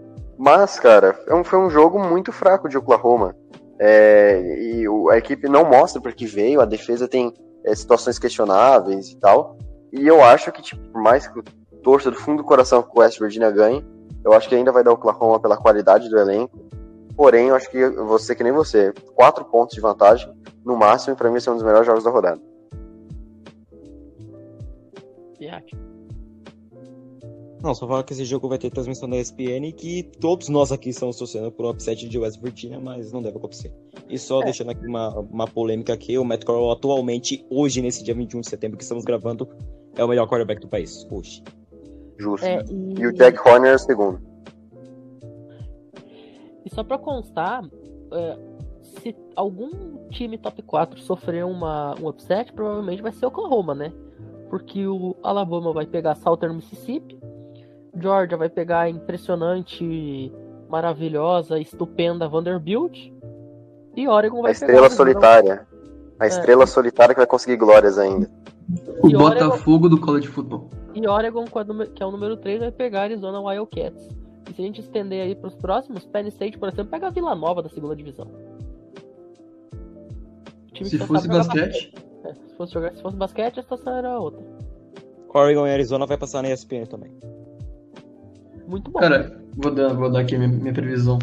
Mas, 0.44 0.78
cara, 0.78 1.18
é 1.26 1.44
foi 1.46 1.58
um 1.58 1.70
jogo 1.70 1.98
muito 1.98 2.34
fraco 2.34 2.68
de 2.68 2.78
Oklahoma. 2.78 3.34
É, 3.80 4.42
e 4.60 4.86
a 5.10 5.18
equipe 5.18 5.48
não 5.48 5.64
mostra 5.64 6.02
para 6.02 6.12
que 6.12 6.26
veio, 6.26 6.60
a 6.60 6.66
defesa 6.66 7.08
tem 7.08 7.34
é, 7.64 7.74
situações 7.74 8.20
questionáveis 8.20 9.12
e 9.12 9.20
tal. 9.22 9.58
E 9.94 10.06
eu 10.06 10.22
acho 10.22 10.52
que, 10.52 10.62
tipo, 10.62 10.82
por 10.90 11.02
mais 11.02 11.26
que 11.26 11.40
eu 11.40 11.44
torça 11.82 12.12
do 12.12 12.20
fundo 12.20 12.40
do 12.40 12.44
coração 12.44 12.84
que 12.84 12.90
o 12.94 13.00
West 13.00 13.22
Virginia 13.22 13.50
ganhe, 13.52 13.86
eu 14.26 14.34
acho 14.34 14.50
que 14.50 14.56
ainda 14.56 14.70
vai 14.70 14.84
dar 14.84 14.92
Oklahoma 14.92 15.40
pela 15.40 15.56
qualidade 15.56 16.10
do 16.10 16.20
elenco. 16.20 16.60
Porém, 17.16 17.48
eu 17.48 17.56
acho 17.56 17.72
que 17.72 17.90
você, 17.92 18.36
que 18.36 18.44
nem 18.44 18.52
você, 18.52 18.92
quatro 19.16 19.46
pontos 19.46 19.74
de 19.74 19.80
vantagem, 19.80 20.30
no 20.66 20.76
máximo, 20.76 21.16
para 21.16 21.30
mim, 21.30 21.38
esse 21.38 21.48
é 21.48 21.54
um 21.54 21.56
dos 21.56 21.64
melhores 21.64 21.86
jogos 21.86 22.04
da 22.04 22.10
rodada. 22.10 22.42
Não, 27.64 27.74
só 27.74 27.88
falar 27.88 28.04
que 28.04 28.12
esse 28.12 28.26
jogo 28.26 28.50
vai 28.50 28.58
ter 28.58 28.70
transmissão 28.70 29.10
da 29.10 29.16
ESPN 29.16 29.68
e 29.68 29.72
que 29.72 30.04
todos 30.20 30.50
nós 30.50 30.74
aqui 30.74 30.90
estamos 30.90 31.16
torcendo 31.16 31.50
por 31.50 31.66
um 31.66 31.70
upset 31.70 32.10
de 32.10 32.20
West 32.20 32.42
Virginia, 32.42 32.78
mas 32.78 33.14
não 33.14 33.22
deve 33.22 33.38
acontecer. 33.38 33.74
E 34.10 34.20
só 34.20 34.42
é. 34.42 34.44
deixando 34.44 34.72
aqui 34.72 34.86
uma, 34.86 35.18
uma 35.18 35.48
polêmica 35.48 35.94
aqui, 35.94 36.18
o 36.18 36.26
Matt 36.26 36.44
Corral 36.44 36.72
atualmente, 36.72 37.46
hoje, 37.50 37.82
nesse 37.82 38.04
dia 38.04 38.14
21 38.14 38.42
de 38.42 38.50
setembro 38.50 38.78
que 38.78 38.84
estamos 38.84 39.06
gravando, 39.06 39.48
é 39.96 40.04
o 40.04 40.08
melhor 40.10 40.28
quarterback 40.28 40.60
do 40.60 40.68
país, 40.68 41.08
hoje. 41.10 41.42
Justo. 42.18 42.46
É, 42.46 42.66
e... 42.70 43.00
e... 43.00 43.08
o 43.08 43.14
Jack 43.14 43.40
Horner 43.48 43.72
é 43.72 43.76
o 43.76 43.80
segundo. 43.80 44.22
E 46.66 46.70
só 46.70 46.84
pra 46.84 46.98
constar, 46.98 47.64
é, 48.12 48.38
se 48.82 49.16
algum 49.38 50.10
time 50.10 50.38
top 50.38 50.62
4 50.64 51.00
sofrer 51.00 51.46
uma, 51.46 51.96
um 51.98 52.10
upset, 52.10 52.52
provavelmente 52.52 53.02
vai 53.02 53.14
ser 53.14 53.26
o 53.26 53.30
Oklahoma, 53.30 53.74
né? 53.74 53.94
Porque 54.50 54.86
o 54.86 55.16
Alabama 55.24 55.72
vai 55.72 55.86
pegar 55.86 56.16
Southern 56.16 56.58
Mississippi, 56.58 57.18
Georgia 57.96 58.38
vai 58.38 58.50
pegar 58.50 58.82
a 58.82 58.90
impressionante, 58.90 60.32
maravilhosa, 60.70 61.60
estupenda 61.60 62.28
Vanderbilt. 62.28 63.12
E 63.96 64.08
Oregon 64.08 64.42
vai 64.42 64.52
a 64.52 64.54
estrela 64.54 64.90
solitária. 64.90 65.68
A 66.20 66.26
é. 66.26 66.28
estrela 66.28 66.66
solitária 66.66 67.14
que 67.14 67.20
vai 67.20 67.28
conseguir 67.28 67.58
glórias 67.58 67.98
ainda. 67.98 68.30
O 69.02 69.10
e 69.10 69.14
Botafogo 69.14 69.86
Oregon... 69.86 69.90
do 69.90 70.02
college 70.02 70.28
football. 70.28 70.70
E 70.96 71.08
Oregon, 71.08 71.46
que 71.94 72.02
é 72.02 72.06
o 72.06 72.12
número 72.12 72.38
3, 72.38 72.60
vai 72.62 72.72
pegar 72.72 73.02
Arizona 73.02 73.40
Wildcats. 73.40 74.10
E 74.50 74.54
se 74.54 74.62
a 74.62 74.66
gente 74.66 74.82
estender 74.82 75.22
aí 75.22 75.36
para 75.36 75.48
os 75.48 75.56
próximos, 75.56 76.06
Penn 76.06 76.28
State, 76.28 76.58
por 76.58 76.70
exemplo, 76.70 76.92
pega 76.92 77.08
a 77.08 77.10
Vila 77.10 77.36
Nova 77.36 77.62
da 77.62 77.70
segunda 77.70 77.96
divisão. 77.96 78.28
Se 80.84 80.98
fosse 80.98 81.28
basquete? 81.28 81.94
É, 82.24 82.34
se, 82.34 82.56
fosse 82.56 82.74
jogar, 82.74 82.96
se 82.96 83.02
fosse 83.02 83.16
basquete, 83.16 83.60
a 83.60 83.64
situação 83.64 83.96
era 83.96 84.20
outra. 84.20 84.42
Oregon 85.34 85.68
e 85.68 85.72
Arizona 85.72 86.06
vai 86.06 86.18
passar 86.18 86.42
na 86.42 86.50
ESPN 86.50 86.86
também. 86.86 87.12
Muito 88.68 88.92
bom. 88.92 89.00
Cara, 89.00 89.42
vou 89.56 89.74
dar, 89.74 89.94
vou 89.94 90.12
dar 90.12 90.22
aqui 90.22 90.38
minha, 90.38 90.50
minha 90.50 90.74
previsão. 90.74 91.20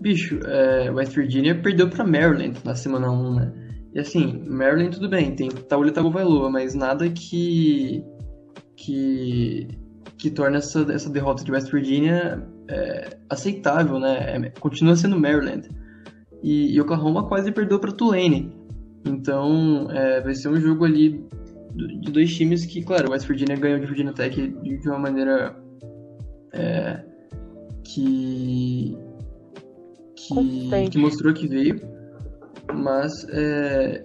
Bicho, 0.00 0.40
é, 0.46 0.90
West 0.90 1.14
Virginia 1.14 1.54
perdeu 1.54 1.88
pra 1.88 2.04
Maryland 2.04 2.58
na 2.64 2.74
semana 2.74 3.10
1, 3.10 3.34
né? 3.34 3.52
E 3.92 3.98
assim, 3.98 4.44
Maryland 4.48 4.90
tudo 4.90 5.08
bem, 5.08 5.34
tem 5.34 5.48
Tauli 5.48 5.90
Tagovailoa, 5.90 6.48
mas 6.48 6.74
nada 6.74 7.08
que 7.10 8.04
que 8.76 9.68
que 10.16 10.30
torna 10.30 10.58
essa, 10.58 10.80
essa 10.92 11.10
derrota 11.10 11.42
de 11.42 11.50
West 11.50 11.70
Virginia 11.72 12.46
é, 12.68 13.16
aceitável, 13.28 13.98
né? 13.98 14.36
É, 14.36 14.50
continua 14.60 14.94
sendo 14.94 15.18
Maryland. 15.18 15.68
E, 16.42 16.74
e, 16.74 16.80
Oklahoma 16.80 17.26
quase 17.26 17.52
perdeu 17.52 17.78
para 17.78 17.92
Tulane. 17.92 18.52
Então, 19.06 19.90
é, 19.90 20.20
vai 20.20 20.34
ser 20.34 20.48
um 20.48 20.60
jogo 20.60 20.84
ali 20.84 21.24
de 21.74 22.12
dois 22.12 22.34
times 22.34 22.66
que, 22.66 22.82
claro, 22.82 23.10
West 23.10 23.26
Virginia 23.26 23.56
ganhou 23.56 23.78
de 23.78 23.86
Virginia 23.86 24.12
Tech 24.12 24.36
de 24.36 24.88
uma 24.88 24.98
maneira 24.98 25.56
é, 26.52 27.04
que, 27.84 28.96
que, 30.16 30.90
que, 30.90 30.98
mostrou 30.98 31.34
que 31.34 31.46
veio. 31.46 31.80
Mas, 32.72 33.26
é, 33.30 34.04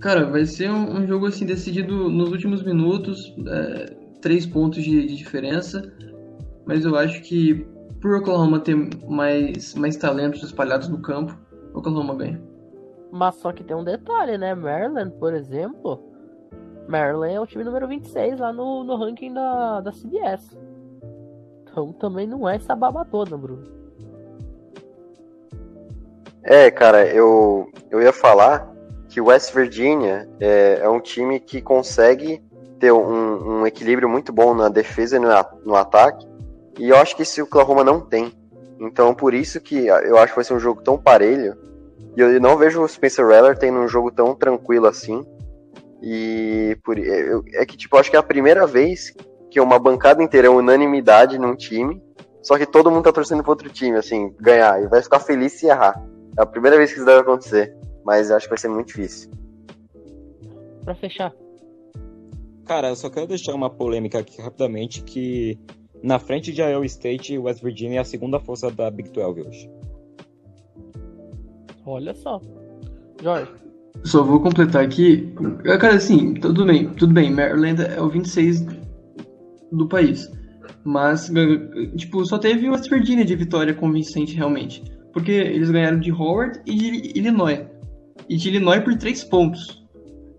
cara, 0.00 0.26
vai 0.26 0.46
ser 0.46 0.70
um, 0.70 0.98
um, 0.98 1.06
jogo 1.06 1.26
assim 1.26 1.44
decidido 1.44 2.08
nos 2.08 2.30
últimos 2.30 2.62
minutos, 2.62 3.34
é, 3.46 3.96
três 4.20 4.46
pontos 4.46 4.82
de, 4.82 5.06
de, 5.06 5.16
diferença. 5.16 5.92
Mas 6.66 6.84
eu 6.84 6.94
acho 6.96 7.22
que 7.22 7.66
por 8.00 8.14
Oklahoma 8.14 8.60
ter 8.60 8.76
mais, 9.08 9.74
mais 9.74 9.96
talentos 9.96 10.42
espalhados 10.42 10.88
no 10.88 11.02
campo, 11.02 11.36
Oklahoma 11.74 12.14
ganha. 12.14 12.40
Mas 13.10 13.34
só 13.36 13.52
que 13.52 13.64
tem 13.64 13.76
um 13.76 13.82
detalhe, 13.82 14.38
né? 14.38 14.54
Maryland, 14.54 15.10
por 15.18 15.34
exemplo. 15.34 16.00
Maryland 16.88 17.34
é 17.34 17.40
o 17.40 17.46
time 17.46 17.64
número 17.64 17.88
26 17.88 18.38
lá 18.38 18.52
no, 18.52 18.84
no 18.84 18.96
ranking 18.96 19.32
da, 19.32 19.80
da 19.80 19.90
CBS. 19.90 20.56
Então 21.70 21.92
também 21.92 22.26
não 22.26 22.48
é 22.48 22.56
essa 22.56 22.74
baba 22.74 23.04
toda, 23.04 23.36
Bruno. 23.36 23.64
É, 26.42 26.70
cara, 26.70 27.06
eu, 27.06 27.70
eu 27.90 28.00
ia 28.00 28.12
falar 28.12 28.68
que 29.08 29.20
o 29.20 29.26
West 29.26 29.54
Virginia 29.54 30.28
é, 30.40 30.80
é 30.82 30.88
um 30.88 31.00
time 31.00 31.38
que 31.38 31.60
consegue 31.60 32.42
ter 32.78 32.92
um, 32.92 33.60
um, 33.60 33.66
equilíbrio 33.66 34.08
muito 34.08 34.32
bom 34.32 34.54
na 34.54 34.68
defesa 34.68 35.16
e 35.16 35.18
no, 35.18 35.28
no 35.64 35.74
ataque. 35.74 36.26
E 36.78 36.88
eu 36.88 36.96
acho 36.96 37.14
que 37.14 37.22
esse 37.22 37.42
Oklahoma 37.42 37.84
não 37.84 38.00
tem. 38.00 38.32
Então, 38.80 39.14
por 39.14 39.34
isso 39.34 39.60
que 39.60 39.86
eu 39.86 40.16
acho 40.16 40.28
que 40.32 40.36
vai 40.36 40.44
ser 40.44 40.54
um 40.54 40.60
jogo 40.60 40.82
tão 40.82 40.96
parelho. 40.96 41.54
E 42.16 42.20
eu 42.20 42.40
não 42.40 42.56
vejo 42.56 42.82
o 42.82 42.88
Spencer 42.88 43.26
Rattler 43.26 43.58
tendo 43.58 43.78
um 43.78 43.88
jogo 43.88 44.10
tão 44.10 44.34
tranquilo 44.34 44.86
assim. 44.86 45.22
E 46.02 46.78
por, 46.82 46.98
é, 46.98 47.40
é 47.54 47.66
que, 47.66 47.76
tipo, 47.76 47.98
acho 47.98 48.10
que 48.10 48.16
é 48.16 48.18
a 48.18 48.22
primeira 48.22 48.66
vez 48.66 49.12
que 49.50 49.58
é 49.58 49.62
uma 49.62 49.78
bancada 49.78 50.22
inteira 50.22 50.46
é 50.46 50.50
unanimidade 50.50 51.38
num 51.38 51.56
time, 51.56 52.00
só 52.42 52.56
que 52.56 52.66
todo 52.66 52.90
mundo 52.90 53.04
tá 53.04 53.12
torcendo 53.12 53.42
pro 53.42 53.52
outro 53.52 53.68
time, 53.68 53.96
assim, 53.96 54.34
ganhar. 54.40 54.82
E 54.82 54.86
vai 54.86 55.02
ficar 55.02 55.20
feliz 55.20 55.52
se 55.52 55.66
errar. 55.66 56.02
É 56.38 56.42
a 56.42 56.46
primeira 56.46 56.76
vez 56.76 56.90
que 56.90 56.96
isso 56.96 57.06
deve 57.06 57.20
acontecer. 57.20 57.76
Mas 58.04 58.30
acho 58.30 58.46
que 58.46 58.50
vai 58.50 58.58
ser 58.58 58.68
muito 58.68 58.88
difícil. 58.88 59.30
Pra 60.84 60.94
fechar. 60.94 61.32
Cara, 62.64 62.88
eu 62.88 62.96
só 62.96 63.10
quero 63.10 63.26
deixar 63.26 63.54
uma 63.54 63.68
polêmica 63.68 64.20
aqui 64.20 64.40
rapidamente 64.40 65.02
que 65.02 65.58
na 66.02 66.18
frente 66.18 66.52
de 66.52 66.62
Iowa 66.62 66.86
State, 66.86 67.36
West 67.36 67.62
Virginia 67.62 67.98
é 67.98 68.00
a 68.00 68.04
segunda 68.04 68.38
força 68.40 68.70
da 68.70 68.90
Big 68.90 69.10
12 69.10 69.40
hoje. 69.42 69.70
Olha 71.84 72.14
só. 72.14 72.40
Jorge. 73.22 73.52
Só 74.04 74.22
vou 74.22 74.40
completar 74.40 74.82
aqui. 74.82 75.34
Cara, 75.78 75.96
assim, 75.96 76.34
tudo 76.34 76.64
bem, 76.64 76.88
tudo 76.90 77.12
bem. 77.12 77.30
Maryland 77.30 77.82
é 77.82 78.00
o 78.00 78.08
26 78.08 78.64
do 79.72 79.88
país. 79.88 80.30
Mas, 80.84 81.30
tipo, 81.96 82.24
só 82.24 82.38
teve 82.38 82.68
o 82.68 82.72
West 82.72 82.88
de 82.90 83.36
vitória 83.36 83.74
convincente 83.74 84.34
realmente. 84.34 84.82
Porque 85.12 85.32
eles 85.32 85.70
ganharam 85.70 85.98
de 85.98 86.12
Howard 86.12 86.60
e 86.66 86.74
de 86.74 87.18
Illinois. 87.18 87.66
E 88.28 88.36
de 88.36 88.48
Illinois 88.48 88.82
por 88.82 88.96
três 88.96 89.24
pontos. 89.24 89.84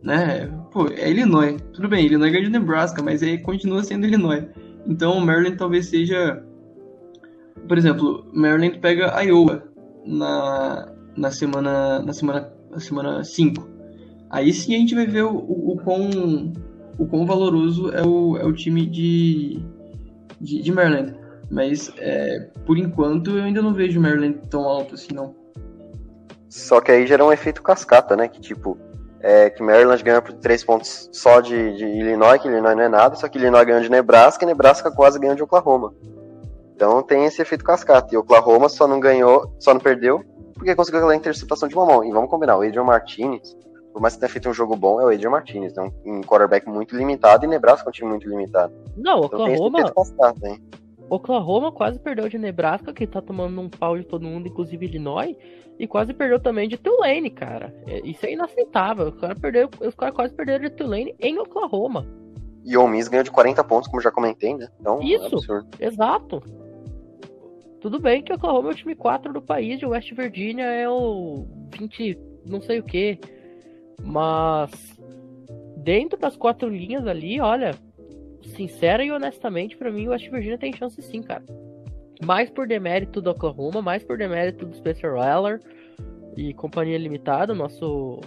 Né? 0.02 0.48
Pô, 0.72 0.88
é 0.88 1.10
Illinois. 1.10 1.62
Tudo 1.74 1.90
bem, 1.90 2.06
Illinois 2.06 2.32
ganhou 2.32 2.46
de 2.46 2.52
Nebraska, 2.52 3.04
mas 3.04 3.22
aí 3.22 3.38
continua 3.38 3.84
sendo 3.84 4.06
Illinois. 4.06 4.46
Então, 4.88 5.20
Maryland 5.20 5.58
talvez 5.58 5.88
seja. 5.88 6.44
Por 7.68 7.78
exemplo, 7.78 8.26
Maryland 8.34 8.80
pega 8.80 9.22
Iowa 9.22 9.64
na, 10.06 10.92
na 11.16 11.30
semana 11.30 12.02
na 12.02 12.14
semana 12.14 12.52
na 12.72 12.80
semana 12.80 13.24
5. 13.24 13.70
Aí 14.30 14.54
sim 14.54 14.76
a 14.76 14.80
gente 14.80 14.96
vai 14.96 15.06
ver 15.06 15.24
o, 15.24 15.36
o, 15.36 15.74
o 15.74 15.78
quão 15.78 16.10
o 17.02 17.08
quão 17.08 17.26
valoroso 17.26 17.92
é 17.92 18.06
o, 18.06 18.38
é 18.38 18.46
o 18.46 18.54
time 18.54 18.86
de, 18.86 19.60
de, 20.40 20.62
de 20.62 20.72
Maryland. 20.72 21.16
Mas, 21.50 21.92
é, 21.98 22.48
por 22.64 22.78
enquanto, 22.78 23.32
eu 23.32 23.44
ainda 23.44 23.60
não 23.60 23.74
vejo 23.74 24.00
Maryland 24.00 24.40
tão 24.52 24.62
alto 24.62 24.94
assim, 24.94 25.12
não. 25.12 25.34
Só 26.48 26.80
que 26.80 26.92
aí 26.92 27.08
gera 27.08 27.26
um 27.26 27.34
efeito 27.34 27.64
cascata, 27.64 28.16
né? 28.16 28.28
Que, 28.28 28.40
tipo, 28.40 28.78
é, 29.20 29.50
que 29.50 29.64
Maryland 29.64 30.04
ganha 30.04 30.22
por 30.22 30.34
três 30.34 30.64
pontos 30.64 31.10
só 31.12 31.42
de, 31.42 31.76
de 31.76 31.86
Illinois, 31.86 32.40
que 32.40 32.48
Illinois 32.48 32.76
não 32.76 32.84
é 32.84 32.90
nada, 32.90 33.16
só 33.16 33.28
que 33.28 33.40
Illinois 33.40 33.66
ganha 33.66 33.82
de 33.82 33.90
Nebraska 33.90 34.46
e 34.46 34.48
Nebraska 34.48 34.92
quase 34.92 35.20
ganha 35.20 35.36
de 35.36 35.42
Oklahoma. 35.42 35.94
Então 36.76 37.02
tem 37.02 37.26
esse 37.26 37.42
efeito 37.42 37.64
cascata. 37.64 38.14
E 38.14 38.18
Oklahoma 38.18 38.70
só 38.70 38.88
não 38.88 39.00
ganhou, 39.00 39.56
só 39.60 39.74
não 39.74 39.82
perdeu, 39.82 40.24
porque 40.54 40.76
conseguiu 40.76 41.00
aquela 41.00 41.16
interceptação 41.16 41.68
de 41.68 41.74
uma 41.74 41.86
mão. 41.86 42.04
E 42.04 42.12
vamos 42.12 42.30
combinar, 42.30 42.58
o 42.58 42.62
Adrian 42.62 42.84
Martinez 42.84 43.58
por 43.92 44.02
mais 44.02 44.14
que 44.14 44.20
tenha 44.20 44.30
feito 44.30 44.50
um 44.50 44.54
jogo 44.54 44.76
bom, 44.76 45.00
é 45.02 45.06
o 45.06 45.10
Adrian 45.10 45.30
Martinez. 45.30 45.76
É 45.78 45.82
um, 45.82 46.22
quarterback 46.22 46.68
muito 46.68 46.96
limitado 46.96 47.46
e 47.46 47.48
Nebraska 47.48 47.88
é 47.88 47.90
um 47.90 47.92
time 47.92 48.10
muito 48.10 48.28
limitado. 48.28 48.74
Não, 48.98 49.26
Então 49.26 49.40
Oklahoma, 49.42 49.94
hein? 50.44 50.60
Oklahoma 51.10 51.72
quase 51.74 52.00
perdeu 52.00 52.30
de 52.30 52.38
Nebraska, 52.38 52.94
que 52.94 53.06
tá 53.06 53.22
tomando 53.22 53.60
um 53.60 53.70
pau 53.70 53.98
de 53.98 54.06
todo 54.06 54.26
mundo, 54.26 54.48
inclusive 54.48 54.86
Illinois, 54.86 55.36
e 55.78 55.86
quase 55.86 56.14
perdeu 56.14 56.40
também 56.40 56.70
de 56.70 56.78
Tulane, 56.78 57.30
cara. 57.30 57.76
É, 57.86 58.00
Isso 58.08 58.26
é 58.26 58.32
inaceitável. 58.32 59.10
Os 59.10 59.16
caras 59.20 59.38
perdeu, 59.38 59.70
os 59.82 59.94
caras 59.94 60.16
quase 60.16 60.34
perderam 60.34 60.64
de 60.64 60.70
Tulane 60.70 61.14
em 61.20 61.38
Oklahoma. 61.38 62.08
E 62.64 62.78
o 62.78 62.88
Miss 62.88 63.08
ganhou 63.08 63.24
de 63.24 63.32
40 63.32 63.64
pontos, 63.64 63.90
como 63.90 64.02
já 64.02 64.12
comentei, 64.12 64.56
né? 64.56 64.70
Então, 64.80 65.02
Isso. 65.02 65.38
é. 65.80 65.88
Exato. 65.88 66.42
Tudo 67.82 68.00
bem 68.00 68.22
que 68.22 68.32
Oklahoma 68.32 68.70
é 68.70 68.72
o 68.72 68.76
time 68.76 68.96
4 68.96 69.34
do 69.34 69.42
país 69.42 69.82
e 69.82 69.86
o 69.86 69.90
West 69.90 70.14
Virginia 70.14 70.66
é 70.66 70.88
o 70.88 71.48
20, 71.78 72.18
não 72.46 72.62
sei 72.62 72.80
o 72.80 72.84
que. 72.84 73.20
Mas 74.04 74.72
dentro 75.78 76.20
das 76.20 76.36
quatro 76.36 76.70
linhas 76.70 77.06
ali, 77.08 77.40
olha, 77.40 77.76
sincera 78.42 79.04
e 79.04 79.12
honestamente, 79.12 79.78
pra 79.78 79.92
mim 79.92 80.08
o 80.08 80.12
West 80.12 80.30
Virginia 80.30 80.58
tem 80.58 80.74
chance 80.74 81.02
sim, 81.02 81.22
cara. 81.22 81.44
Mais 82.24 82.50
por 82.50 82.68
demérito 82.68 83.22
do 83.22 83.32
Oklahoma, 83.32 83.82
mais 83.82 84.04
por 84.04 84.18
demérito 84.18 84.66
do 84.66 84.76
Spencer 84.76 85.14
Rattler 85.14 85.60
e 86.38 86.54
companhia 86.54 86.98
limitada, 86.98 87.54
nosso 87.54 88.20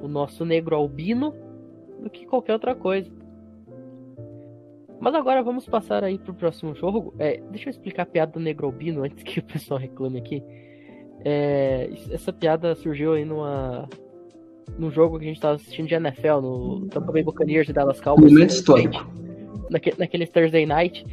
o 0.00 0.08
nosso 0.08 0.44
negro 0.44 0.74
albino, 0.74 1.34
do 2.00 2.08
que 2.08 2.24
qualquer 2.26 2.54
outra 2.54 2.74
coisa. 2.74 3.10
Mas 4.98 5.14
agora 5.14 5.42
vamos 5.42 5.66
passar 5.66 6.04
aí 6.04 6.18
pro 6.18 6.34
próximo 6.34 6.74
jogo. 6.74 7.14
É, 7.18 7.40
deixa 7.50 7.68
eu 7.68 7.70
explicar 7.70 8.02
a 8.02 8.06
piada 8.06 8.32
do 8.32 8.40
Negro 8.40 8.66
Albino 8.66 9.02
antes 9.02 9.22
que 9.22 9.40
o 9.40 9.42
pessoal 9.42 9.80
reclame 9.80 10.18
aqui. 10.18 10.42
É, 11.24 11.90
essa 12.10 12.32
piada 12.32 12.74
surgiu 12.74 13.14
aí 13.14 13.24
numa, 13.24 13.88
num 14.78 14.90
jogo 14.90 15.18
que 15.18 15.24
a 15.24 15.28
gente 15.28 15.40
tava 15.40 15.54
assistindo 15.54 15.88
de 15.88 15.94
NFL, 15.94 16.40
no 16.40 16.88
Tampa 16.88 17.12
Bay 17.12 17.22
Buccaneers 17.22 17.68
e 17.68 17.72
Dallas 17.72 18.00
Cowboys. 18.00 18.32
Momento 18.32 18.50
histórico. 18.50 19.06
Naque, 19.70 19.94
naquele 19.98 20.26
Thursday 20.26 20.66
Night. 20.66 21.06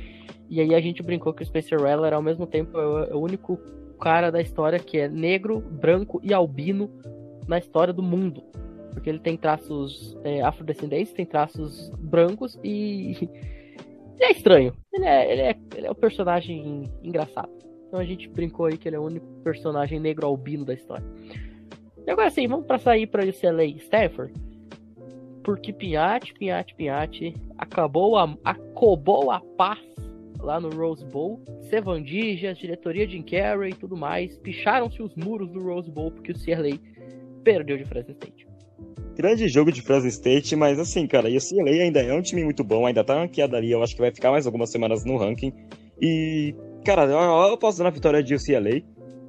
E 0.49 0.61
aí 0.61 0.73
a 0.73 0.79
gente 0.79 1.03
brincou 1.03 1.33
que 1.33 1.43
o 1.43 1.45
Spencer 1.45 1.81
Rattler, 1.81 2.13
ao 2.13 2.21
mesmo 2.21 2.47
tempo, 2.47 2.77
é 2.77 2.85
o, 2.85 3.03
é 3.03 3.13
o 3.13 3.19
único 3.19 3.59
cara 3.99 4.31
da 4.31 4.41
história 4.41 4.79
que 4.79 4.97
é 4.97 5.07
negro, 5.07 5.59
branco 5.59 6.21
e 6.23 6.33
albino 6.33 6.89
na 7.47 7.57
história 7.57 7.93
do 7.93 8.03
mundo. 8.03 8.43
Porque 8.93 9.09
ele 9.09 9.19
tem 9.19 9.37
traços 9.37 10.17
é, 10.23 10.41
afrodescendentes, 10.41 11.13
tem 11.13 11.25
traços 11.25 11.89
brancos 11.99 12.57
e 12.63 13.29
ele 14.19 14.23
é 14.23 14.31
estranho. 14.31 14.73
Ele 14.93 15.05
é, 15.05 15.31
ele 15.31 15.41
é, 15.41 15.55
ele 15.75 15.87
é 15.87 15.91
um 15.91 15.95
personagem 15.95 16.83
engraçado. 17.03 17.51
Então 17.87 17.99
a 17.99 18.03
gente 18.03 18.27
brincou 18.27 18.65
aí 18.65 18.77
que 18.77 18.87
ele 18.89 18.95
é 18.95 18.99
o 18.99 19.03
único 19.03 19.25
personagem 19.43 19.99
negro 19.99 20.25
albino 20.25 20.65
da 20.65 20.73
história. 20.73 21.05
E 22.07 22.11
agora 22.11 22.29
sim, 22.29 22.47
vamos 22.47 22.65
passar 22.65 22.91
aí 22.91 23.05
para 23.05 23.25
UCLA 23.25 23.65
Stanford. 23.65 24.33
Porque 25.43 25.73
Pinhate, 25.73 26.33
Pinhate, 26.33 26.73
Pinhate 26.73 27.35
acabou 27.57 28.17
a, 28.17 28.33
acabou 28.45 29.29
a 29.29 29.41
paz 29.41 29.79
lá 30.39 30.57
no 30.57 30.69
Rose 30.69 31.05
Bowl. 31.05 31.41
Sevandijas, 31.69 32.57
diretoria 32.57 33.05
Jim 33.05 33.23
Carrey 33.23 33.71
e 33.71 33.75
tudo 33.75 33.97
mais. 33.97 34.37
Picharam-se 34.37 35.01
os 35.01 35.13
muros 35.15 35.51
do 35.51 35.61
Rose 35.61 35.91
Bowl 35.91 36.09
porque 36.09 36.31
o 36.31 36.35
CLA 36.35 36.79
perdeu 37.43 37.77
de 37.77 37.83
Fresno 37.83 38.13
State. 38.13 38.47
Grande 39.17 39.49
jogo 39.49 39.69
de 39.69 39.81
Fresno 39.81 40.07
State, 40.07 40.55
mas 40.55 40.79
assim, 40.79 41.07
cara, 41.07 41.27
o 41.27 41.31
CLA 41.31 41.83
ainda 41.83 42.01
é 42.01 42.13
um 42.13 42.21
time 42.21 42.41
muito 42.41 42.63
bom, 42.63 42.85
ainda 42.85 43.03
tá 43.03 43.15
ranqueado 43.15 43.55
ali, 43.55 43.71
eu 43.71 43.83
acho 43.83 43.95
que 43.95 44.01
vai 44.01 44.11
ficar 44.11 44.31
mais 44.31 44.45
algumas 44.45 44.69
semanas 44.69 45.03
no 45.03 45.17
ranking. 45.17 45.51
E, 45.99 46.55
cara, 46.85 47.03
eu, 47.03 47.17
eu 47.17 47.53
aposto 47.53 47.83
na 47.83 47.89
vitória 47.89 48.23
de 48.23 48.35
UCLA, 48.35 48.81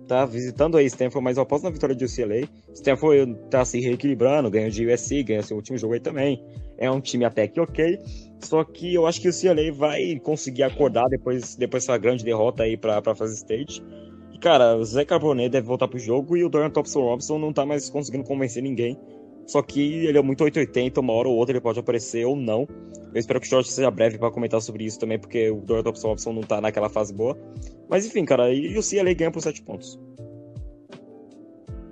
tá? 0.08 0.24
Visitando 0.24 0.76
aí 0.76 0.86
Stanford, 0.86 1.22
mas 1.22 1.36
eu 1.36 1.42
aposto 1.42 1.64
na 1.64 1.70
vitória 1.70 1.94
de 1.94 2.04
UCLA. 2.04 2.48
Stanford 2.74 3.36
tá 3.50 3.64
se 3.64 3.78
reequilibrando, 3.78 4.50
ganhou 4.50 4.70
de 4.70 4.86
USC, 4.86 5.22
ganhou 5.22 5.42
seu 5.42 5.56
último 5.56 5.78
jogo 5.78 5.94
aí 5.94 6.00
também. 6.00 6.42
É 6.78 6.90
um 6.90 7.00
time 7.00 7.24
até 7.24 7.46
que 7.46 7.60
ok, 7.60 7.98
só 8.40 8.64
que 8.64 8.94
eu 8.94 9.06
acho 9.06 9.20
que 9.20 9.28
o 9.28 9.32
CLA 9.32 9.72
vai 9.72 10.18
conseguir 10.20 10.62
acordar 10.62 11.08
depois, 11.08 11.54
depois 11.54 11.84
dessa 11.84 11.98
grande 11.98 12.24
derrota 12.24 12.62
aí 12.62 12.76
pra, 12.76 13.02
pra 13.02 13.14
Fresno 13.14 13.36
State. 13.36 13.84
E, 14.32 14.38
cara, 14.38 14.76
o 14.76 14.84
Zé 14.84 15.04
Carbonet 15.04 15.50
deve 15.50 15.66
voltar 15.66 15.88
pro 15.88 15.98
jogo 15.98 16.36
e 16.36 16.44
o 16.44 16.48
Dorian 16.48 16.70
Thompson 16.70 17.00
Robinson 17.00 17.38
não 17.38 17.52
tá 17.52 17.66
mais 17.66 17.90
conseguindo 17.90 18.24
convencer 18.24 18.62
ninguém. 18.62 18.98
Só 19.48 19.62
que 19.62 20.04
ele 20.04 20.18
é 20.18 20.22
muito 20.22 20.44
880, 20.44 21.00
uma 21.00 21.14
hora 21.14 21.26
ou 21.26 21.34
outra 21.34 21.54
ele 21.54 21.60
pode 21.60 21.80
aparecer 21.80 22.26
ou 22.26 22.36
não. 22.36 22.68
Eu 23.14 23.18
espero 23.18 23.40
que 23.40 23.46
o 23.46 23.50
Jorge 23.50 23.70
seja 23.70 23.90
breve 23.90 24.18
para 24.18 24.30
comentar 24.30 24.60
sobre 24.60 24.84
isso 24.84 24.98
também, 25.00 25.18
porque 25.18 25.50
o 25.50 25.62
Dorian 25.62 25.82
Thompson 25.82 26.08
Robinson 26.08 26.32
não 26.34 26.42
tá 26.42 26.60
naquela 26.60 26.90
fase 26.90 27.14
boa. 27.14 27.36
Mas 27.88 28.04
enfim, 28.04 28.26
cara, 28.26 28.52
e 28.52 28.76
o 28.78 28.82
CLA 28.82 29.14
ganha 29.14 29.30
por 29.30 29.40
7 29.40 29.62
pontos. 29.62 29.98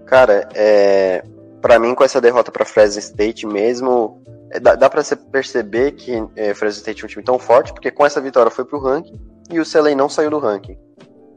Cara, 0.04 0.46
é... 0.54 1.24
para 1.62 1.78
mim, 1.78 1.94
com 1.94 2.04
essa 2.04 2.20
derrota 2.20 2.52
para 2.52 2.66
Fresno 2.66 3.00
State 3.00 3.46
mesmo, 3.46 4.22
é, 4.50 4.60
dá, 4.60 4.74
dá 4.74 4.90
para 4.90 5.02
você 5.02 5.16
perceber 5.16 5.92
que 5.92 6.12
é, 6.36 6.52
Fresno 6.52 6.80
State 6.80 7.02
é 7.02 7.06
um 7.06 7.08
time 7.08 7.24
tão 7.24 7.38
forte, 7.38 7.72
porque 7.72 7.90
com 7.90 8.04
essa 8.04 8.20
vitória 8.20 8.50
foi 8.50 8.66
pro 8.66 8.78
ranking 8.78 9.18
e 9.50 9.58
o 9.58 9.64
CLA 9.64 9.94
não 9.94 10.10
saiu 10.10 10.28
do 10.28 10.38
ranking. 10.38 10.76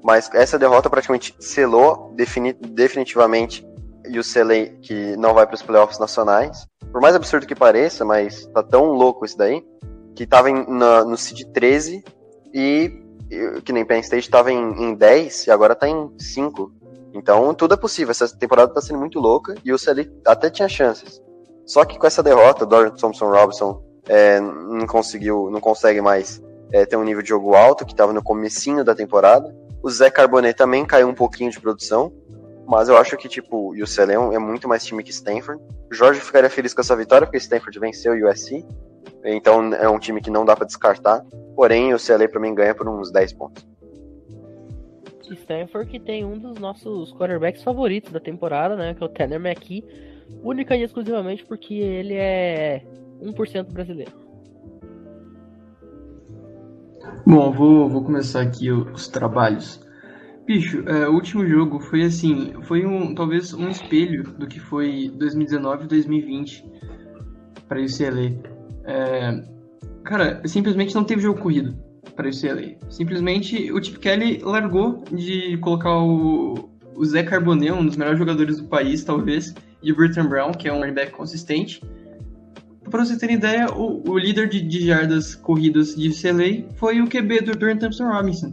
Mas 0.03 0.29
essa 0.33 0.59
derrota 0.59 0.89
praticamente 0.89 1.33
selou 1.39 2.13
defini 2.13 2.51
definitivamente 2.53 3.65
e 4.07 4.19
o 4.19 4.23
CLA 4.23 4.65
que 4.81 5.15
não 5.17 5.33
vai 5.33 5.45
para 5.45 5.55
os 5.55 5.61
playoffs 5.61 5.99
nacionais. 5.99 6.67
Por 6.91 7.01
mais 7.01 7.15
absurdo 7.15 7.45
que 7.45 7.55
pareça, 7.55 8.03
mas 8.03 8.45
tá 8.47 8.63
tão 8.63 8.85
louco 8.91 9.25
isso 9.25 9.37
daí, 9.37 9.63
que 10.15 10.25
tava 10.25 10.49
em, 10.49 10.65
na, 10.67 11.03
no 11.05 11.17
seed 11.17 11.43
13 11.53 12.03
e, 12.53 12.91
que 13.63 13.71
nem 13.71 13.85
Penn 13.85 13.99
State 13.99 14.29
tava 14.29 14.51
em, 14.51 14.57
em 14.57 14.95
10 14.95 15.47
e 15.47 15.51
agora 15.51 15.75
tá 15.75 15.87
em 15.87 16.11
5. 16.17 16.71
Então 17.13 17.53
tudo 17.53 17.73
é 17.73 17.77
possível. 17.77 18.11
Essa 18.11 18.27
temporada 18.35 18.73
tá 18.73 18.81
sendo 18.81 18.99
muito 18.99 19.19
louca 19.19 19.55
e 19.63 19.71
o 19.73 19.77
CLA 19.77 20.05
até 20.25 20.49
tinha 20.49 20.67
chances. 20.67 21.21
Só 21.65 21.85
que 21.85 21.99
com 21.99 22.07
essa 22.07 22.23
derrota, 22.23 22.65
Dorian 22.65 22.91
Thompson 22.91 23.29
Robinson 23.29 23.83
é, 24.07 24.39
não 24.39 24.87
conseguiu, 24.87 25.49
não 25.51 25.59
consegue 25.59 26.01
mais 26.01 26.41
é, 26.71 26.85
ter 26.85 26.95
um 26.95 27.03
nível 27.03 27.21
de 27.21 27.29
jogo 27.29 27.53
alto 27.53 27.85
que 27.85 27.91
estava 27.91 28.11
no 28.11 28.23
comecinho 28.23 28.83
da 28.83 28.95
temporada. 28.95 29.55
O 29.81 29.89
Zé 29.89 30.09
Carbonet 30.09 30.55
também 30.55 30.85
caiu 30.85 31.07
um 31.07 31.13
pouquinho 31.13 31.51
de 31.51 31.59
produção, 31.59 32.11
mas 32.69 32.87
eu 32.87 32.95
acho 32.95 33.17
que 33.17 33.27
tipo, 33.27 33.71
o 33.71 33.83
UCLA 33.83 34.13
é, 34.13 34.35
é 34.35 34.37
muito 34.37 34.67
mais 34.67 34.85
time 34.85 35.03
que 35.03 35.09
Stanford. 35.09 35.59
O 35.91 35.95
Jorge 35.95 36.21
ficaria 36.21 36.51
feliz 36.51 36.71
com 36.71 36.81
essa 36.81 36.95
vitória 36.95 37.25
porque 37.25 37.39
Stanford 37.39 37.79
venceu 37.79 38.13
o 38.13 38.29
USC, 38.29 38.63
então 39.25 39.73
é 39.73 39.89
um 39.89 39.97
time 39.97 40.21
que 40.21 40.29
não 40.29 40.45
dá 40.45 40.55
para 40.55 40.67
descartar. 40.67 41.25
Porém, 41.55 41.95
o 41.95 41.97
CLA 41.97 42.29
para 42.29 42.39
mim 42.39 42.53
ganha 42.53 42.75
por 42.75 42.87
uns 42.87 43.11
10 43.11 43.33
pontos. 43.33 43.67
Stanford 45.31 45.89
que 45.89 45.99
tem 45.99 46.23
um 46.23 46.37
dos 46.37 46.59
nossos 46.59 47.11
quarterbacks 47.13 47.63
favoritos 47.63 48.11
da 48.11 48.19
temporada, 48.19 48.75
né? 48.75 48.93
Que 48.93 49.01
é 49.01 49.05
o 49.07 49.09
Tanner 49.09 49.39
McKee. 49.39 49.83
Única 50.43 50.75
e 50.75 50.83
exclusivamente 50.83 51.43
porque 51.45 51.73
ele 51.73 52.13
é 52.13 52.85
1% 53.19 53.63
brasileiro. 53.73 54.11
Bom, 57.25 57.47
eu 57.47 57.51
vou, 57.51 57.89
vou 57.89 58.03
começar 58.03 58.41
aqui 58.41 58.71
os 58.71 59.07
trabalhos. 59.07 59.88
Bicho, 60.49 60.81
é, 60.87 61.07
o 61.07 61.13
último 61.13 61.45
jogo 61.45 61.79
foi 61.79 62.01
assim, 62.01 62.53
foi 62.63 62.83
um 62.83 63.13
talvez 63.13 63.53
um 63.53 63.69
espelho 63.69 64.23
do 64.23 64.47
que 64.47 64.59
foi 64.59 65.13
2019 65.15 65.83
e 65.83 65.87
2020 65.87 66.65
para 67.67 67.79
UCLA. 67.79 68.35
É, 68.83 69.43
cara, 70.03 70.41
simplesmente 70.45 70.95
não 70.95 71.03
teve 71.03 71.21
jogo 71.21 71.39
corrido 71.39 71.77
para 72.15 72.27
UCLA. 72.27 72.75
Simplesmente 72.89 73.71
o 73.71 73.83
Chip 73.83 73.99
Kelly 73.99 74.39
largou 74.41 75.03
de 75.11 75.55
colocar 75.59 75.95
o, 75.99 76.71
o 76.95 77.05
Zé 77.05 77.21
Carbonet, 77.21 77.71
um 77.71 77.85
dos 77.85 77.95
melhores 77.95 78.17
jogadores 78.17 78.57
do 78.57 78.67
país, 78.67 79.03
talvez, 79.03 79.53
e 79.83 79.91
o 79.91 79.95
Brown, 80.27 80.51
que 80.51 80.67
é 80.67 80.73
um 80.73 80.79
running 80.79 81.11
consistente. 81.11 81.79
Pra 82.89 83.05
vocês 83.05 83.19
terem 83.19 83.35
ideia, 83.35 83.67
o, 83.71 84.01
o 84.09 84.17
líder 84.17 84.49
de, 84.49 84.61
de 84.61 84.87
jardas 84.87 85.35
corridas 85.35 85.95
de 85.95 86.09
UCLA 86.09 86.67
foi 86.73 87.01
o 87.01 87.07
QB 87.07 87.41
do 87.41 87.51
Dorian 87.51 87.77
Thompson 87.77 88.07
Robinson. 88.11 88.51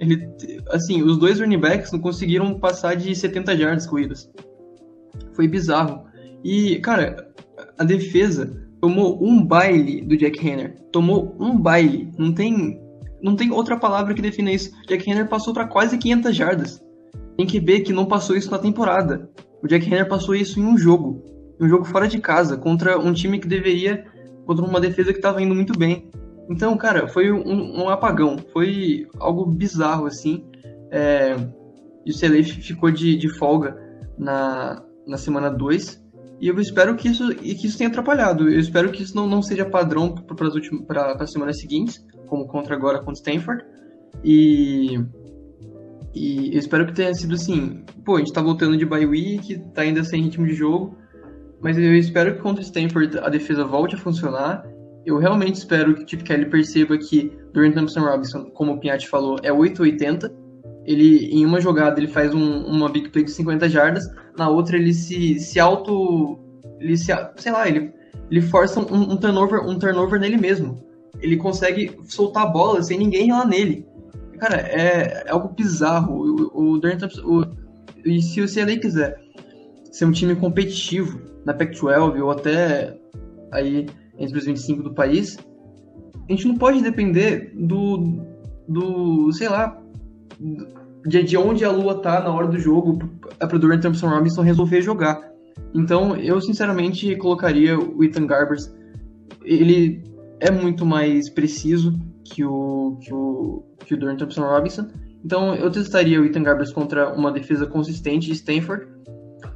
Ele, 0.00 0.28
assim, 0.70 1.02
os 1.02 1.18
dois 1.18 1.40
running 1.40 1.58
backs 1.58 1.92
não 1.92 1.98
conseguiram 1.98 2.58
passar 2.58 2.94
de 2.94 3.14
70 3.14 3.56
jardas 3.56 3.86
corridas. 3.86 4.30
Foi 5.32 5.48
bizarro. 5.48 6.04
E, 6.44 6.76
cara, 6.76 7.28
a 7.76 7.84
defesa 7.84 8.68
tomou 8.80 9.22
um 9.22 9.44
baile 9.44 10.02
do 10.02 10.16
Jack 10.16 10.46
Henner. 10.46 10.76
Tomou 10.92 11.36
um 11.38 11.58
baile. 11.58 12.10
Não 12.16 12.32
tem, 12.32 12.80
não 13.22 13.34
tem 13.34 13.50
outra 13.50 13.76
palavra 13.76 14.14
que 14.14 14.22
defina 14.22 14.52
isso. 14.52 14.70
Jack 14.86 15.08
Henner 15.08 15.28
passou 15.28 15.52
para 15.52 15.66
quase 15.66 15.98
500 15.98 16.36
jardas. 16.36 16.84
Tem 17.36 17.46
QB 17.46 17.80
que 17.80 17.92
não 17.92 18.06
passou 18.06 18.36
isso 18.36 18.50
na 18.50 18.58
temporada. 18.58 19.28
O 19.62 19.66
Jack 19.66 19.86
Henner 19.86 20.08
passou 20.08 20.34
isso 20.34 20.60
em 20.60 20.64
um 20.64 20.78
jogo. 20.78 21.22
Um 21.60 21.68
jogo 21.68 21.84
fora 21.84 22.06
de 22.06 22.20
casa, 22.20 22.56
contra 22.56 22.98
um 22.98 23.12
time 23.12 23.38
que 23.38 23.48
deveria. 23.48 24.04
contra 24.46 24.64
uma 24.64 24.80
defesa 24.80 25.12
que 25.12 25.18
estava 25.18 25.42
indo 25.42 25.54
muito 25.54 25.76
bem. 25.76 26.08
Então, 26.48 26.76
cara, 26.76 27.06
foi 27.08 27.30
um, 27.30 27.82
um 27.82 27.88
apagão. 27.88 28.38
Foi 28.52 29.06
algo 29.18 29.44
bizarro, 29.44 30.06
assim. 30.06 30.44
É, 30.90 31.36
e 32.04 32.10
o 32.10 32.18
CLA 32.18 32.42
ficou 32.42 32.90
de, 32.90 33.16
de 33.16 33.28
folga 33.28 33.76
na, 34.16 34.82
na 35.06 35.18
semana 35.18 35.50
2. 35.50 36.02
E 36.40 36.48
eu 36.48 36.58
espero 36.60 36.96
que 36.96 37.08
isso, 37.08 37.32
e 37.32 37.54
que 37.54 37.66
isso 37.66 37.76
tenha 37.76 37.90
atrapalhado. 37.90 38.48
Eu 38.48 38.58
espero 38.58 38.90
que 38.90 39.02
isso 39.02 39.14
não, 39.14 39.26
não 39.26 39.42
seja 39.42 39.64
padrão 39.64 40.14
para 40.14 41.16
as 41.20 41.32
semanas 41.32 41.60
seguintes, 41.60 42.04
como 42.26 42.46
contra 42.46 42.74
agora 42.74 42.98
contra 42.98 43.14
Stanford. 43.14 43.64
E, 44.24 44.98
e 46.14 46.54
eu 46.54 46.58
espero 46.58 46.86
que 46.86 46.94
tenha 46.94 47.12
sido 47.12 47.34
assim. 47.34 47.84
Pô, 48.04 48.16
a 48.16 48.18
gente 48.20 48.32
tá 48.32 48.40
voltando 48.40 48.76
de 48.76 48.86
bye 48.86 49.04
week, 49.04 49.58
tá 49.74 49.82
ainda 49.82 50.04
sem 50.04 50.22
ritmo 50.22 50.46
de 50.46 50.54
jogo. 50.54 50.96
mas 51.60 51.76
eu 51.76 51.94
espero 51.94 52.36
que 52.36 52.40
contra 52.40 52.62
Stanford 52.62 53.18
a 53.18 53.28
defesa 53.28 53.64
volte 53.64 53.96
a 53.96 53.98
funcionar. 53.98 54.64
Eu 55.08 55.16
realmente 55.16 55.54
espero 55.54 55.94
que 55.94 56.04
o 56.04 56.06
Chip 56.06 56.22
Kelly 56.22 56.44
perceba 56.50 56.98
que 56.98 57.32
Dorian 57.54 57.72
Thompson 57.72 58.00
Robinson, 58.00 58.44
como 58.50 58.72
o 58.72 58.78
Pinhatti 58.78 59.08
falou, 59.08 59.38
é 59.42 59.50
880. 59.50 60.30
Ele, 60.84 61.30
em 61.32 61.46
uma 61.46 61.62
jogada, 61.62 61.98
ele 61.98 62.08
faz 62.08 62.34
um, 62.34 62.66
uma 62.66 62.90
big 62.90 63.08
play 63.08 63.24
de 63.24 63.30
50 63.30 63.70
jardas, 63.70 64.06
na 64.36 64.50
outra 64.50 64.76
ele 64.76 64.92
se, 64.92 65.38
se 65.38 65.58
auto. 65.58 66.38
Ele 66.78 66.94
se, 66.94 67.10
sei 67.36 67.52
lá, 67.52 67.66
ele, 67.66 67.90
ele 68.30 68.42
força 68.42 68.80
um, 68.80 69.12
um, 69.12 69.16
turnover, 69.16 69.66
um 69.66 69.78
turnover 69.78 70.20
nele 70.20 70.36
mesmo. 70.36 70.78
Ele 71.22 71.38
consegue 71.38 71.98
soltar 72.04 72.42
a 72.42 72.50
bola 72.50 72.82
sem 72.82 72.98
ninguém 72.98 73.32
lá 73.32 73.46
nele. 73.46 73.86
Cara, 74.38 74.56
é, 74.56 75.24
é 75.24 75.30
algo 75.30 75.54
bizarro. 75.54 76.50
O, 76.52 76.74
o 76.74 76.78
Dorian 76.78 76.98
Thompson. 76.98 77.44
E 78.04 78.20
se 78.20 78.42
o 78.42 78.46
CLA 78.46 78.76
quiser 78.76 79.18
ser 79.90 80.04
um 80.04 80.12
time 80.12 80.36
competitivo 80.36 81.18
na 81.46 81.54
Pac-12 81.54 82.22
ou 82.22 82.30
até 82.30 82.94
aí 83.50 83.86
entre 84.18 84.38
os 84.38 84.44
25 84.44 84.82
do 84.82 84.94
país, 84.94 85.38
a 86.28 86.32
gente 86.32 86.46
não 86.46 86.56
pode 86.56 86.82
depender 86.82 87.52
do, 87.54 88.20
do 88.68 89.32
sei 89.32 89.48
lá, 89.48 89.80
de, 91.06 91.22
de 91.22 91.36
onde 91.36 91.64
a 91.64 91.70
lua 91.70 92.00
tá 92.00 92.20
na 92.20 92.30
hora 92.30 92.46
do 92.46 92.58
jogo 92.58 92.98
para 93.38 93.58
Dorian 93.58 93.80
Thompson 93.80 94.08
Robinson 94.08 94.42
resolver 94.42 94.82
jogar. 94.82 95.28
Então, 95.74 96.16
eu 96.16 96.40
sinceramente 96.40 97.14
colocaria 97.16 97.78
o 97.78 98.04
Ethan 98.04 98.26
Garbers. 98.26 98.72
Ele 99.44 100.02
é 100.40 100.50
muito 100.50 100.84
mais 100.84 101.30
preciso 101.30 101.98
que 102.24 102.44
o, 102.44 102.98
que 103.00 103.12
o, 103.12 103.62
que 103.84 103.94
o 103.94 103.96
Dorian 103.96 104.16
Thompson 104.16 104.42
Robinson. 104.42 104.88
Então, 105.24 105.54
eu 105.54 105.70
testaria 105.70 106.20
o 106.20 106.24
Ethan 106.24 106.42
Garbers 106.42 106.72
contra 106.72 107.14
uma 107.14 107.32
defesa 107.32 107.66
consistente 107.66 108.26
de 108.26 108.34
Stanford. 108.34 108.86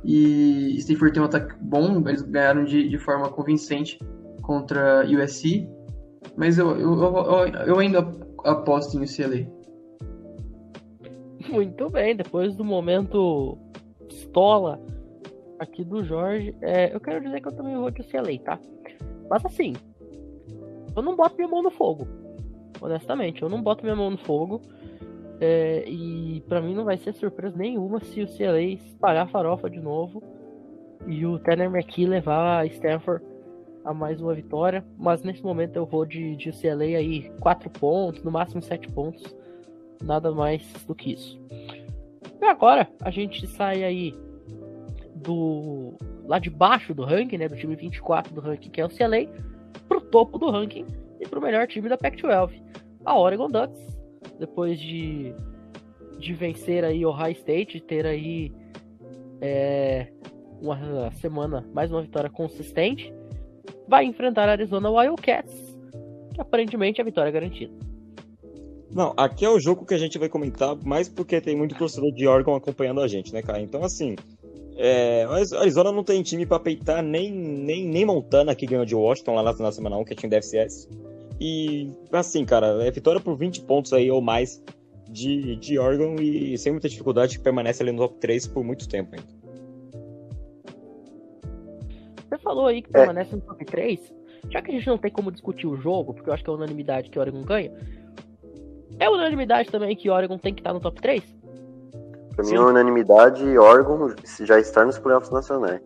E 0.04 0.74
Stanford 0.78 1.12
tem 1.12 1.22
um 1.22 1.26
ataque 1.26 1.54
bom, 1.60 2.02
eles 2.08 2.22
ganharam 2.22 2.64
de, 2.64 2.88
de 2.88 2.98
forma 2.98 3.28
convincente 3.28 3.98
contra 4.42 5.04
USC. 5.06 5.68
Mas 6.36 6.58
eu, 6.58 6.78
eu, 6.78 6.94
eu, 7.02 7.46
eu 7.66 7.78
ainda 7.78 8.00
aposto 8.44 8.96
em 8.96 9.04
UCLA. 9.04 9.46
Muito 11.48 11.90
bem, 11.90 12.16
depois 12.16 12.54
do 12.54 12.64
momento 12.64 13.58
pistola 14.08 14.80
aqui 15.58 15.84
do 15.84 16.04
Jorge, 16.04 16.54
é, 16.60 16.94
eu 16.94 17.00
quero 17.00 17.22
dizer 17.22 17.40
que 17.40 17.48
eu 17.48 17.52
também 17.52 17.76
vou 17.76 17.90
de 17.90 18.00
UCLA, 18.00 18.38
tá? 18.44 18.58
Mas 19.28 19.44
assim, 19.44 19.74
eu 20.94 21.02
não 21.02 21.16
boto 21.16 21.36
minha 21.36 21.48
mão 21.48 21.62
no 21.62 21.70
fogo. 21.70 22.06
Honestamente, 22.80 23.42
eu 23.42 23.48
não 23.48 23.62
boto 23.62 23.84
minha 23.84 23.96
mão 23.96 24.10
no 24.10 24.18
fogo. 24.18 24.60
É, 25.40 25.84
e 25.88 26.40
para 26.48 26.60
mim 26.60 26.74
não 26.74 26.84
vai 26.84 26.96
ser 26.96 27.12
surpresa 27.14 27.56
nenhuma 27.56 27.98
se 28.00 28.22
o 28.22 28.28
CLA 28.28 28.60
espalhar 28.62 29.28
farofa 29.28 29.68
de 29.68 29.80
novo 29.80 30.22
e 31.04 31.26
o 31.26 31.36
Tanner 31.40 31.68
McKee 31.68 32.06
levar 32.06 32.60
a 32.60 32.66
Stanford 32.66 33.24
a 33.84 33.92
mais 33.92 34.20
uma 34.20 34.34
vitória. 34.34 34.84
Mas 34.98 35.22
nesse 35.22 35.42
momento 35.42 35.76
eu 35.76 35.86
vou 35.86 36.04
de, 36.04 36.36
de 36.36 36.52
CLA 36.52 36.96
aí 36.96 37.30
4 37.40 37.70
pontos, 37.70 38.22
no 38.22 38.30
máximo 38.30 38.62
7 38.62 38.88
pontos. 38.88 39.34
Nada 40.02 40.32
mais 40.32 40.62
do 40.86 40.94
que 40.94 41.12
isso. 41.12 41.40
E 42.40 42.44
agora 42.44 42.88
a 43.00 43.10
gente 43.10 43.46
sai 43.46 43.84
aí 43.84 44.14
do 45.14 45.94
lá 46.24 46.38
de 46.38 46.50
baixo 46.50 46.94
do 46.94 47.04
ranking, 47.04 47.38
né, 47.38 47.48
do 47.48 47.56
time 47.56 47.76
24 47.76 48.34
do 48.34 48.40
ranking, 48.40 48.70
que 48.70 48.80
é 48.80 48.84
o 48.84 48.88
CLA, 48.88 49.26
pro 49.88 50.00
topo 50.00 50.38
do 50.38 50.50
ranking 50.50 50.86
e 51.20 51.28
pro 51.28 51.40
melhor 51.40 51.66
time 51.66 51.88
da 51.88 51.98
Pac-12, 51.98 52.62
a 53.04 53.18
Oregon 53.18 53.48
Ducks 53.48 53.92
depois 54.38 54.80
de, 54.80 55.34
de 56.18 56.34
vencer 56.34 56.84
aí 56.84 57.04
o 57.04 57.10
High 57.10 57.32
State, 57.32 57.80
ter 57.80 58.06
aí 58.06 58.52
é, 59.40 60.08
uma 60.60 61.10
semana, 61.12 61.64
mais 61.72 61.90
uma 61.92 62.02
vitória 62.02 62.30
consistente, 62.30 63.12
vai 63.88 64.04
enfrentar 64.04 64.48
a 64.48 64.52
Arizona 64.52 64.90
Wildcats, 64.90 65.76
que 66.34 66.40
aparentemente 66.40 67.00
é 67.00 67.02
a 67.02 67.04
vitória 67.04 67.30
garantida. 67.30 67.72
Não, 68.90 69.14
aqui 69.16 69.44
é 69.44 69.48
o 69.48 69.58
jogo 69.58 69.86
que 69.86 69.94
a 69.94 69.98
gente 69.98 70.18
vai 70.18 70.28
comentar, 70.28 70.76
mais 70.84 71.08
porque 71.08 71.40
tem 71.40 71.56
muito 71.56 71.74
torcedor 71.74 72.12
de 72.12 72.26
Oregon 72.26 72.54
acompanhando 72.54 73.00
a 73.00 73.08
gente, 73.08 73.32
né, 73.32 73.40
cara? 73.40 73.60
Então, 73.60 73.82
assim, 73.82 74.16
é, 74.76 75.24
Arizona 75.58 75.90
não 75.90 76.04
tem 76.04 76.22
time 76.22 76.44
para 76.44 76.60
peitar 76.60 77.02
nem, 77.02 77.30
nem, 77.30 77.86
nem 77.86 78.04
Montana, 78.04 78.54
que 78.54 78.66
ganhou 78.66 78.84
de 78.84 78.94
Washington 78.94 79.34
lá 79.34 79.42
na, 79.42 79.52
na 79.54 79.72
semana 79.72 79.96
1, 79.96 80.04
que 80.04 80.12
é 80.12 80.16
time 80.16 80.30
da 80.30 80.36
FCS. 80.36 80.88
E, 81.40 81.90
assim, 82.12 82.44
cara, 82.44 82.84
é 82.84 82.90
vitória 82.90 83.20
por 83.20 83.34
20 83.36 83.62
pontos 83.62 83.92
aí 83.92 84.10
ou 84.10 84.20
mais 84.20 84.62
de, 85.08 85.56
de 85.56 85.78
Oregon 85.78 86.16
e 86.20 86.56
sem 86.58 86.72
muita 86.72 86.88
dificuldade 86.88 87.38
permanece 87.38 87.82
ali 87.82 87.92
no 87.92 87.98
top 87.98 88.18
3 88.18 88.46
por 88.46 88.62
muito 88.62 88.88
tempo 88.88 89.14
ainda. 89.14 89.41
Falou 92.42 92.66
aí 92.66 92.82
que 92.82 92.90
é. 92.90 92.92
permanece 92.92 93.34
no 93.34 93.42
top 93.42 93.64
3. 93.64 94.12
Já 94.50 94.60
que 94.60 94.70
a 94.70 94.74
gente 94.74 94.86
não 94.86 94.98
tem 94.98 95.10
como 95.10 95.30
discutir 95.30 95.66
o 95.66 95.76
jogo, 95.76 96.14
porque 96.14 96.28
eu 96.28 96.34
acho 96.34 96.42
que 96.42 96.50
é 96.50 96.52
unanimidade 96.52 97.10
que 97.10 97.18
Oregon 97.18 97.42
ganha, 97.42 97.72
é 98.98 99.08
unanimidade 99.08 99.70
também 99.70 99.96
que 99.96 100.10
Oregon 100.10 100.38
tem 100.38 100.52
que 100.52 100.60
estar 100.60 100.72
no 100.72 100.80
top 100.80 101.00
3? 101.00 101.22
Pra 102.34 102.44
Sim. 102.44 102.52
mim 102.52 102.58
é 102.58 102.60
unanimidade 102.60 103.58
Oregon 103.58 104.14
já 104.40 104.58
está 104.58 104.84
nos 104.84 104.98
playoffs 104.98 105.30
nacionais. 105.30 105.80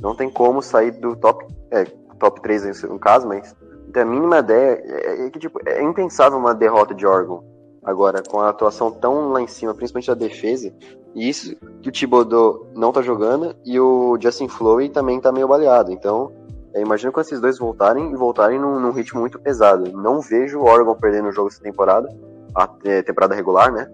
Não 0.00 0.14
tem 0.14 0.30
como 0.30 0.62
sair 0.62 0.92
do 0.92 1.14
top, 1.16 1.46
é, 1.70 1.84
top 2.18 2.40
3 2.40 2.82
no 2.84 2.98
caso, 2.98 3.28
mas 3.28 3.54
a 3.94 4.04
mínima 4.04 4.38
ideia 4.38 4.82
é, 4.84 5.26
é 5.26 5.30
que 5.30 5.38
tipo, 5.38 5.60
é 5.66 5.82
impensável 5.82 6.38
uma 6.38 6.54
derrota 6.54 6.94
de 6.94 7.06
Oregon 7.06 7.44
agora, 7.82 8.22
com 8.22 8.40
a 8.40 8.48
atuação 8.48 8.90
tão 8.90 9.30
lá 9.30 9.40
em 9.40 9.46
cima, 9.46 9.74
principalmente 9.74 10.08
da 10.08 10.14
defesa. 10.14 10.72
E 11.14 11.28
isso 11.28 11.56
que 11.82 11.88
o 11.88 11.92
Thibodeau 11.92 12.66
não 12.74 12.92
tá 12.92 13.02
jogando 13.02 13.54
e 13.64 13.80
o 13.80 14.16
Justin 14.20 14.48
Flowey 14.48 14.88
também 14.88 15.20
tá 15.20 15.32
meio 15.32 15.48
baleado. 15.48 15.90
Então, 15.90 16.32
é, 16.74 16.80
imagina 16.80 17.10
quando 17.10 17.26
esses 17.26 17.40
dois 17.40 17.58
voltarem 17.58 18.12
e 18.12 18.16
voltarem 18.16 18.58
num, 18.58 18.78
num, 18.78 18.92
ritmo 18.92 19.20
muito 19.20 19.38
pesado. 19.40 19.90
Não 19.92 20.20
vejo 20.20 20.60
o 20.60 20.64
Oregon 20.64 20.94
perdendo 20.94 21.28
o 21.28 21.32
jogo 21.32 21.48
essa 21.48 21.62
temporada, 21.62 22.08
a 22.54 22.68
é, 22.84 23.02
temporada 23.02 23.34
regular, 23.34 23.72
né? 23.72 23.90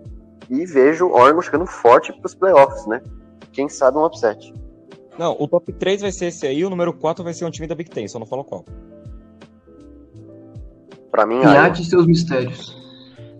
E 0.50 0.66
vejo 0.66 1.06
o 1.06 1.14
Oregon 1.14 1.40
chegando 1.40 1.66
forte 1.66 2.12
pros 2.12 2.34
playoffs, 2.34 2.86
né? 2.86 3.02
Quem 3.52 3.68
sabe 3.68 3.96
um 3.96 4.04
upset. 4.04 4.52
Não, 5.18 5.34
o 5.38 5.48
top 5.48 5.72
3 5.72 6.02
vai 6.02 6.12
ser 6.12 6.26
esse 6.26 6.46
aí, 6.46 6.62
o 6.64 6.68
número 6.68 6.92
4 6.92 7.24
vai 7.24 7.32
ser 7.32 7.46
um 7.46 7.50
time 7.50 7.66
da 7.66 7.74
Big 7.74 7.88
Ten, 7.88 8.06
só 8.06 8.18
não 8.18 8.26
falo 8.26 8.44
qual. 8.44 8.64
Pra 11.10 11.24
mim, 11.24 11.40
e 11.40 11.84
seus 11.84 12.06
mistérios. 12.06 12.75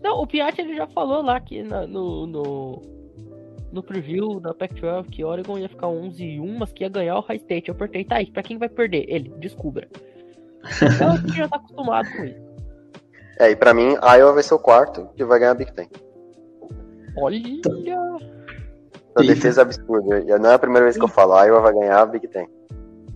Não, 0.07 0.21
o 0.21 0.27
Piatti 0.27 0.61
ele 0.61 0.77
já 0.77 0.87
falou 0.87 1.21
lá 1.21 1.41
que 1.41 1.65
na, 1.65 1.85
no, 1.85 2.29
no, 2.29 2.83
no 3.73 3.83
preview 3.83 4.39
da 4.39 4.55
Pac-12 4.55 5.11
que 5.11 5.25
Oregon 5.25 5.59
ia 5.59 5.69
ficar 5.69 5.89
11 5.89 6.25
e 6.25 6.41
1, 6.41 6.59
mas 6.59 6.73
que 6.73 6.85
ia 6.85 6.89
ganhar 6.89 7.17
o 7.17 7.23
High 7.23 7.39
State. 7.39 7.69
Eu 7.69 7.75
apertei, 7.75 8.05
tá 8.05 8.15
aí, 8.19 8.31
pra 8.31 8.41
quem 8.41 8.57
vai 8.57 8.69
perder? 8.69 9.05
Ele, 9.09 9.35
descubra. 9.41 9.89
Então 10.81 11.11
a 11.11 11.17
gente 11.17 11.37
já 11.37 11.49
tá 11.49 11.57
acostumado 11.57 12.09
com 12.17 12.25
isso. 12.25 12.47
É, 13.39 13.51
e 13.51 13.57
pra 13.57 13.75
mim, 13.75 13.99
Iowa 14.03 14.33
vai 14.33 14.43
ser 14.43 14.55
o 14.55 14.59
quarto 14.59 15.11
que 15.15 15.23
vai 15.23 15.39
ganhar 15.39 15.51
a 15.51 15.55
Big 15.55 15.71
Ten. 15.71 15.91
Olha! 17.19 17.39
A 19.15 19.21
defesa 19.21 19.61
é 19.61 19.63
absurda. 19.63 20.39
Não 20.39 20.51
é 20.51 20.55
a 20.55 20.59
primeira 20.59 20.87
vez 20.87 20.97
que 20.97 21.05
eu 21.05 21.09
falo, 21.09 21.39
Iowa 21.45 21.61
vai 21.61 21.75
ganhar 21.75 22.01
a 22.01 22.07
Big 22.07 22.27
Ten. 22.29 22.49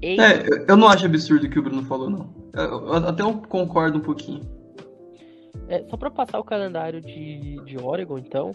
É, 0.03 0.71
eu 0.71 0.77
não 0.77 0.89
acho 0.89 1.07
absurdo 1.07 1.47
o 1.47 1.49
que 1.49 1.59
o 1.59 1.63
Bruno 1.63 1.83
falou, 1.85 2.11
não. 2.11 2.35
Eu, 2.53 2.93
até 2.93 3.23
eu 3.23 3.33
concordo 3.49 3.97
um 3.97 4.03
pouquinho. 4.03 4.43
É, 5.71 5.85
só 5.89 5.97
para 5.97 6.11
passar 6.11 6.41
o 6.41 6.45
calendário 6.45 7.01
de, 7.01 7.63
de 7.65 7.79
Oregon, 7.81 8.19
então, 8.19 8.51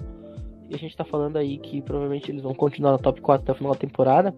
a 0.69 0.75
gente 0.75 0.97
tá 0.97 1.05
falando 1.05 1.37
aí 1.37 1.57
que 1.57 1.81
provavelmente 1.81 2.29
eles 2.29 2.43
vão 2.43 2.53
continuar 2.53 2.91
no 2.91 2.99
top 2.99 3.21
4 3.21 3.41
até 3.41 3.53
o 3.53 3.55
final 3.55 3.71
da 3.71 3.79
temporada. 3.79 4.35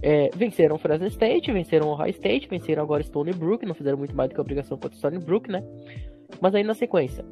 É, 0.00 0.30
venceram 0.34 0.78
Fresno 0.78 1.06
State, 1.06 1.52
venceram 1.52 1.90
Ohio 1.90 2.10
State, 2.10 2.48
venceram 2.48 2.82
agora 2.82 3.02
Stony 3.02 3.32
Brook, 3.32 3.66
não 3.66 3.74
fizeram 3.74 3.98
muito 3.98 4.16
mais 4.16 4.30
do 4.30 4.34
que 4.34 4.40
a 4.40 4.42
obrigação 4.42 4.78
contra 4.78 4.96
Stony 4.96 5.18
Brook, 5.18 5.50
né? 5.50 5.62
Mas 6.40 6.54
aí 6.54 6.64
na 6.64 6.72
sequência, 6.72 7.22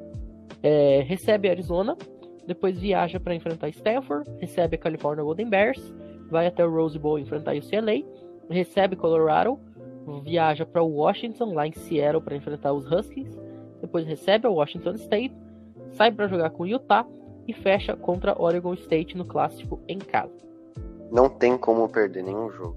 é, 0.62 1.02
recebe 1.06 1.48
Arizona, 1.48 1.96
depois 2.46 2.78
viaja 2.78 3.18
para 3.18 3.34
enfrentar 3.34 3.70
Stanford, 3.70 4.30
recebe 4.40 4.76
a 4.76 4.78
California 4.78 5.24
Golden 5.24 5.48
Bears, 5.48 5.94
vai 6.30 6.46
até 6.46 6.66
o 6.66 6.70
Rose 6.70 6.98
Bowl 6.98 7.18
enfrentar 7.18 7.54
o 7.54 7.58
UCLA, 7.58 8.04
recebe 8.50 8.94
Colorado, 8.94 9.58
viaja 10.22 10.66
para 10.66 10.82
Washington, 10.82 11.54
lá 11.54 11.66
em 11.66 11.72
Seattle, 11.72 12.22
para 12.22 12.36
enfrentar 12.36 12.74
os 12.74 12.90
Huskies. 12.92 13.40
Depois 13.92 14.06
recebe 14.06 14.46
o 14.46 14.54
Washington 14.54 14.94
State, 14.94 15.34
sai 15.92 16.10
para 16.10 16.26
jogar 16.26 16.48
com 16.48 16.66
Utah 16.66 17.06
e 17.46 17.52
fecha 17.52 17.94
contra 17.94 18.34
Oregon 18.40 18.72
State 18.72 19.14
no 19.18 19.26
clássico 19.26 19.78
em 19.86 19.98
casa. 19.98 20.32
Não 21.10 21.28
tem 21.28 21.58
como 21.58 21.86
perder 21.90 22.22
nenhum 22.22 22.50
jogo. 22.50 22.74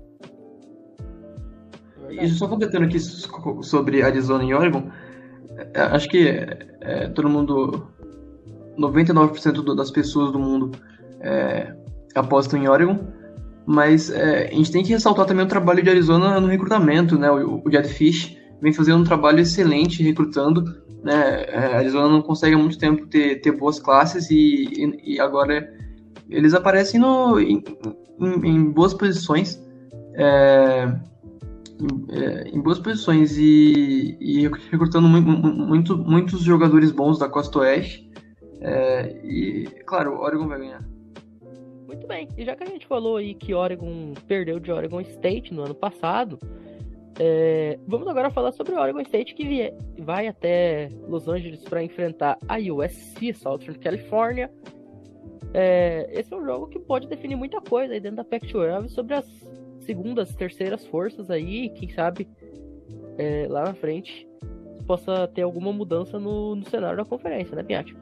Isso 2.09 2.35
só 2.35 2.49
completando 2.49 2.83
aqui 2.83 2.99
sobre 2.99 4.01
Arizona 4.01 4.43
e 4.43 4.53
Oregon, 4.53 4.91
é, 5.73 5.79
acho 5.83 6.09
que 6.09 6.27
é, 6.81 7.07
todo 7.07 7.29
mundo, 7.29 7.87
99% 8.77 9.73
das 9.73 9.91
pessoas 9.91 10.33
do 10.33 10.39
mundo 10.39 10.77
é, 11.21 11.73
apostam 12.13 12.61
em 12.61 12.67
Oregon 12.67 12.99
mas 13.65 14.11
é, 14.11 14.49
a 14.49 14.53
gente 14.53 14.71
tem 14.71 14.83
que 14.83 14.91
ressaltar 14.91 15.25
também 15.25 15.43
o 15.45 15.49
trabalho 15.49 15.81
de 15.81 15.89
Arizona 15.89 16.39
no 16.39 16.47
recrutamento, 16.47 17.17
né? 17.17 17.31
O, 17.31 17.63
o 17.65 17.71
Jed 17.71 17.87
Fish 17.87 18.37
vem 18.61 18.73
fazendo 18.73 19.01
um 19.01 19.03
trabalho 19.03 19.39
excelente 19.39 20.03
recrutando, 20.03 20.63
né? 21.03 21.45
É, 21.47 21.75
Arizona 21.77 22.09
não 22.09 22.21
consegue 22.21 22.55
há 22.55 22.57
muito 22.57 22.77
tempo 22.77 23.05
ter, 23.07 23.41
ter 23.41 23.51
boas 23.51 23.79
classes 23.79 24.29
e, 24.29 24.65
e, 24.65 25.15
e 25.15 25.19
agora 25.19 25.71
eles 26.29 26.53
aparecem 26.53 26.99
no, 26.99 27.39
em, 27.39 27.63
em, 28.19 28.47
em 28.47 28.71
boas 28.71 28.93
posições. 28.93 29.61
é, 30.15 30.91
em, 31.79 32.17
é, 32.17 32.49
em, 32.49 32.61
boas 32.61 32.79
posições 32.79 33.37
e, 33.37 34.17
e 34.19 34.47
recrutando 34.71 35.07
muito, 35.07 35.97
muitos 35.97 36.41
jogadores 36.41 36.91
bons 36.91 37.19
da 37.19 37.29
Costa 37.29 37.59
Oeste. 37.59 38.09
É, 38.61 39.21
e, 39.23 39.65
claro, 39.85 40.15
o 40.15 40.21
Oregon 40.21 40.47
vai 40.47 40.59
ganhar. 40.59 40.83
Muito 41.85 42.07
bem, 42.07 42.27
e 42.37 42.43
já 42.43 42.55
que 42.55 42.63
a 42.63 42.67
gente 42.67 42.87
falou 42.87 43.17
aí 43.17 43.35
que 43.35 43.53
Oregon 43.53 44.13
perdeu 44.27 44.59
de 44.59 44.71
Oregon 44.71 45.01
State 45.01 45.53
no 45.53 45.63
ano 45.63 45.75
passado, 45.75 46.39
é, 47.17 47.79
vamos 47.87 48.07
agora 48.07 48.29
falar 48.29 48.51
sobre 48.51 48.75
Oregon 48.75 48.99
State 49.01 49.35
que 49.35 49.73
vai 49.99 50.27
até 50.27 50.89
Los 51.07 51.27
Angeles 51.27 51.63
para 51.63 51.81
enfrentar 51.81 52.37
a 52.47 52.57
USC, 52.57 53.33
Southern 53.33 53.79
California. 53.79 54.51
É, 55.53 56.09
esse 56.11 56.33
é 56.33 56.37
um 56.37 56.43
jogo 56.43 56.67
que 56.67 56.77
pode 56.77 57.07
definir 57.07 57.37
muita 57.37 57.61
coisa 57.61 57.93
aí 57.93 57.99
dentro 58.01 58.17
da 58.17 58.25
Pac-12 58.25 58.89
sobre 58.89 59.13
as 59.13 59.25
segundas, 59.79 60.35
terceiras 60.35 60.85
forças 60.87 61.29
aí, 61.29 61.69
quem 61.69 61.89
sabe 61.89 62.27
é, 63.17 63.47
lá 63.49 63.63
na 63.63 63.73
frente 63.73 64.27
possa 64.85 65.27
ter 65.29 65.43
alguma 65.43 65.71
mudança 65.71 66.19
no, 66.19 66.55
no 66.55 66.69
cenário 66.69 66.97
da 66.97 67.05
conferência, 67.05 67.55
né, 67.55 67.63
Piatti? 67.63 67.95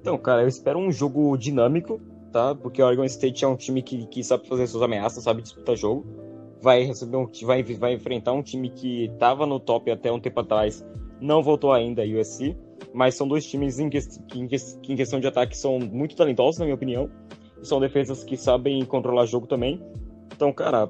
Então, 0.00 0.16
cara, 0.16 0.42
eu 0.42 0.48
espero 0.48 0.78
um 0.78 0.92
jogo 0.92 1.36
dinâmico, 1.36 2.00
tá? 2.32 2.54
Porque 2.54 2.80
o 2.80 2.86
Oregon 2.86 3.04
State 3.04 3.44
é 3.44 3.48
um 3.48 3.56
time 3.56 3.82
que, 3.82 4.06
que 4.06 4.22
sabe 4.22 4.46
fazer 4.46 4.66
suas 4.66 4.82
ameaças, 4.82 5.24
sabe 5.24 5.42
disputar 5.42 5.76
jogo 5.76 6.19
vai 6.60 6.82
receber 6.82 7.16
um, 7.16 7.26
vai, 7.42 7.62
vai 7.62 7.94
enfrentar 7.94 8.32
um 8.32 8.42
time 8.42 8.70
que 8.70 9.06
estava 9.06 9.46
no 9.46 9.58
top 9.58 9.90
até 9.90 10.10
um 10.12 10.20
tempo 10.20 10.40
atrás, 10.40 10.84
não 11.20 11.42
voltou 11.42 11.72
ainda 11.72 12.02
a 12.02 12.06
USC, 12.06 12.56
mas 12.92 13.14
são 13.14 13.26
dois 13.26 13.46
times 13.46 13.78
em, 13.78 13.88
que, 13.88 13.98
em, 14.34 14.46
que, 14.46 14.56
em 14.92 14.96
questão 14.96 15.20
de 15.20 15.26
ataque 15.26 15.56
são 15.56 15.78
muito 15.78 16.16
talentosos, 16.16 16.58
na 16.58 16.64
minha 16.64 16.74
opinião. 16.74 17.10
São 17.62 17.78
defesas 17.78 18.24
que 18.24 18.36
sabem 18.36 18.84
controlar 18.84 19.26
jogo 19.26 19.46
também. 19.46 19.82
Então, 20.34 20.52
cara, 20.52 20.88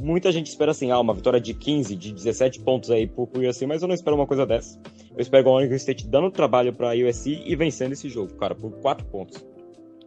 muita 0.00 0.30
gente 0.30 0.46
espera 0.46 0.70
assim, 0.70 0.90
ah, 0.90 1.00
uma 1.00 1.12
vitória 1.12 1.40
de 1.40 1.52
15, 1.54 1.96
de 1.96 2.12
17 2.12 2.60
pontos 2.60 2.90
aí 2.90 3.06
pro, 3.06 3.26
pro 3.26 3.48
USC, 3.48 3.66
mas 3.66 3.82
eu 3.82 3.88
não 3.88 3.94
espero 3.94 4.16
uma 4.16 4.26
coisa 4.26 4.46
dessa. 4.46 4.80
Eu 5.10 5.20
espero 5.20 5.48
o 5.48 5.52
Oregon 5.52 5.74
State 5.74 6.06
dando 6.06 6.30
trabalho 6.30 6.72
pra 6.72 6.94
USC 6.94 7.42
e 7.44 7.56
vencendo 7.56 7.92
esse 7.92 8.08
jogo, 8.08 8.34
cara, 8.34 8.54
por 8.54 8.70
4 8.80 9.04
pontos. 9.06 9.44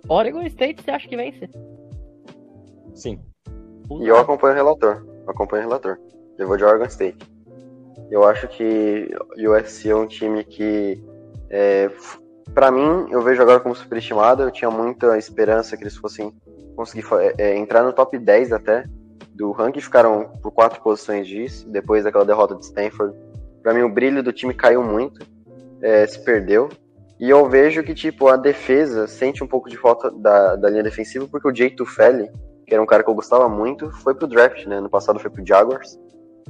Oregon 0.07 0.41
State, 0.43 0.81
você 0.81 0.91
acha 0.91 1.07
que 1.07 1.17
vence? 1.17 1.49
Sim. 2.93 3.19
E 3.91 4.07
eu 4.07 4.17
acompanho 4.17 4.53
o 4.53 4.57
relator. 4.57 5.05
Eu 5.25 5.31
acompanho 5.31 5.63
o 5.63 5.67
relator. 5.67 5.97
Eu 6.37 6.47
vou 6.47 6.57
de 6.57 6.63
Oregon 6.63 6.85
State. 6.85 7.17
Eu 8.09 8.23
acho 8.23 8.47
que 8.47 9.09
o 9.37 9.51
USC 9.51 9.89
é 9.89 9.95
um 9.95 10.07
time 10.07 10.43
que, 10.43 11.03
é, 11.49 11.89
para 12.53 12.71
mim, 12.71 13.07
eu 13.11 13.21
vejo 13.21 13.41
agora 13.41 13.59
como 13.59 13.75
superestimado. 13.75 14.43
Eu 14.43 14.51
tinha 14.51 14.69
muita 14.69 15.17
esperança 15.17 15.75
que 15.75 15.83
eles 15.83 15.97
fossem 15.97 16.33
conseguir 16.75 17.05
é, 17.13 17.33
é, 17.37 17.57
entrar 17.57 17.83
no 17.83 17.91
top 17.91 18.17
10 18.17 18.53
até 18.53 18.85
do 19.33 19.51
ranking. 19.51 19.81
Ficaram 19.81 20.31
por 20.41 20.51
quatro 20.51 20.81
posições 20.81 21.27
disso, 21.27 21.67
depois 21.69 22.03
daquela 22.03 22.25
derrota 22.25 22.55
de 22.55 22.65
Stanford. 22.65 23.15
Para 23.61 23.73
mim, 23.73 23.81
o 23.81 23.89
brilho 23.89 24.23
do 24.23 24.31
time 24.31 24.53
caiu 24.53 24.83
muito, 24.83 25.25
é, 25.81 26.05
se 26.07 26.23
perdeu. 26.23 26.69
E 27.19 27.29
eu 27.29 27.49
vejo 27.49 27.83
que, 27.83 27.95
tipo, 27.95 28.27
a 28.27 28.37
defesa 28.37 29.07
sente 29.07 29.43
um 29.43 29.47
pouco 29.47 29.69
de 29.69 29.75
falta 29.75 30.11
da, 30.11 30.55
da 30.55 30.69
linha 30.69 30.83
defensiva, 30.83 31.27
porque 31.29 31.47
o 31.47 31.55
Jay 31.55 31.71
Tufeli, 31.71 32.29
que 32.67 32.73
era 32.73 32.83
um 32.83 32.85
cara 32.85 33.01
que 33.01 33.09
eu 33.09 33.15
gostava 33.15 33.47
muito, 33.47 33.89
foi 34.03 34.13
pro 34.13 34.27
draft, 34.27 34.65
né? 34.65 34.81
No 34.81 34.89
passado 34.89 35.17
foi 35.19 35.31
pro 35.31 35.45
Jaguars. 35.45 35.97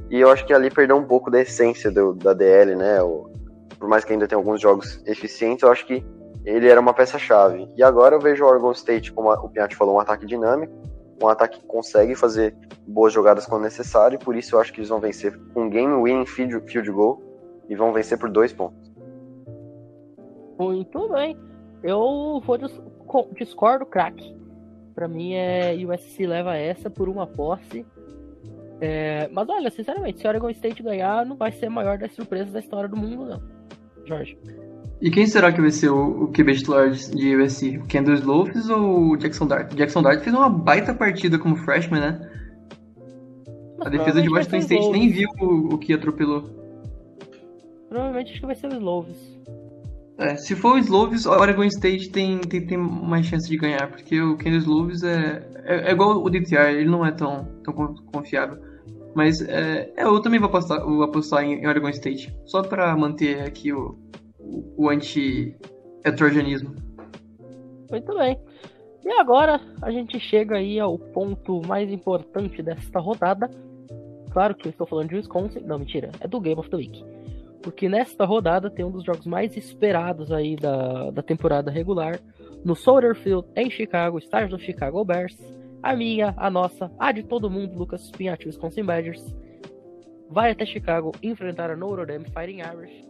E 0.10 0.20
eu 0.20 0.32
acho 0.32 0.46
que 0.48 0.54
ali 0.54 0.72
perdeu 0.72 0.98
um 0.98 1.06
pouco 1.06 1.30
da 1.30 1.40
essência 1.40 1.92
do, 1.92 2.14
da 2.14 2.34
DL, 2.34 2.76
né? 2.76 3.02
O, 3.04 3.30
por 3.78 3.88
mais 3.88 4.04
que 4.04 4.14
ainda 4.14 4.28
tenha 4.28 4.40
alguns 4.40 4.60
jogos 4.60 5.00
eficientes, 5.06 5.62
eu 5.62 5.72
acho 5.72 5.86
que 5.86 6.04
ele 6.44 6.68
era 6.68 6.82
uma 6.82 6.94
peça-chave. 6.94 7.70
E 7.78 7.84
agora 7.84 8.16
eu 8.16 8.20
vejo 8.20 8.44
o 8.44 8.48
Oregon 8.48 8.72
State, 8.72 9.14
como 9.14 9.32
o 9.32 9.50
Piatti 9.50 9.76
falou, 9.76 9.96
um 9.96 10.00
ataque 10.00 10.26
dinâmico, 10.26 10.74
um 11.22 11.28
ataque 11.28 11.60
que 11.60 11.68
consegue 11.68 12.16
fazer 12.16 12.56
boas 12.88 13.14
jogadas 13.14 13.46
quando 13.46 13.64
necessário, 13.64 14.16
e 14.16 14.24
por 14.24 14.36
isso 14.36 14.56
eu 14.56 14.60
acho 14.60 14.74
que 14.74 14.80
eles 14.80 14.90
vão 14.90 15.00
vencer 15.00 15.38
com 15.54 15.64
um 15.64 15.70
game-winning 15.70 16.26
field, 16.26 16.60
field 16.72 16.90
goal 16.90 17.22
e 17.70 17.76
vão 17.76 17.94
vencer 17.94 18.18
por 18.18 18.30
dois 18.30 18.52
pontos. 18.52 18.92
Muito 20.58 21.10
bem. 21.10 21.38
Eu 21.84 22.42
vou 22.44 22.58
discordo, 23.36 23.86
craque. 23.86 24.37
Para 24.98 25.08
mim 25.08 25.36
é 25.36 25.76
USC 25.76 26.26
leva 26.26 26.58
essa 26.58 26.90
por 26.90 27.08
uma 27.08 27.28
posse. 27.28 27.86
É, 28.82 29.30
mas 29.32 29.48
olha, 29.48 29.70
sinceramente, 29.70 30.20
se 30.20 30.26
o 30.26 30.28
Oregon 30.28 30.50
State 30.50 30.82
ganhar, 30.82 31.24
não 31.24 31.36
vai 31.36 31.52
ser 31.52 31.68
a 31.68 31.70
maior 31.70 32.00
das 32.00 32.14
surpresas 32.14 32.52
da 32.52 32.60
história 32.60 32.90
do 32.90 32.98
mundo, 32.98 33.28
não. 33.28 33.40
Jorge. 34.08 34.36
E 35.00 35.12
quem 35.12 35.28
será 35.28 35.54
que 35.54 35.62
vai 35.62 35.70
ser 35.70 35.90
o, 35.90 36.24
o 36.24 36.28
QB 36.30 36.56
titular 36.56 36.90
de 36.90 37.36
USC? 37.36 37.78
O 37.78 37.86
Kendall 37.86 38.16
Slovis 38.16 38.68
ou 38.70 39.12
o 39.12 39.18
Jackson 39.18 39.46
Dart? 39.46 39.72
O 39.72 39.76
Jackson 39.76 40.02
Dart 40.02 40.24
fez 40.24 40.36
uma 40.36 40.50
baita 40.50 40.96
partida 40.96 41.38
como 41.38 41.56
freshman, 41.58 42.00
né? 42.00 42.32
Mas 43.78 43.90
a 43.90 43.92
defesa 43.92 44.20
de 44.20 44.30
Washington 44.30 44.58
State 44.58 44.90
nem 44.90 45.10
viu 45.10 45.30
o, 45.40 45.76
o 45.76 45.78
que 45.78 45.94
atropelou. 45.94 46.50
Provavelmente 47.88 48.32
acho 48.32 48.40
que 48.40 48.48
vai 48.48 48.56
ser 48.56 48.66
o 48.66 48.74
Slovis. 48.74 49.37
É, 50.18 50.36
se 50.36 50.56
for 50.56 50.76
o 50.76 50.78
Slovis, 50.80 51.28
o 51.28 51.32
Oregon 51.32 51.66
State 51.66 52.10
tem, 52.10 52.40
tem, 52.40 52.66
tem 52.66 52.78
mais 52.78 53.28
chance 53.28 53.48
de 53.48 53.56
ganhar, 53.56 53.88
porque 53.88 54.20
o 54.20 54.36
Kendall 54.36 54.62
Slovis 54.62 55.04
é, 55.04 55.48
é, 55.64 55.90
é, 55.90 55.92
igual 55.92 56.24
o 56.24 56.30
DTR, 56.30 56.72
ele 56.72 56.90
não 56.90 57.06
é 57.06 57.12
tão, 57.12 57.46
tão 57.64 57.74
confiável. 58.12 58.58
Mas 59.16 59.42
é, 59.42 59.94
é 59.96 60.04
eu 60.04 60.20
também 60.20 60.40
vou 60.40 60.50
apostar, 60.50 60.84
vou 60.84 61.04
apostar 61.04 61.44
em, 61.44 61.62
em 61.62 61.68
Oregon 61.68 61.90
State, 61.90 62.36
só 62.46 62.64
para 62.64 62.96
manter 62.98 63.42
aqui 63.42 63.72
o, 63.72 63.96
o, 64.40 64.86
o 64.86 64.90
anti-heterogenismo. 64.90 66.74
Muito 67.92 68.18
bem. 68.18 68.40
E 69.06 69.12
agora 69.20 69.62
a 69.84 69.92
gente 69.92 70.20
chega 70.20 70.58
aí 70.58 70.80
ao 70.80 70.98
ponto 70.98 71.62
mais 71.68 71.92
importante 71.92 72.64
desta 72.64 73.00
rodada. 73.00 73.50
Claro 74.32 74.56
que 74.56 74.68
eu 74.68 74.72
estou 74.72 74.88
falando 74.88 75.10
de 75.10 75.16
Wisconsin. 75.16 75.60
Não, 75.60 75.78
mentira. 75.78 76.10
É 76.20 76.28
do 76.28 76.42
Game 76.42 76.60
of 76.60 76.70
the 76.70 76.76
Week 76.76 77.06
porque 77.62 77.90
nesta 77.90 78.26
rodada 78.26 78.70
tem 78.70 78.86
um 78.86 78.92
dos 78.92 79.04
jogos 79.04 79.26
mais 79.26 79.56
esperados 79.56 80.32
aí 80.32 80.56
da, 80.56 81.12
da 81.12 81.22
temporada 81.22 81.72
regular, 81.72 82.20
no 82.64 82.76
Soldier 82.76 83.16
Field, 83.16 83.48
em 83.56 83.70
Chicago, 83.70 84.18
estádio 84.18 84.58
do 84.58 84.60
Chicago 84.60 85.04
Bears. 85.04 85.38
A 85.82 85.96
minha, 85.96 86.34
a 86.38 86.50
nossa, 86.50 86.92
a 87.00 87.12
de 87.12 87.24
todo 87.24 87.50
mundo, 87.50 87.78
Lucas 87.78 88.10
Pinhatti, 88.12 88.48
Wisconsin 88.48 88.84
Badgers, 88.84 89.24
vai 90.30 90.52
até 90.52 90.66
Chicago 90.66 91.12
enfrentar 91.22 91.70
a 91.70 91.76
Notre 91.76 92.06
Dame 92.06 92.26
Fighting 92.26 92.62
Irish. 92.62 93.06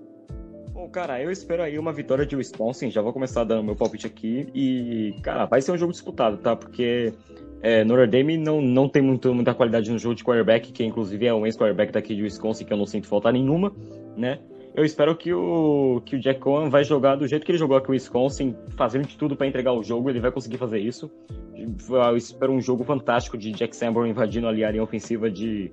Bom, 0.73 0.87
cara, 0.89 1.21
eu 1.21 1.31
espero 1.31 1.63
aí 1.63 1.79
uma 1.79 1.91
vitória 1.91 2.25
de 2.25 2.35
Wisconsin, 2.35 2.91
já 2.91 3.01
vou 3.01 3.11
começar 3.11 3.43
dando 3.43 3.63
meu 3.63 3.75
palpite 3.75 4.05
aqui, 4.05 4.47
e, 4.53 5.15
cara, 5.23 5.45
vai 5.45 5.61
ser 5.61 5.71
um 5.71 5.77
jogo 5.77 5.91
disputado, 5.91 6.37
tá? 6.37 6.55
Porque 6.55 7.13
é, 7.61 7.83
Notre 7.83 8.05
Dame 8.05 8.37
não, 8.37 8.61
não 8.61 8.87
tem 8.87 9.01
muito, 9.01 9.33
muita 9.33 9.55
qualidade 9.55 9.89
no 9.91 9.97
jogo 9.97 10.13
de 10.13 10.23
quarterback, 10.23 10.71
que 10.71 10.83
inclusive 10.83 11.25
é 11.25 11.33
um 11.33 11.47
ex-quarterback 11.47 11.91
daqui 11.91 12.13
de 12.13 12.21
Wisconsin, 12.21 12.65
que 12.65 12.73
eu 12.73 12.77
não 12.77 12.85
sinto 12.85 13.07
falta 13.07 13.31
nenhuma 13.31 13.73
né? 14.17 14.39
Eu 14.75 14.85
espero 14.85 15.15
que 15.15 15.33
o, 15.33 16.01
que 16.05 16.15
o 16.15 16.19
Jack 16.19 16.39
Cohen 16.39 16.69
vai 16.69 16.83
jogar 16.83 17.15
do 17.15 17.27
jeito 17.27 17.43
que 17.43 17.51
ele 17.51 17.57
jogou 17.57 17.77
aqui 17.77 17.89
o 17.89 17.93
Wisconsin, 17.93 18.55
fazendo 18.75 19.07
de 19.07 19.17
tudo 19.17 19.35
para 19.35 19.47
entregar 19.47 19.73
o 19.73 19.83
jogo, 19.83 20.07
ele 20.07 20.19
vai 20.19 20.31
conseguir 20.31 20.57
fazer 20.57 20.77
isso. 20.79 21.09
Eu 21.55 22.15
espero 22.15 22.51
um 22.51 22.61
jogo 22.61 22.83
fantástico 22.83 23.37
de 23.37 23.51
Jack 23.51 23.75
Sanborn 23.75 24.09
invadindo 24.09 24.47
ali 24.47 24.63
a 24.63 24.69
linha 24.69 24.83
ofensiva 24.83 25.31
de, 25.31 25.71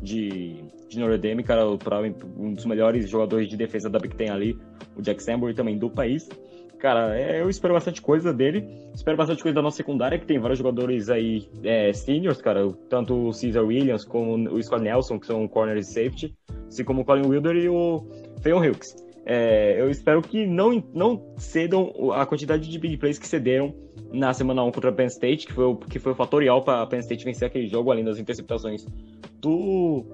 de, 0.00 0.62
de 0.88 1.00
Notre 1.00 1.18
Dame, 1.18 1.42
cara, 1.42 1.76
pra, 1.76 2.00
um 2.38 2.52
dos 2.52 2.64
melhores 2.64 3.08
jogadores 3.10 3.48
de 3.48 3.56
defesa 3.56 3.90
da 3.90 3.98
Big 3.98 4.14
Ten 4.14 4.30
ali, 4.30 4.56
o 4.96 5.02
Jack 5.02 5.20
Sanborn 5.20 5.52
também 5.52 5.76
do 5.76 5.90
país. 5.90 6.28
Cara, 6.84 7.18
é, 7.18 7.40
eu 7.40 7.48
espero 7.48 7.72
bastante 7.72 8.02
coisa 8.02 8.30
dele. 8.30 8.68
Espero 8.94 9.16
bastante 9.16 9.42
coisa 9.42 9.54
da 9.54 9.62
nossa 9.62 9.78
secundária, 9.78 10.18
que 10.18 10.26
tem 10.26 10.38
vários 10.38 10.58
jogadores 10.58 11.08
aí 11.08 11.48
é, 11.62 11.90
seniors, 11.94 12.42
cara. 12.42 12.70
Tanto 12.90 13.14
o 13.14 13.30
Caesar 13.30 13.64
Williams 13.64 14.04
como 14.04 14.34
o 14.52 14.62
Scott 14.62 14.82
Nelson, 14.82 15.18
que 15.18 15.26
são 15.26 15.48
corner 15.48 15.78
e 15.78 15.82
safety. 15.82 16.36
Assim 16.68 16.84
como 16.84 17.00
o 17.00 17.04
Colin 17.06 17.26
Wilder 17.26 17.56
e 17.56 17.70
o 17.70 18.06
Feon 18.42 18.58
Hughes. 18.58 18.94
É, 19.24 19.80
eu 19.80 19.88
espero 19.88 20.20
que 20.20 20.46
não, 20.46 20.84
não 20.92 21.32
cedam 21.38 21.90
a 22.12 22.26
quantidade 22.26 22.68
de 22.68 22.78
big 22.78 22.98
plays 22.98 23.18
que 23.18 23.26
cederam 23.26 23.74
na 24.12 24.34
semana 24.34 24.62
1 24.62 24.70
contra 24.70 24.90
a 24.90 24.92
Penn 24.92 25.06
State, 25.06 25.46
que 25.46 25.54
foi 25.54 25.64
o, 25.64 25.76
que 25.76 25.98
foi 25.98 26.12
o 26.12 26.14
fatorial 26.14 26.62
para 26.64 26.82
a 26.82 26.86
Penn 26.86 26.98
State 26.98 27.24
vencer 27.24 27.48
aquele 27.48 27.66
jogo, 27.66 27.90
além 27.92 28.04
das 28.04 28.18
interceptações 28.18 28.86
do, 29.40 30.04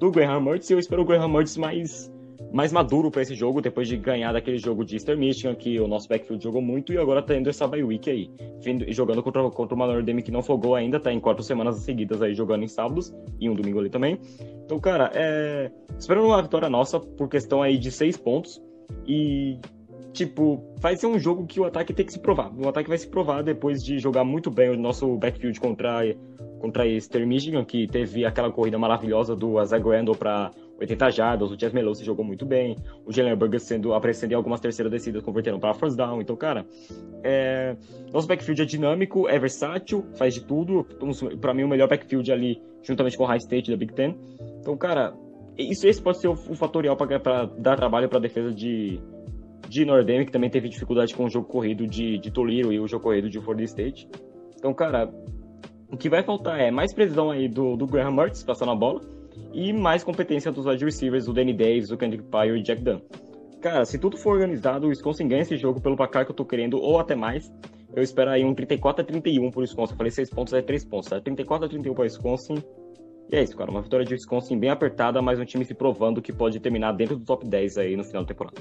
do 0.00 0.10
Graham 0.10 0.40
Mertz. 0.40 0.70
E 0.70 0.72
eu 0.72 0.78
espero 0.78 1.02
o 1.02 1.04
Graham 1.04 1.28
Mertz 1.28 1.58
mais 1.58 2.10
mais 2.54 2.72
maduro 2.72 3.10
para 3.10 3.20
esse 3.20 3.34
jogo, 3.34 3.60
depois 3.60 3.88
de 3.88 3.96
ganhar 3.96 4.32
daquele 4.32 4.58
jogo 4.58 4.84
de 4.84 4.94
Eastern 4.94 5.18
Michigan, 5.20 5.56
que 5.56 5.80
o 5.80 5.88
nosso 5.88 6.08
backfield 6.08 6.42
jogou 6.42 6.62
muito, 6.62 6.92
e 6.92 6.98
agora 6.98 7.20
tá 7.20 7.34
indo 7.36 7.50
essa 7.50 7.66
bye 7.66 7.82
week 7.82 8.08
aí. 8.08 8.30
Jogando 8.90 9.24
contra, 9.24 9.50
contra 9.50 9.74
o 9.74 9.78
Manor 9.78 10.04
Demi 10.04 10.22
que 10.22 10.30
não 10.30 10.40
fogou 10.40 10.76
ainda, 10.76 11.00
tá 11.00 11.12
em 11.12 11.18
quatro 11.18 11.42
semanas 11.42 11.76
seguidas 11.78 12.22
aí 12.22 12.32
jogando 12.32 12.62
em 12.62 12.68
sábados, 12.68 13.12
e 13.40 13.50
um 13.50 13.56
domingo 13.56 13.80
ali 13.80 13.90
também. 13.90 14.20
Então, 14.64 14.78
cara, 14.78 15.10
é... 15.12 15.68
esperando 15.98 16.28
uma 16.28 16.40
vitória 16.40 16.70
nossa, 16.70 17.00
por 17.00 17.28
questão 17.28 17.60
aí 17.60 17.76
de 17.76 17.90
seis 17.90 18.16
pontos, 18.16 18.62
e 19.04 19.58
tipo, 20.12 20.62
vai 20.78 20.94
ser 20.94 21.08
um 21.08 21.18
jogo 21.18 21.44
que 21.46 21.58
o 21.58 21.64
ataque 21.64 21.92
tem 21.92 22.06
que 22.06 22.12
se 22.12 22.20
provar. 22.20 22.52
O 22.56 22.68
ataque 22.68 22.88
vai 22.88 22.98
se 22.98 23.08
provar 23.08 23.42
depois 23.42 23.82
de 23.82 23.98
jogar 23.98 24.22
muito 24.22 24.48
bem 24.48 24.70
o 24.70 24.76
nosso 24.76 25.16
backfield 25.16 25.58
contra 25.58 26.04
contra 26.60 26.86
Eastern 26.86 27.26
Michigan, 27.26 27.62
que 27.62 27.86
teve 27.86 28.24
aquela 28.24 28.50
corrida 28.50 28.78
maravilhosa 28.78 29.36
do 29.36 29.58
Azag 29.58 29.86
Randall 29.86 30.14
para 30.14 30.50
80 30.78 31.10
jardas, 31.10 31.50
o 31.50 31.58
Chess 31.58 31.72
Melosi 31.72 32.04
jogou 32.04 32.24
muito 32.24 32.44
bem, 32.44 32.76
o 33.06 33.12
Jalen 33.12 33.36
Burger 33.36 33.60
sendo, 33.60 33.94
aparecendo 33.94 34.32
em 34.32 34.34
algumas 34.34 34.60
terceiras 34.60 34.90
descidas, 34.90 35.22
convertendo 35.22 35.58
para 35.58 35.72
first 35.74 35.96
down. 35.96 36.20
Então, 36.20 36.36
cara, 36.36 36.66
é... 37.22 37.76
nosso 38.12 38.26
backfield 38.26 38.62
é 38.62 38.64
dinâmico, 38.64 39.28
é 39.28 39.38
versátil, 39.38 40.04
faz 40.16 40.34
de 40.34 40.44
tudo. 40.44 40.84
Para 41.40 41.54
mim, 41.54 41.62
o 41.62 41.68
melhor 41.68 41.88
backfield 41.88 42.30
ali, 42.32 42.60
juntamente 42.82 43.16
com 43.16 43.24
o 43.24 43.26
High 43.26 43.38
State 43.38 43.70
da 43.70 43.76
Big 43.76 43.92
Ten. 43.92 44.16
Então, 44.60 44.76
cara, 44.76 45.14
isso 45.56 45.86
esse 45.86 46.02
pode 46.02 46.18
ser 46.18 46.28
o, 46.28 46.32
o 46.32 46.54
fatorial 46.54 46.96
para 46.96 47.46
dar 47.58 47.76
trabalho 47.76 48.08
para 48.08 48.18
a 48.18 48.22
defesa 48.22 48.52
de, 48.52 49.00
de 49.68 49.84
Notre 49.84 50.04
Dame, 50.04 50.26
que 50.26 50.32
também 50.32 50.50
teve 50.50 50.68
dificuldade 50.68 51.14
com 51.14 51.24
o 51.24 51.30
jogo 51.30 51.46
corrido 51.46 51.86
de, 51.86 52.18
de 52.18 52.30
Toliro 52.32 52.72
e 52.72 52.80
o 52.80 52.88
jogo 52.88 53.04
corrido 53.04 53.30
de 53.30 53.40
Florida 53.40 53.64
State. 53.64 54.08
Então, 54.56 54.74
cara, 54.74 55.08
o 55.88 55.96
que 55.96 56.08
vai 56.08 56.24
faltar 56.24 56.58
é 56.58 56.72
mais 56.72 56.92
precisão 56.92 57.30
aí 57.30 57.48
do, 57.48 57.76
do 57.76 57.86
Graham 57.86 58.10
Mertz 58.10 58.42
passando 58.42 58.72
a 58.72 58.74
bola 58.74 59.13
e 59.52 59.72
mais 59.72 60.04
competência 60.04 60.50
dos 60.50 60.66
wide 60.66 60.84
receivers, 60.84 61.28
o 61.28 61.32
Danny 61.32 61.52
Davis, 61.52 61.90
o 61.90 61.96
Kendrick 61.96 62.24
Pyle 62.24 62.56
e 62.56 62.60
o 62.60 62.62
Jack 62.62 62.82
Dunn. 62.82 63.00
Cara, 63.60 63.84
se 63.84 63.98
tudo 63.98 64.16
for 64.16 64.34
organizado, 64.34 64.86
o 64.86 64.90
Wisconsin 64.90 65.26
ganha 65.26 65.42
esse 65.42 65.56
jogo 65.56 65.80
pelo 65.80 65.96
placar 65.96 66.24
que 66.24 66.30
eu 66.30 66.36
tô 66.36 66.44
querendo, 66.44 66.78
ou 66.80 66.98
até 66.98 67.14
mais. 67.14 67.50
Eu 67.96 68.02
espero 68.02 68.30
aí 68.30 68.44
um 68.44 68.54
34 68.54 69.02
a 69.02 69.06
31 69.06 69.50
pro 69.50 69.60
Wisconsin. 69.60 69.92
Eu 69.92 69.96
falei 69.96 70.10
6 70.10 70.30
pontos, 70.30 70.52
é 70.52 70.60
3 70.60 70.84
pontos, 70.84 71.08
tá? 71.08 71.20
34 71.20 71.66
a 71.66 71.68
31 71.68 71.94
pro 71.94 72.02
Wisconsin. 72.02 72.62
E 73.30 73.36
é 73.36 73.42
isso, 73.42 73.56
cara. 73.56 73.70
Uma 73.70 73.80
vitória 73.80 74.04
de 74.04 74.12
Wisconsin 74.12 74.58
bem 74.58 74.68
apertada, 74.68 75.22
mas 75.22 75.38
um 75.38 75.44
time 75.44 75.64
se 75.64 75.74
provando 75.74 76.20
que 76.20 76.32
pode 76.32 76.60
terminar 76.60 76.92
dentro 76.92 77.16
do 77.16 77.24
top 77.24 77.46
10 77.46 77.78
aí 77.78 77.96
no 77.96 78.04
final 78.04 78.22
da 78.22 78.28
temporada. 78.28 78.60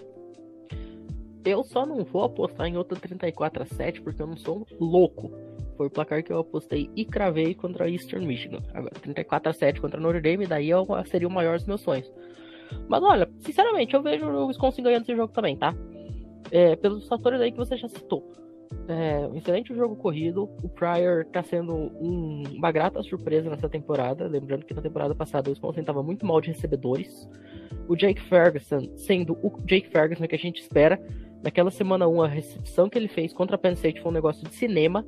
Eu 1.44 1.64
só 1.64 1.86
não 1.86 2.06
vou 2.06 2.24
apostar 2.24 2.68
em 2.68 2.78
outra 2.78 2.98
34 2.98 3.64
a 3.64 3.66
7 3.66 4.02
porque 4.02 4.22
eu 4.22 4.28
não 4.28 4.38
sou 4.38 4.66
louco. 4.80 5.32
Foi 5.76 5.88
o 5.88 5.90
placar 5.90 6.24
que 6.24 6.32
eu 6.32 6.40
apostei 6.40 6.90
e 6.96 7.06
cravei 7.06 7.54
contra 7.54 7.90
Eastern 7.90 8.26
Michigan. 8.26 8.60
Agora, 8.74 8.94
34 9.02 9.50
a 9.50 9.54
7 9.54 9.82
contra 9.82 10.00
Notre 10.00 10.22
Dame, 10.22 10.46
daí 10.46 10.70
eu, 10.70 10.86
seria 11.06 11.28
o 11.28 11.32
maior 11.32 11.58
dos 11.58 11.66
meus 11.66 11.82
sonhos. 11.82 12.12
Mas 12.88 13.04
olha, 13.04 13.30
sinceramente, 13.40 13.94
eu 13.94 14.02
vejo 14.02 14.26
o 14.26 14.48
Wisconsin 14.48 14.84
ganhando 14.84 15.04
esse 15.04 15.16
jogo 15.16 15.34
também, 15.34 15.56
tá? 15.56 15.76
É, 16.52 16.76
pelos 16.76 17.08
fatores 17.08 17.42
aí 17.42 17.52
que 17.52 17.58
você 17.58 17.76
já 17.78 17.88
citou. 17.88 18.32
É, 18.88 19.28
um 19.28 19.36
excelente 19.36 19.74
jogo 19.74 19.96
corrido. 19.96 20.50
O 20.62 20.70
Pryor 20.70 21.26
tá 21.26 21.42
sendo 21.44 21.74
um, 21.74 22.44
uma 22.54 22.72
grata 22.72 23.02
surpresa 23.04 23.50
nessa 23.50 23.70
temporada. 23.70 24.28
Lembrando 24.28 24.66
que 24.66 24.74
na 24.74 24.82
temporada 24.82 25.16
passada 25.16 25.50
o 25.50 25.54
Wisconsin 25.54 25.84
tava 25.84 26.04
muito 26.04 26.26
mal 26.26 26.42
de 26.42 26.50
recebedores. 26.50 27.30
O 27.88 27.96
Jake 27.96 28.22
Ferguson 28.22 28.96
sendo 28.96 29.34
o 29.42 29.52
Jake 29.66 29.90
Ferguson 29.90 30.28
que 30.28 30.36
a 30.36 30.40
gente 30.40 30.62
espera. 30.62 31.02
Naquela 31.42 31.72
semana 31.72 32.08
1, 32.08 32.22
a 32.22 32.28
recepção 32.28 32.90
que 32.90 32.98
ele 32.98 33.10
fez 33.10 33.34
contra 33.34 33.56
a 33.56 33.60
Penn 33.60 33.74
State 33.74 34.02
foi 34.02 34.12
um 34.12 34.14
negócio 34.14 34.48
de 34.48 34.56
cinema 34.56 35.06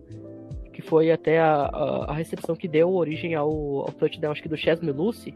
que 0.75 0.81
foi 0.81 1.09
até 1.09 1.39
a, 1.39 1.67
a, 1.67 2.11
a 2.11 2.13
recepção 2.13 2.53
que 2.53 2.67
deu 2.67 2.93
origem 2.93 3.33
ao, 3.33 3.49
ao 3.79 3.91
touchdown, 3.93 4.33
acho 4.33 4.43
que 4.43 4.49
do 4.49 4.57
Chesme 4.57 4.91
Lucy, 4.91 5.33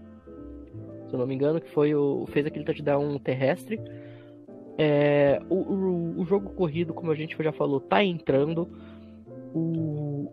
se 1.08 1.14
eu 1.14 1.18
não 1.18 1.26
me 1.26 1.34
engano, 1.34 1.62
que 1.62 1.70
foi 1.70 1.96
o 1.96 2.26
fez 2.28 2.46
aquele 2.46 2.66
touchdown 2.66 3.18
terrestre. 3.20 3.80
É, 4.78 5.42
o, 5.50 5.56
o, 5.56 6.20
o, 6.20 6.26
jogo 6.26 6.50
corrido, 6.50 6.94
como 6.94 7.10
a 7.10 7.16
gente 7.16 7.42
já 7.42 7.54
falou, 7.54 7.80
tá 7.80 8.04
entrando. 8.04 8.68
O, 9.56 10.30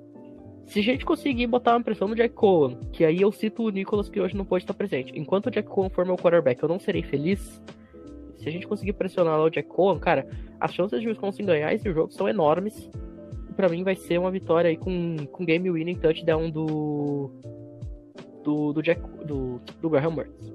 se 0.66 0.80
a 0.80 0.82
gente 0.82 1.04
conseguir 1.04 1.46
botar 1.46 1.76
uma 1.76 1.84
pressão 1.84 2.08
no 2.08 2.16
Jack 2.16 2.34
Cohen, 2.34 2.76
que 2.92 3.04
aí 3.04 3.22
eu 3.22 3.30
cito 3.30 3.62
o 3.62 3.70
Nicholas 3.70 4.08
que 4.08 4.20
hoje 4.20 4.36
não 4.36 4.44
pode 4.44 4.64
estar 4.64 4.74
presente. 4.74 5.12
Enquanto 5.14 5.46
o 5.46 5.50
Jack 5.52 5.68
Cohen 5.68 5.88
for 5.88 6.04
meu 6.04 6.16
quarterback, 6.16 6.60
eu 6.60 6.68
não 6.68 6.80
serei 6.80 7.04
feliz. 7.04 7.62
Se 8.38 8.48
a 8.48 8.50
gente 8.50 8.66
conseguir 8.66 8.94
pressionar 8.94 9.38
lá 9.38 9.44
o 9.44 9.50
Jack 9.50 9.68
Cohen, 9.68 10.00
cara, 10.00 10.28
as 10.58 10.74
chances 10.74 11.00
de 11.00 11.06
Wisconsin 11.06 11.44
ganhar 11.44 11.72
esse 11.72 11.92
jogo 11.92 12.10
são 12.12 12.28
enormes 12.28 12.90
para 13.56 13.68
mim 13.68 13.82
vai 13.82 13.96
ser 13.96 14.18
uma 14.18 14.30
vitória 14.30 14.68
aí 14.68 14.76
com, 14.76 15.16
com 15.32 15.44
game 15.44 15.70
winning 15.70 15.96
touchdown 15.96 16.50
do 16.50 17.30
do, 18.44 18.72
do 18.72 18.82
Jack 18.82 19.00
do, 19.24 19.60
do 19.80 19.90
Graham 19.90 20.12
Mertz. 20.12 20.54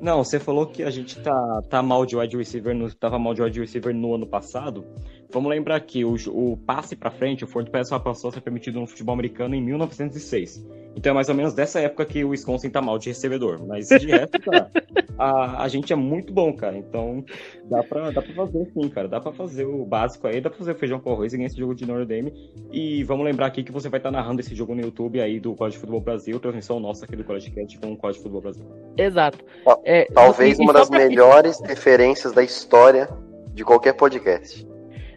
Não, 0.00 0.22
você 0.22 0.38
falou 0.38 0.66
que 0.66 0.84
a 0.84 0.90
gente 0.90 1.20
tá, 1.20 1.62
tá 1.68 1.82
mal 1.82 2.06
de 2.06 2.16
wide 2.16 2.36
receiver, 2.36 2.74
no, 2.74 2.92
tava 2.94 3.18
mal 3.18 3.34
de 3.34 3.42
wide 3.42 3.60
receiver 3.60 3.92
no 3.92 4.14
ano 4.14 4.26
passado. 4.26 4.84
Vamos 5.30 5.50
lembrar 5.50 5.80
que 5.80 6.04
o, 6.04 6.14
o 6.28 6.56
passe 6.56 6.94
para 6.94 7.10
frente, 7.10 7.44
o 7.44 7.48
Ford 7.48 7.68
Pass 7.68 7.90
passou 7.90 8.30
a 8.30 8.32
ser 8.32 8.40
permitido 8.40 8.78
no 8.78 8.86
futebol 8.86 9.12
americano 9.12 9.56
em 9.56 9.60
1906. 9.60 10.64
Então 10.98 11.12
é 11.12 11.14
mais 11.14 11.28
ou 11.28 11.34
menos 11.36 11.54
dessa 11.54 11.78
época 11.78 12.04
que 12.04 12.24
o 12.24 12.30
Wisconsin 12.30 12.70
tá 12.70 12.82
mal 12.82 12.98
de 12.98 13.10
recebedor. 13.10 13.64
Mas 13.64 13.88
de 13.88 14.08
resto, 14.08 14.40
cara, 14.40 14.68
a, 15.16 15.62
a 15.62 15.68
gente 15.68 15.92
é 15.92 15.96
muito 15.96 16.32
bom, 16.32 16.52
cara. 16.52 16.76
Então 16.76 17.24
dá 17.66 17.84
pra, 17.84 18.10
dá 18.10 18.20
pra 18.20 18.34
fazer 18.34 18.68
sim, 18.74 18.88
cara. 18.88 19.06
Dá 19.06 19.20
pra 19.20 19.30
fazer 19.30 19.64
o 19.64 19.84
básico 19.84 20.26
aí, 20.26 20.40
dá 20.40 20.50
pra 20.50 20.58
fazer 20.58 20.72
o 20.72 20.74
feijão 20.74 20.98
com 20.98 21.12
arroz 21.12 21.32
e 21.32 21.36
ganhar 21.36 21.46
esse 21.46 21.56
jogo 21.56 21.72
de 21.72 21.86
Notre 21.86 22.04
Dame. 22.04 22.34
E 22.72 23.04
vamos 23.04 23.24
lembrar 23.24 23.46
aqui 23.46 23.62
que 23.62 23.70
você 23.70 23.88
vai 23.88 24.00
estar 24.00 24.10
tá 24.10 24.18
narrando 24.18 24.40
esse 24.40 24.56
jogo 24.56 24.74
no 24.74 24.80
YouTube 24.80 25.20
aí 25.20 25.38
do 25.38 25.54
Código 25.54 25.78
Futebol 25.78 26.00
Brasil, 26.00 26.40
transmissão 26.40 26.80
nossa 26.80 27.04
aqui 27.04 27.14
do 27.14 27.22
College 27.22 27.52
Cat 27.52 27.78
com 27.78 27.92
o 27.92 27.96
Código 27.96 28.24
Futebol 28.24 28.40
Brasil. 28.40 28.66
Exato. 28.96 29.38
É, 29.84 30.04
Talvez 30.06 30.58
uma 30.58 30.72
das 30.72 30.90
melhores 30.90 31.60
referências 31.60 32.32
da 32.32 32.42
história 32.42 33.08
de 33.54 33.64
qualquer 33.64 33.92
podcast. 33.92 34.66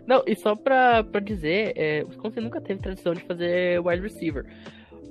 Não, 0.06 0.22
e 0.28 0.36
só 0.36 0.56
pra, 0.56 1.04
pra 1.04 1.20
dizer, 1.20 1.74
é, 1.76 2.04
o 2.04 2.10
Wisconsin 2.10 2.42
nunca 2.42 2.62
teve 2.62 2.82
tradição 2.82 3.14
de 3.14 3.22
fazer 3.22 3.80
wide 3.80 4.04
receiver. 4.04 4.46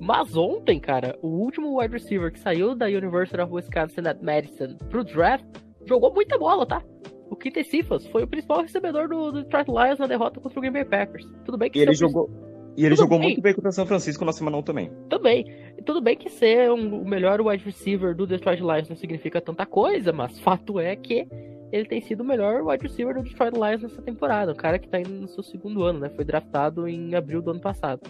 Mas 0.01 0.35
ontem, 0.35 0.81
cara, 0.81 1.19
o 1.21 1.29
último 1.29 1.79
wide 1.79 1.93
receiver 1.93 2.33
que 2.33 2.41
saiu 2.41 2.75
da 2.75 2.87
University 2.87 3.39
of 3.41 3.53
Wisconsin 3.53 4.09
at 4.09 4.23
Madison 4.23 4.77
pro 4.89 5.05
draft 5.05 5.45
jogou 5.87 6.13
muita 6.13 6.39
bola, 6.39 6.65
tá? 6.65 6.83
O 7.29 7.37
Quintes 7.37 7.69
Cifas 7.69 8.07
foi 8.07 8.25
o 8.25 8.27
principal 8.27 8.63
recebedor 8.63 9.09
do, 9.09 9.31
do 9.31 9.43
Detroit 9.43 9.69
Lions 9.69 9.99
na 9.99 10.07
derrota 10.07 10.41
contra 10.41 10.59
o 10.59 10.63
Green 10.63 10.73
Bay 10.73 10.85
Packers. 10.85 11.27
Tudo 11.45 11.59
bem 11.59 11.71
que 11.71 11.79
e 11.79 11.83
ele 11.83 11.95
jogou 11.95 12.31
e 12.77 12.87
ele 12.87 12.97
jogou 12.97 13.19
bem. 13.19 13.29
muito 13.29 13.43
bem 13.43 13.55
contra 13.55 13.69
o 13.69 13.73
São 13.73 13.85
Francisco 13.85 14.25
na 14.25 14.33
semana 14.33 14.63
também. 14.63 14.91
Também. 15.09 15.45
Tudo 15.85 16.01
bem 16.01 16.17
que 16.17 16.31
ser 16.31 16.71
um, 16.71 17.03
o 17.03 17.05
melhor 17.05 17.41
wide 17.41 17.65
receiver 17.65 18.15
do 18.15 18.27
Detroit 18.27 18.61
Lions 18.61 18.89
não 18.89 18.97
significa 18.97 19.41
tanta 19.41 19.67
coisa, 19.67 20.13
mas 20.13 20.41
fato 20.41 20.81
é 20.81 20.97
que 20.97 21.27
ele 21.73 21.85
tem 21.85 22.01
sido 22.01 22.23
o 22.23 22.25
melhor 22.25 22.63
wide 22.63 22.83
receiver 22.83 23.15
do 23.15 23.23
Detroit 23.23 23.55
Lions 23.55 23.83
nessa 23.83 24.01
temporada. 24.01 24.53
O 24.53 24.57
cara 24.57 24.79
que 24.79 24.89
tá 24.89 24.99
indo 24.99 25.11
no 25.11 25.29
seu 25.29 25.43
segundo 25.43 25.83
ano, 25.83 26.01
né? 26.01 26.09
Foi 26.11 26.25
draftado 26.25 26.89
em 26.89 27.15
abril 27.15 27.43
do 27.43 27.51
ano 27.51 27.61
passado. 27.61 28.01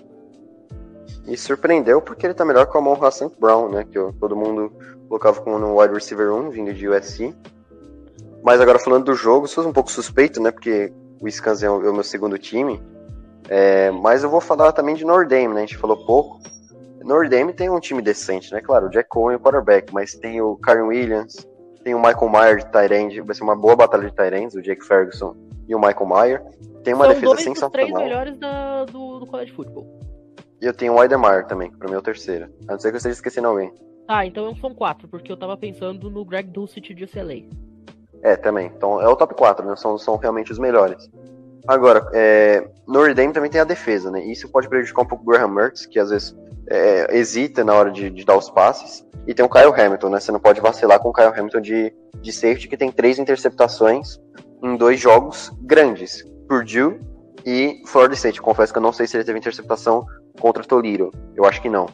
E 1.27 1.37
surpreendeu 1.37 2.01
porque 2.01 2.27
ele 2.27 2.35
tá 2.35 2.45
melhor 2.45 2.67
que 2.67 2.77
o 2.77 2.81
Amon 2.81 2.97
Hassan 3.05 3.31
Brown, 3.39 3.69
né? 3.69 3.85
Que 3.85 3.99
todo 4.19 4.37
mundo 4.37 4.73
colocava 5.09 5.41
como 5.41 5.57
um 5.57 5.81
wide 5.81 5.95
receiver 5.95 6.33
1, 6.33 6.51
vindo 6.51 6.73
de 6.73 6.89
USC. 6.89 7.35
Mas 8.43 8.61
agora 8.61 8.79
falando 8.79 9.05
do 9.05 9.15
jogo, 9.15 9.47
sou 9.47 9.67
um 9.67 9.73
pouco 9.73 9.91
suspeito, 9.91 10.41
né? 10.41 10.51
Porque 10.51 10.93
o 11.21 11.25
Wisconsin 11.25 11.67
é 11.67 11.71
o 11.71 11.93
meu 11.93 12.03
segundo 12.03 12.39
time. 12.39 12.83
É, 13.49 13.91
mas 13.91 14.23
eu 14.23 14.31
vou 14.31 14.41
falar 14.41 14.73
também 14.73 14.95
de 14.95 15.05
Notre 15.05 15.29
Dame, 15.29 15.55
né? 15.55 15.63
A 15.63 15.67
gente 15.67 15.77
falou 15.77 16.05
pouco. 16.05 16.41
Notre 17.03 17.29
Dame 17.29 17.53
tem 17.53 17.69
um 17.69 17.81
time 17.81 18.01
decente, 18.01 18.53
né? 18.53 18.61
Claro, 18.61 18.87
o 18.87 18.91
Jack 18.91 19.09
Cohen 19.09 19.35
e 19.35 19.37
o 19.37 19.41
quarterback, 19.41 19.93
mas 19.93 20.15
tem 20.15 20.41
o 20.41 20.57
Karen 20.57 20.83
Williams, 20.83 21.47
tem 21.83 21.95
o 21.95 21.99
Michael 21.99 22.29
Mayer 22.29 22.57
de 22.59 22.67
Tyrande, 22.71 23.21
vai 23.21 23.35
ser 23.35 23.43
uma 23.43 23.57
boa 23.57 23.75
batalha 23.75 24.09
de 24.09 24.15
Tyrands, 24.15 24.55
o 24.55 24.63
Jake 24.63 24.85
Ferguson 24.85 25.35
e 25.67 25.75
o 25.75 25.79
Michael 25.79 26.07
Mayer. 26.07 26.43
Tem 26.85 26.95
uma 26.95 27.07
São 27.07 27.15
defesa 27.15 27.27
dois 27.27 27.43
sensacional. 27.43 27.61
São 27.61 27.71
três 27.71 27.93
melhores 27.93 28.39
da, 28.39 28.85
do, 28.85 29.21
do 29.21 29.27
college 29.27 29.53
football. 29.53 30.00
E 30.61 30.67
eu 30.67 30.75
tenho 30.75 30.93
o 30.93 30.97
Weidemeyer 30.97 31.47
também, 31.47 31.71
pra 31.71 31.89
mim 31.89 31.95
é 31.95 31.99
o 31.99 32.03
terceiro. 32.03 32.51
A 32.69 32.73
não 32.73 32.79
ser 32.79 32.91
que 32.91 32.97
eu 32.97 32.99
esteja 32.99 33.15
esquecendo 33.15 33.49
alguém. 33.49 33.73
Ah, 34.07 34.27
então 34.27 34.55
são 34.57 34.75
quatro, 34.75 35.09
porque 35.09 35.31
eu 35.31 35.37
tava 35.37 35.57
pensando 35.57 36.11
no 36.11 36.25
Greg 36.25 36.51
Dulcich 36.51 36.93
de 36.93 37.05
UCLA. 37.05 37.45
É, 38.23 38.37
também. 38.37 38.71
Então 38.77 39.01
é 39.01 39.09
o 39.09 39.17
top 39.17 39.35
4, 39.35 39.65
né? 39.65 39.77
São, 39.77 39.97
são 39.97 40.17
realmente 40.17 40.53
os 40.53 40.59
melhores. 40.59 41.09
Agora, 41.67 42.09
é, 42.13 42.69
Notre 42.87 43.15
Dame 43.15 43.33
também 43.33 43.51
tem 43.51 43.61
a 43.61 43.65
defesa, 43.65 44.11
né? 44.11 44.25
Isso 44.25 44.49
pode 44.49 44.69
prejudicar 44.69 45.03
um 45.03 45.07
pouco 45.07 45.25
o 45.25 45.27
Graham 45.27 45.49
Mertz, 45.49 45.87
que 45.87 45.99
às 45.99 46.11
vezes 46.11 46.37
é, 46.69 47.17
hesita 47.17 47.65
na 47.65 47.75
hora 47.75 47.91
de, 47.91 48.11
de, 48.11 48.25
dar 48.25 48.37
os 48.37 48.51
passes. 48.51 49.07
E 49.27 49.35
tem 49.35 49.45
o 49.45 49.49
Kyle 49.49 49.73
Hamilton, 49.73 50.09
né? 50.09 50.21
Você 50.21 50.33
não 50.33 50.41
pode 50.41 50.61
vacilar 50.61 50.99
com 51.01 51.11
o 51.11 51.13
Kyle 51.13 51.29
Hamilton 51.29 51.61
de, 51.61 51.95
de 52.21 52.33
safety, 52.33 52.69
que 52.69 52.77
tem 52.77 52.91
três 52.91 53.19
interceptações 53.19 54.19
em 54.63 54.77
dois 54.77 54.99
jogos 54.99 55.53
grandes. 55.63 56.25
Purdue 56.49 56.99
e 57.47 57.83
Florida 57.87 58.15
State. 58.15 58.43
Confesso 58.43 58.73
que 58.73 58.79
eu 58.79 58.83
não 58.83 58.93
sei 58.93 59.07
se 59.07 59.17
ele 59.17 59.25
teve 59.25 59.39
interceptação 59.39 60.05
contra 60.39 60.65
Toledo. 60.65 61.11
Eu 61.35 61.45
acho 61.45 61.61
que 61.61 61.69
não. 61.69 61.87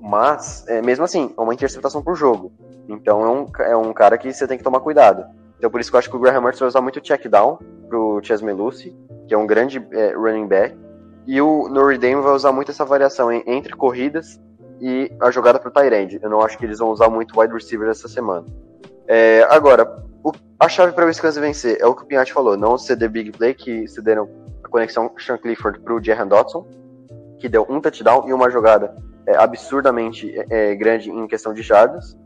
Mas, 0.00 0.64
é, 0.68 0.80
mesmo 0.80 1.04
assim, 1.04 1.34
é 1.36 1.40
uma 1.40 1.52
interceptação 1.52 2.02
por 2.02 2.14
jogo. 2.14 2.52
Então 2.88 3.22
é 3.24 3.28
um, 3.28 3.46
é 3.64 3.76
um 3.76 3.92
cara 3.92 4.16
que 4.16 4.32
você 4.32 4.46
tem 4.46 4.56
que 4.56 4.64
tomar 4.64 4.80
cuidado. 4.80 5.24
Então 5.58 5.70
por 5.70 5.80
isso 5.80 5.90
que 5.90 5.96
eu 5.96 5.98
acho 5.98 6.10
que 6.10 6.16
o 6.16 6.20
Graham 6.20 6.42
Mertz 6.42 6.60
vai 6.60 6.68
usar 6.68 6.80
muito 6.80 7.00
check 7.00 7.26
down 7.28 7.58
pro 7.88 8.20
Chas 8.22 8.42
Melusi, 8.42 8.94
que 9.26 9.34
é 9.34 9.38
um 9.38 9.46
grande 9.46 9.84
é, 9.92 10.12
running 10.12 10.46
back. 10.46 10.76
E 11.26 11.40
o 11.40 11.68
Notre 11.68 11.98
Dame 11.98 12.22
vai 12.22 12.32
usar 12.32 12.52
muito 12.52 12.70
essa 12.70 12.84
variação 12.84 13.32
entre 13.32 13.74
corridas 13.74 14.40
e 14.80 15.10
a 15.20 15.30
jogada 15.30 15.58
pro 15.58 15.72
Tyrande. 15.72 16.20
Eu 16.22 16.30
não 16.30 16.40
acho 16.40 16.56
que 16.56 16.64
eles 16.64 16.78
vão 16.78 16.90
usar 16.90 17.08
muito 17.08 17.38
wide 17.38 17.52
receiver 17.52 17.88
essa 17.88 18.06
semana. 18.06 18.46
É, 19.08 19.44
agora, 19.50 20.04
o, 20.22 20.32
a 20.60 20.68
chave 20.68 20.92
para 20.92 21.04
o 21.04 21.08
Wisconsin 21.08 21.40
vencer 21.40 21.78
é 21.80 21.86
o 21.86 21.94
que 21.94 22.02
o 22.02 22.06
Pinhatti 22.06 22.32
falou, 22.32 22.56
não 22.56 22.78
ceder 22.78 23.10
big 23.10 23.32
play, 23.32 23.54
que 23.54 23.88
cederam 23.88 24.28
a 24.62 24.68
conexão 24.68 25.10
Sean 25.18 25.38
Clifford 25.38 25.80
pro 25.80 26.02
Jahan 26.02 26.28
Dotson, 26.28 26.66
que 27.38 27.48
deu 27.48 27.66
um 27.68 27.80
touchdown 27.80 28.28
e 28.28 28.32
uma 28.32 28.50
jogada 28.50 28.94
é, 29.26 29.36
absurdamente 29.36 30.34
é, 30.50 30.74
grande 30.74 31.10
em 31.10 31.26
questão 31.26 31.52
de 31.52 31.62
jardas, 31.62 32.16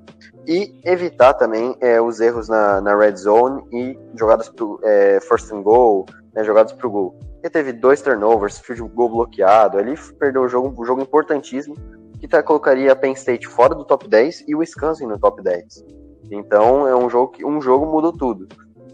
e 0.47 0.79
evitar 0.85 1.35
também 1.35 1.77
é, 1.81 2.01
os 2.01 2.21
erros 2.21 2.49
na, 2.49 2.81
na 2.81 2.97
red 2.97 3.17
zone 3.17 3.63
e 3.73 3.99
jogadas 4.15 4.49
pro 4.49 4.81
é, 4.83 5.21
first 5.21 5.51
and 5.53 5.63
goal, 5.63 6.07
né, 6.35 6.45
jogadas 6.45 6.73
pro 6.73 6.91
gol. 6.91 7.19
Ele 7.43 7.51
teve 7.51 7.73
dois 7.73 8.03
turnovers, 8.03 8.59
field 8.59 8.83
goal 8.95 9.09
bloqueado, 9.09 9.79
ali 9.79 9.95
perdeu 10.19 10.43
o 10.43 10.49
jogo, 10.49 10.75
um 10.81 10.85
jogo 10.85 11.01
importantíssimo 11.01 11.75
que 12.19 12.29
tá, 12.29 12.43
colocaria 12.43 12.95
Penn 12.95 13.13
State 13.13 13.47
fora 13.49 13.75
do 13.75 13.85
top 13.85 14.07
10 14.07 14.45
e 14.47 14.55
o 14.55 14.59
Wisconsin 14.59 15.07
no 15.07 15.19
top 15.19 15.43
10. 15.43 15.85
Então 16.31 16.87
é 16.87 16.95
um 16.95 17.09
jogo 17.09 17.33
que 17.33 17.45
um 17.45 17.61
jogo 17.63 17.87
mudou 17.87 18.13
tudo. 18.13 18.47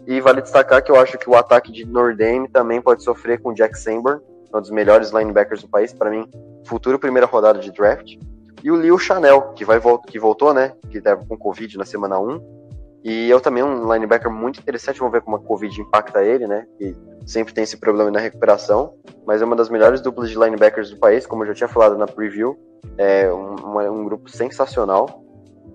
E 0.07 0.21
vale 0.21 0.41
destacar 0.41 0.81
que 0.81 0.89
eu 0.89 0.95
acho 0.95 1.17
que 1.17 1.29
o 1.29 1.35
ataque 1.35 1.71
de 1.71 1.85
Notre 1.85 2.15
Dame 2.15 2.47
também 2.47 2.81
pode 2.81 3.03
sofrer 3.03 3.41
com 3.41 3.49
o 3.49 3.53
Jack 3.53 3.77
Sanborn, 3.77 4.21
um 4.53 4.61
dos 4.61 4.71
melhores 4.71 5.11
linebackers 5.11 5.61
do 5.61 5.67
país, 5.67 5.93
para 5.93 6.09
mim, 6.09 6.27
futuro 6.65 6.99
primeira 6.99 7.27
rodada 7.27 7.59
de 7.59 7.71
draft. 7.71 8.17
E 8.63 8.71
o 8.71 8.75
Leo 8.75 8.97
Chanel, 8.97 9.53
que, 9.53 9.63
vai, 9.63 9.79
que 10.07 10.19
voltou, 10.19 10.53
né? 10.53 10.73
Que 10.89 10.97
estava 10.97 11.23
com 11.25 11.37
Covid 11.37 11.77
na 11.77 11.85
semana 11.85 12.19
1. 12.19 12.57
E 13.03 13.29
eu 13.29 13.39
também 13.39 13.63
um 13.63 13.91
linebacker 13.91 14.31
muito 14.31 14.59
interessante, 14.59 14.99
vamos 14.99 15.13
ver 15.13 15.21
como 15.21 15.37
a 15.37 15.39
Covid 15.39 15.79
impacta 15.79 16.23
ele, 16.23 16.47
né? 16.47 16.65
Que 16.77 16.95
sempre 17.25 17.53
tem 17.53 17.63
esse 17.63 17.77
problema 17.77 18.09
na 18.09 18.19
recuperação, 18.19 18.93
mas 19.25 19.41
é 19.41 19.45
uma 19.45 19.55
das 19.55 19.69
melhores 19.69 20.01
duplas 20.01 20.29
de 20.29 20.37
linebackers 20.37 20.89
do 20.89 20.97
país, 20.97 21.25
como 21.25 21.43
eu 21.43 21.47
já 21.47 21.53
tinha 21.53 21.67
falado 21.67 21.97
na 21.97 22.07
preview. 22.07 22.57
É 22.97 23.31
um, 23.31 23.79
um 23.91 24.03
grupo 24.03 24.29
sensacional. 24.29 25.23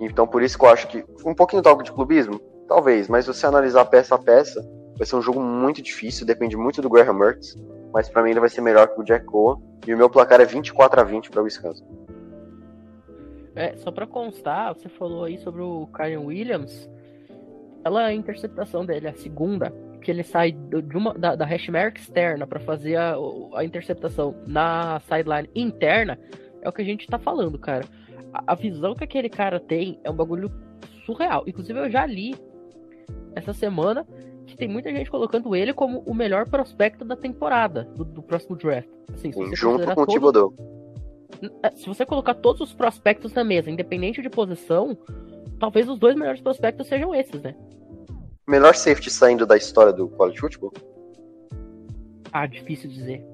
Então 0.00 0.26
por 0.26 0.42
isso 0.42 0.58
que 0.58 0.64
eu 0.64 0.68
acho 0.68 0.88
que 0.88 1.04
um 1.24 1.34
pouquinho 1.34 1.62
toque 1.62 1.84
de 1.84 1.92
clubismo, 1.92 2.40
talvez, 2.66 3.08
mas 3.08 3.26
você 3.26 3.46
analisar 3.46 3.84
peça 3.84 4.14
a 4.14 4.18
peça, 4.18 4.60
vai 4.96 5.06
ser 5.06 5.16
um 5.16 5.22
jogo 5.22 5.40
muito 5.40 5.80
difícil, 5.80 6.26
depende 6.26 6.56
muito 6.56 6.82
do 6.82 6.90
Graham 6.90 7.14
Mertz, 7.14 7.56
mas 7.92 8.08
para 8.08 8.22
mim 8.22 8.30
ele 8.30 8.40
vai 8.40 8.48
ser 8.48 8.60
melhor 8.60 8.88
que 8.88 9.00
o 9.00 9.04
Jack 9.04 9.26
Coa, 9.26 9.60
e 9.86 9.94
o 9.94 9.96
meu 9.96 10.08
placar 10.08 10.40
é 10.40 10.44
24 10.44 11.00
a 11.00 11.04
20 11.04 11.30
para 11.30 11.40
o 11.40 11.44
Wisconsin. 11.44 11.84
É, 13.54 13.76
só 13.76 13.90
para 13.90 14.06
constar, 14.06 14.74
você 14.74 14.88
falou 14.88 15.24
aí 15.24 15.36
sobre 15.38 15.60
o 15.60 15.86
Karen 15.88 16.18
Williams, 16.18 16.88
ela 17.84 18.06
a 18.06 18.14
interceptação 18.14 18.86
dele, 18.86 19.08
a 19.08 19.14
segunda, 19.14 19.72
que 20.00 20.10
ele 20.10 20.22
sai 20.22 20.52
de 20.52 20.96
uma, 20.96 21.14
da, 21.14 21.34
da 21.34 21.44
hash 21.44 21.68
mark 21.68 21.98
externa 21.98 22.46
para 22.46 22.60
fazer 22.60 22.96
a, 22.96 23.14
a, 23.54 23.64
interceptação 23.64 24.34
na 24.46 25.00
sideline 25.00 25.48
interna, 25.54 26.18
é 26.60 26.68
o 26.68 26.72
que 26.72 26.82
a 26.82 26.84
gente 26.84 27.06
tá 27.06 27.18
falando, 27.18 27.58
cara. 27.58 27.84
A, 28.32 28.52
a, 28.52 28.54
visão 28.54 28.94
que 28.94 29.04
aquele 29.04 29.28
cara 29.28 29.60
tem 29.60 30.00
é 30.02 30.10
um 30.10 30.14
bagulho 30.14 30.50
surreal. 31.04 31.44
Inclusive, 31.46 31.78
eu 31.78 31.90
já 31.90 32.06
li 32.06 32.34
essa 33.34 33.52
semana 33.52 34.06
que 34.52 34.58
tem 34.58 34.68
muita 34.68 34.90
gente 34.90 35.10
colocando 35.10 35.56
ele 35.56 35.72
como 35.72 36.00
o 36.00 36.14
melhor 36.14 36.46
prospecto 36.46 37.04
da 37.04 37.16
temporada, 37.16 37.84
do, 37.84 38.04
do 38.04 38.22
próximo 38.22 38.54
draft. 38.54 38.88
Assim, 39.12 39.32
Junto 39.54 39.94
com 39.94 40.02
o 40.02 40.06
Thibodeau. 40.06 40.54
É, 41.62 41.70
se 41.70 41.86
você 41.86 42.04
colocar 42.04 42.34
todos 42.34 42.60
os 42.60 42.74
prospectos 42.74 43.32
na 43.32 43.42
mesa, 43.42 43.70
independente 43.70 44.20
de 44.20 44.28
posição, 44.28 44.96
talvez 45.58 45.88
os 45.88 45.98
dois 45.98 46.14
melhores 46.14 46.40
prospectos 46.40 46.86
sejam 46.86 47.14
esses, 47.14 47.40
né? 47.42 47.54
Melhor 48.46 48.74
safety 48.74 49.10
saindo 49.10 49.46
da 49.46 49.56
história 49.56 49.92
do 49.92 50.08
college 50.08 50.38
football? 50.38 50.72
Ah, 52.30 52.46
difícil 52.46 52.90
dizer. 52.90 53.24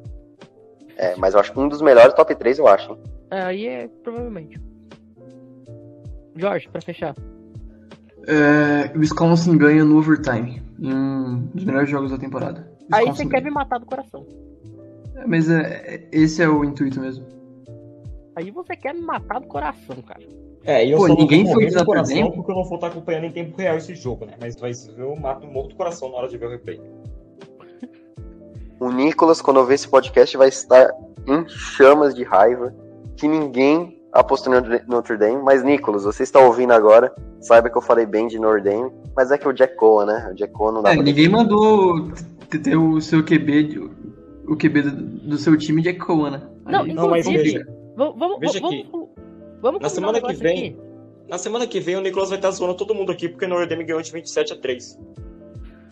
É, 0.97 1.17
mas 1.17 1.35
eu 1.35 1.41
acho 1.41 1.53
que 1.53 1.59
um 1.59 1.69
dos 1.69 1.83
melhores 1.83 2.15
top 2.15 2.35
3, 2.35 2.59
eu 2.59 2.69
acho. 2.69 2.93
Hein? 2.93 3.03
É, 3.31 3.43
aí 3.43 3.67
é 3.67 3.89
provavelmente. 4.03 4.61
Jorge, 6.37 6.69
para 6.69 6.81
fechar. 6.81 7.15
É, 8.27 8.97
Wisconsin 8.97 9.57
ganha 9.57 9.85
no 9.85 9.99
overtime. 9.99 10.68
Em 10.79 10.93
um 10.93 11.37
dos 11.55 11.65
melhores 11.65 11.91
jogos 11.91 12.11
da 12.11 12.19
temporada. 12.19 12.71
Aí 12.93 13.07
você 13.07 13.27
quer 13.27 13.43
me 13.43 13.51
matar 13.51 13.79
do 13.79 13.87
coração. 13.87 14.27
É, 15.17 15.27
mas 15.27 15.51
é, 15.51 15.61
é, 15.63 16.09
esse 16.13 16.43
é 16.43 16.49
o 16.49 16.65
intuito 16.65 17.01
mesmo. 17.01 17.27
Aí 18.37 18.51
você 18.51 18.77
quer 18.77 18.95
me 18.95 19.01
matar 19.01 19.41
do 19.41 19.47
coração, 19.47 19.97
cara. 20.03 20.23
É, 20.65 20.87
e 20.87 20.93
eu 20.93 20.99
Pô, 20.99 21.07
só 21.09 21.15
ninguém 21.15 21.51
foi 21.51 21.67
do 21.67 21.85
coração 21.85 22.31
porque 22.31 22.51
eu 22.51 22.57
não 22.57 22.65
vou 22.65 22.77
estar 22.77 22.89
acompanhando 22.89 23.25
em 23.25 23.33
tempo 23.33 23.57
real 23.57 23.77
esse 23.77 23.95
jogo, 23.95 24.27
né? 24.27 24.35
Mas 24.41 24.57
vai 24.57 24.73
eu 24.97 25.17
mato 25.17 25.47
morro 25.47 25.69
do 25.69 25.75
coração 25.75 26.11
na 26.11 26.19
hora 26.19 26.29
de 26.29 26.37
ver 26.37 26.47
o 26.47 26.51
replay. 26.51 26.81
O 28.81 28.91
Nicolas, 28.91 29.41
quando 29.41 29.59
eu 29.59 29.67
ver 29.67 29.75
esse 29.75 29.89
podcast, 29.89 30.37
vai 30.37 30.49
estar 30.49 30.89
em 31.27 31.49
chamas 31.49 32.15
de 32.15 32.23
raiva 32.23 32.73
que 33.17 33.27
ninguém 33.27 34.01
apostou 34.13 34.53
no 34.53 34.61
Notre 34.87 35.17
Dame. 35.17 35.43
Mas, 35.43 35.65
Nicolas, 35.65 36.05
você 36.05 36.23
está 36.23 36.39
ouvindo 36.39 36.73
agora, 36.73 37.13
saiba 37.41 37.71
que 37.71 37.77
eu 37.77 37.83
falei 37.83 38.07
bem 38.07 38.29
de 38.29 38.39
Notre 38.39 38.63
Dame, 38.63 38.91
mas 39.17 39.31
é 39.31 39.39
que 39.39 39.49
o 39.49 39.53
Jack 39.53 39.77
Coa, 39.77 40.05
né? 40.05 40.31
O 40.33 40.35
Jack 40.35 40.53
Coa 40.53 40.73
não 40.73 40.83
dá 40.83 40.91
é, 40.91 40.95
pra 40.95 41.03
ninguém 41.03 41.29
mandou 41.29 42.11
ter 42.49 42.77
o 42.77 43.01
seu 43.01 43.23
QB, 43.23 43.91
o 44.47 44.57
QB 44.57 44.83
do, 44.83 44.91
do 45.29 45.39
seu 45.39 45.57
time 45.57 45.83
Jack 45.83 45.99
Coa, 45.99 46.31
né? 46.31 46.43
Não, 46.65 46.83
Aí, 46.83 46.93
não 46.93 47.09
mas 47.09 47.27
veja, 47.27 47.67
vamos, 47.97 48.39
veja 48.41 48.61
vamos, 48.61 48.81
aqui. 48.81 48.89
Vamos, 48.91 49.09
Vamos 49.61 49.81
na 49.81 49.89
semana 49.89 50.19
um 50.19 50.23
que 50.23 50.35
vem. 50.35 50.69
Aqui? 50.69 50.77
Na 51.29 51.39
semana 51.39 51.67
que 51.67 51.81
vem 51.81 51.97
o 51.97 52.01
Nicolas 52.01 52.31
vai 52.31 52.39
estar 52.39 52.51
zoando 52.51 52.75
todo 52.75 52.95
mundo 52.95 53.13
aqui 53.13 53.29
porque 53.29 53.47
Dame 53.47 53.85
ganhou 53.85 54.01
de 54.01 54.13
27 54.13 54.55
a 54.55 54.57
3. 54.57 54.99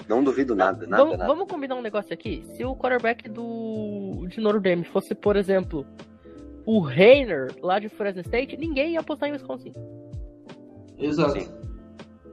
Não 0.09 0.23
duvido 0.23 0.55
nada, 0.55 0.87
nada, 0.87 1.03
vamos, 1.03 1.19
nada. 1.19 1.31
Vamos 1.33 1.49
combinar 1.51 1.75
um 1.75 1.83
negócio 1.83 2.13
aqui? 2.15 2.45
Se 2.55 2.65
o 2.65 2.77
quarterback 2.77 3.29
do 3.29 4.27
de 4.29 4.41
Notre 4.41 4.61
Dame 4.61 4.85
fosse, 4.85 5.15
por 5.15 5.37
exemplo, 5.37 5.85
o 6.65 6.81
Reiner 6.81 7.53
lá 7.61 7.79
de 7.79 7.89
Fresno 7.89 8.21
State, 8.21 8.57
ninguém 8.57 8.93
ia 8.93 9.01
apostar 9.01 9.29
em 9.29 9.33
Wisconsin. 9.33 9.73
Exato. 10.99 11.39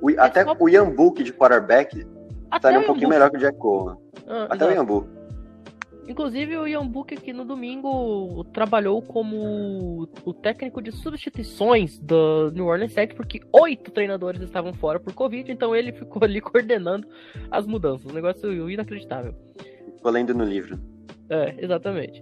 O, 0.01 0.09
até 0.19 0.41
é 0.41 0.43
só... 0.43 0.55
o 0.59 0.69
Ian 0.69 0.89
Book 0.89 1.23
de 1.23 1.33
quarterback 1.33 2.05
estaria 2.53 2.79
um 2.79 2.83
pouquinho 2.83 3.09
melhor 3.09 3.29
que 3.29 3.37
o 3.37 3.39
Jack 3.39 3.57
Cole. 3.57 3.97
Ah, 4.27 4.45
até 4.45 4.55
exato. 4.55 4.71
o 4.71 4.75
Ian 4.75 4.85
Book. 4.85 5.23
Inclusive, 6.07 6.57
o 6.57 6.67
Ian 6.67 6.85
Book 6.85 7.13
aqui 7.13 7.31
no 7.31 7.45
domingo 7.45 8.43
trabalhou 8.53 9.01
como 9.01 10.07
o 10.25 10.33
técnico 10.33 10.81
de 10.81 10.91
substituições 10.91 11.97
do 11.97 12.51
New 12.51 12.65
Orleans 12.65 12.91
Saints, 12.91 13.15
porque 13.15 13.39
oito 13.53 13.89
treinadores 13.89 14.41
estavam 14.41 14.73
fora 14.73 14.99
por 14.99 15.13
Covid, 15.13 15.49
então 15.49 15.73
ele 15.73 15.93
ficou 15.93 16.21
ali 16.23 16.41
coordenando 16.41 17.07
as 17.49 17.65
mudanças. 17.65 18.11
Um 18.11 18.13
negócio 18.13 18.69
inacreditável. 18.69 19.33
Ficou 19.95 20.11
lendo 20.11 20.33
no 20.33 20.43
livro. 20.43 20.77
É, 21.29 21.55
exatamente. 21.57 22.21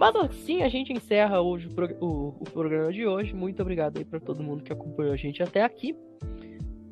Mas 0.00 0.16
assim 0.16 0.62
a 0.62 0.68
gente 0.70 0.94
encerra 0.94 1.42
hoje 1.42 1.68
o, 1.68 2.06
o, 2.06 2.28
o 2.40 2.44
programa 2.44 2.90
de 2.90 3.06
hoje. 3.06 3.34
Muito 3.34 3.60
obrigado 3.60 3.98
aí 3.98 4.04
para 4.04 4.18
todo 4.18 4.42
mundo 4.42 4.64
que 4.64 4.72
acompanhou 4.72 5.12
a 5.12 5.16
gente 5.16 5.42
até 5.42 5.62
aqui. 5.62 5.94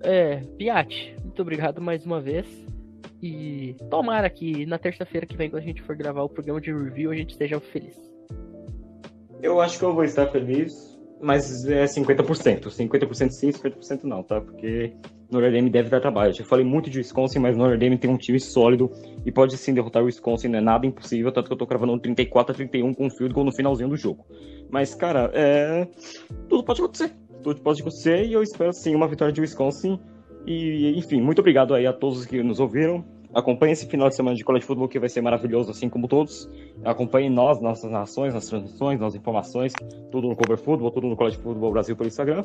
É, 0.03 0.43
Piatti, 0.59 1.17
muito 1.25 1.41
obrigado 1.41 1.81
mais 1.81 2.05
uma 2.05 2.21
vez. 2.21 2.47
E 3.23 3.75
tomara 3.89 4.29
que 4.29 4.67
na 4.67 4.77
terça-feira 4.77 5.27
que 5.27 5.39
vem, 5.39 5.49
quando 5.49 5.63
a 5.63 5.65
gente 5.65 5.81
for 5.81 5.97
gravar 5.97 6.23
o 6.23 6.29
programa 6.29 6.61
de 6.61 6.71
review, 6.71 7.11
a 7.11 7.17
gente 7.17 7.31
esteja 7.31 7.59
feliz. 7.59 7.97
Eu 9.41 9.59
acho 9.59 9.79
que 9.79 9.87
eu 9.87 9.95
vou 9.95 10.05
estar 10.05 10.27
feliz, 10.27 10.88
mas 11.21 11.65
é 11.67 11.85
50%. 11.85 12.69
50% 12.69 13.31
sim, 13.31 13.49
50% 13.51 14.05
não, 14.05 14.23
tá? 14.23 14.41
Porque 14.41 14.93
Notre 15.31 15.51
Dame 15.51 15.71
deve 15.71 15.89
dar 15.89 16.01
trabalho. 16.01 16.31
Eu 16.31 16.35
já 16.35 16.45
falei 16.45 16.65
muito 16.65 16.89
de 16.89 16.99
Wisconsin, 16.99 17.39
mas 17.39 17.57
Notre 17.57 17.79
Dame 17.79 17.99
tem 17.99 18.11
um 18.11 18.17
time 18.17 18.41
sólido 18.41 18.91
e 19.25 19.33
pode 19.33 19.57
sim 19.57 19.75
derrotar 19.75 20.03
o 20.03 20.07
Wisconsin, 20.07 20.49
não 20.49 20.59
é 20.59 20.63
nada 20.63 20.87
impossível, 20.87 21.31
tanto 21.33 21.49
que 21.49 21.53
eu 21.53 21.59
tô 21.59 21.67
gravando 21.67 21.93
um 21.93 21.99
34 21.99 22.53
a 22.53 22.55
31 22.55 22.95
com 22.95 23.07
um 23.07 23.11
field 23.11 23.35
goal 23.35 23.45
no 23.45 23.53
finalzinho 23.53 23.89
do 23.89 23.97
jogo. 23.97 24.27
Mas, 24.71 24.95
cara, 24.95 25.31
é... 25.35 25.87
tudo 26.49 26.65
pode 26.65 26.81
acontecer. 26.81 27.13
Tudo 27.43 27.61
pode 27.61 27.81
acontecer 27.81 28.25
e 28.25 28.33
eu 28.33 28.43
espero 28.43 28.73
sim 28.73 28.95
uma 28.95 29.07
vitória 29.07 29.33
de 29.33 29.41
Wisconsin 29.41 29.99
e, 30.47 30.95
enfim, 30.97 31.21
muito 31.21 31.41
obrigado 31.41 31.75
aí 31.75 31.87
a 31.87 31.93
todos 31.93 32.25
que 32.25 32.43
nos 32.43 32.59
ouviram. 32.59 33.05
Acompanhe 33.35 33.73
esse 33.73 33.87
final 33.87 34.09
de 34.09 34.17
semana 34.17 34.35
de 34.35 34.43
college 34.43 34.65
football 34.65 34.89
que 34.89 34.99
vai 34.99 35.09
ser 35.09 35.21
maravilhoso, 35.21 35.71
assim 35.71 35.89
como 35.89 36.09
todos. 36.09 36.49
Acompanhe 36.85 37.29
nós, 37.29 37.61
nossas 37.61 37.91
nações, 37.91 38.33
nossas 38.33 38.49
transmissões, 38.49 38.99
nossas 38.99 39.21
informações, 39.21 39.73
tudo 40.11 40.29
no 40.29 40.37
Cover 40.37 40.59
Football, 40.59 40.91
tudo 40.91 41.09
no 41.09 41.17
College 41.17 41.37
Football 41.37 41.73
Brasil 41.73 41.95
pelo 41.97 42.09
Instagram. 42.09 42.45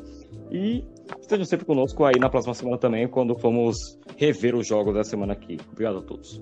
E 0.52 0.84
estejam 1.22 1.46
sempre 1.46 1.66
conosco 1.66 2.04
aí 2.04 2.20
na 2.20 2.30
próxima 2.30 2.54
semana 2.54 2.78
também, 2.78 3.08
quando 3.08 3.38
formos 3.40 3.98
rever 4.18 4.56
os 4.56 4.68
jogos 4.68 4.94
da 4.94 5.04
semana 5.04 5.34
aqui. 5.34 5.58
Obrigado 5.72 6.00
a 6.00 6.02
todos. 6.02 6.42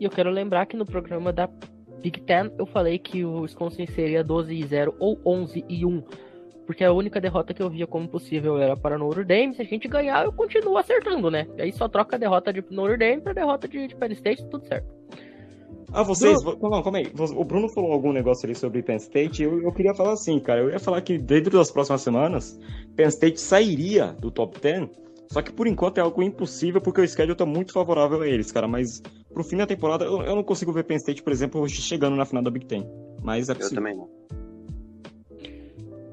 E 0.00 0.04
eu 0.04 0.10
quero 0.10 0.30
lembrar 0.30 0.66
que 0.66 0.76
no 0.76 0.84
programa 0.84 1.32
da 1.32 1.48
Big 2.02 2.20
Ten 2.22 2.50
eu 2.58 2.66
falei 2.66 2.98
que 2.98 3.24
o 3.24 3.42
Wisconsin 3.42 3.86
seria 3.86 4.22
12 4.22 4.54
e 4.54 4.66
0 4.66 4.94
ou 4.98 5.18
11 5.24 5.64
e 5.68 5.86
1 5.86 6.02
porque 6.66 6.84
a 6.84 6.92
única 6.92 7.20
derrota 7.20 7.54
que 7.54 7.62
eu 7.62 7.70
via 7.70 7.86
como 7.86 8.08
possível 8.08 8.58
era 8.58 8.76
para 8.76 8.98
Notre 8.98 9.24
Dame. 9.24 9.54
Se 9.54 9.62
a 9.62 9.64
gente 9.64 9.86
ganhar, 9.86 10.24
eu 10.24 10.32
continuo 10.32 10.76
acertando, 10.76 11.30
né? 11.30 11.46
E 11.56 11.62
aí 11.62 11.72
só 11.72 11.88
troca 11.88 12.16
a 12.16 12.18
derrota 12.18 12.52
de 12.52 12.64
Notre 12.70 12.98
Dame 12.98 13.22
para 13.22 13.32
derrota 13.32 13.68
de, 13.68 13.86
de 13.86 13.94
Penn 13.94 14.12
State, 14.12 14.44
tudo 14.48 14.66
certo. 14.66 14.86
Ah, 15.92 16.02
vocês. 16.02 16.42
Bruno... 16.42 16.58
Não, 16.68 16.82
calma 16.82 16.98
aí. 16.98 17.12
O 17.36 17.44
Bruno 17.44 17.68
falou 17.68 17.92
algum 17.92 18.12
negócio 18.12 18.46
ali 18.46 18.54
sobre 18.54 18.82
Penn 18.82 18.96
State. 18.96 19.42
Eu, 19.42 19.62
eu 19.62 19.72
queria 19.72 19.94
falar 19.94 20.12
assim, 20.12 20.38
cara. 20.40 20.60
Eu 20.60 20.70
ia 20.70 20.80
falar 20.80 21.00
que 21.00 21.16
dentro 21.16 21.56
das 21.56 21.70
próximas 21.70 22.02
semanas, 22.02 22.58
Penn 22.96 23.08
State 23.08 23.40
sairia 23.40 24.08
do 24.12 24.30
top 24.30 24.60
10. 24.60 24.88
Só 25.28 25.42
que 25.42 25.52
por 25.52 25.66
enquanto 25.66 25.98
é 25.98 26.00
algo 26.00 26.22
impossível 26.22 26.80
porque 26.80 27.00
o 27.00 27.08
schedule 27.08 27.36
tá 27.36 27.46
muito 27.46 27.72
favorável 27.72 28.20
a 28.22 28.28
eles, 28.28 28.52
cara. 28.52 28.66
Mas 28.66 29.00
pro 29.32 29.44
fim 29.44 29.56
da 29.56 29.66
temporada, 29.66 30.04
eu, 30.04 30.22
eu 30.22 30.36
não 30.36 30.42
consigo 30.42 30.72
ver 30.72 30.84
Penn 30.84 30.96
State, 30.96 31.22
por 31.22 31.32
exemplo, 31.32 31.68
chegando 31.68 32.16
na 32.16 32.24
final 32.24 32.42
da 32.42 32.50
Big 32.50 32.66
Ten. 32.66 32.86
Mas 33.22 33.48
é 33.48 33.54
possível. 33.54 33.78
Eu 33.78 33.82
também 33.82 33.96
não. 33.96 34.35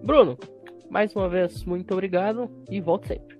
Bruno, 0.04 0.38
mais 0.90 1.16
uma 1.16 1.30
vez, 1.30 1.64
muito 1.64 1.94
obrigado 1.94 2.52
e 2.70 2.82
volte 2.82 3.08
sempre. 3.08 3.40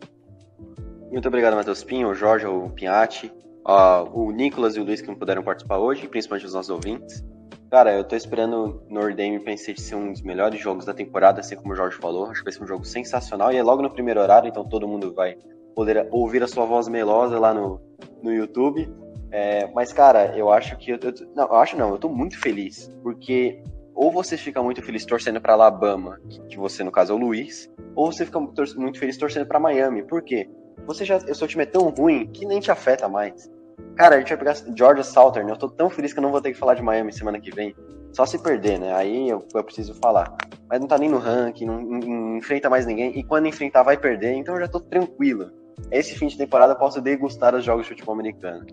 Muito 1.12 1.28
obrigado, 1.28 1.56
Matheus 1.56 1.84
Pinho, 1.84 2.16
Jorge, 2.16 2.48
o 2.48 2.70
Pinhatti, 2.70 3.32
uh, 3.68 4.10
o 4.18 4.32
Nicolas 4.32 4.78
e 4.78 4.80
o 4.80 4.84
Luiz 4.86 5.02
que 5.02 5.08
não 5.08 5.16
puderam 5.16 5.44
participar 5.44 5.78
hoje, 5.78 6.08
principalmente 6.08 6.46
os 6.46 6.54
nossos 6.54 6.70
ouvintes. 6.70 7.22
Cara, 7.70 7.94
eu 7.94 8.04
tô 8.06 8.16
esperando 8.16 8.82
Nordame 8.90 9.40
pensei 9.42 9.74
de 9.74 9.82
ser 9.82 9.96
um 9.96 10.14
dos 10.14 10.22
melhores 10.22 10.62
jogos 10.62 10.86
da 10.86 10.94
temporada, 10.94 11.42
assim 11.42 11.58
como 11.58 11.74
o 11.74 11.76
Jorge 11.76 11.98
falou. 11.98 12.28
Acho 12.28 12.40
que 12.40 12.46
vai 12.46 12.54
ser 12.54 12.64
um 12.64 12.68
jogo 12.68 12.86
sensacional 12.86 13.52
e 13.52 13.58
é 13.58 13.64
logo 13.64 13.82
no 13.82 13.90
primeiro 13.90 14.22
horário, 14.22 14.48
então 14.48 14.64
todo 14.64 14.88
mundo 14.88 15.14
vai 15.14 15.36
poder 15.76 16.08
ouvir 16.12 16.44
a 16.44 16.48
sua 16.48 16.66
voz 16.66 16.88
melosa 16.88 17.38
lá 17.40 17.54
no, 17.54 17.82
no 18.22 18.32
YouTube. 18.32 18.90
É, 19.32 19.68
mas, 19.74 19.92
cara, 19.92 20.38
eu 20.38 20.50
acho 20.50 20.78
que. 20.78 20.92
Eu, 20.92 21.00
eu, 21.02 21.14
não, 21.36 21.46
eu 21.46 21.56
acho 21.56 21.76
não, 21.76 21.90
eu 21.90 21.98
tô 21.98 22.08
muito 22.08 22.40
feliz, 22.40 22.90
porque 23.02 23.62
ou 23.96 24.12
você 24.12 24.38
fica 24.38 24.62
muito 24.62 24.82
feliz 24.82 25.06
torcendo 25.06 25.40
para 25.40 25.54
Alabama, 25.54 26.20
que 26.50 26.58
você 26.58 26.84
no 26.84 26.92
caso 26.92 27.14
é 27.14 27.16
o 27.16 27.20
Luiz, 27.20 27.70
ou 27.96 28.12
você 28.12 28.26
fica 28.26 28.40
muito 28.40 29.00
feliz 29.00 29.18
torcendo 29.18 29.46
para 29.46 29.60
Miami. 29.60 30.04
Por 30.04 30.22
quê? 30.22 30.50
Você 30.86 31.06
já, 31.06 31.18
o 31.18 31.36
seu 31.36 31.48
time 31.48 31.64
é 31.64 31.68
tão 31.68 31.90
ruim 31.90 32.28
que 32.28 32.46
nem 32.46 32.60
te 32.60 32.72
afeta 32.72 33.08
mais. 33.08 33.50
Cara, 33.96 34.16
a 34.16 34.20
gente 34.20 34.30
vai 34.30 34.38
pegar 34.38 34.56
Georgia 34.76 35.04
Southern. 35.04 35.50
Eu 35.50 35.58
tô 35.58 35.70
tão 35.70 35.90
feliz 35.90 36.14
que 36.14 36.20
eu 36.20 36.24
não 36.24 36.32
vou 36.32 36.42
ter 36.42 36.52
que 36.52 36.58
falar 36.58 36.74
de 36.74 36.82
Miami 36.82 37.14
semana 37.14 37.40
que 37.40 37.52
vem. 37.52 37.76
Só 38.12 38.26
se 38.26 38.38
perder, 38.42 38.80
né? 38.80 38.94
Aí 38.94 39.30
eu, 39.30 39.46
eu 39.54 39.64
preciso 39.64 39.94
falar. 39.96 40.36
Mas 40.70 40.80
não 40.80 40.88
tá 40.88 40.98
nem 40.98 41.10
no 41.10 41.18
ranking, 41.18 41.66
não, 41.66 41.82
não, 41.82 42.00
não, 42.00 42.38
enfrenta 42.38 42.70
mais 42.70 42.86
ninguém. 42.86 43.18
E 43.18 43.24
quando 43.24 43.48
enfrentar, 43.48 43.84
vai 43.84 43.98
perder. 43.98 44.34
Então 44.34 44.56
eu 44.56 44.62
já 44.62 44.68
tô 44.68 44.80
tranquilo. 44.80 45.52
Esse 45.92 46.16
fim 46.16 46.28
de 46.28 46.38
temporada 46.38 46.74
eu 46.74 46.78
posso 46.78 47.02
degustar 47.02 47.56
os 47.56 47.64
jogos 47.64 47.84
de 47.84 47.90
futebol 47.90 48.14
americano. 48.14 48.66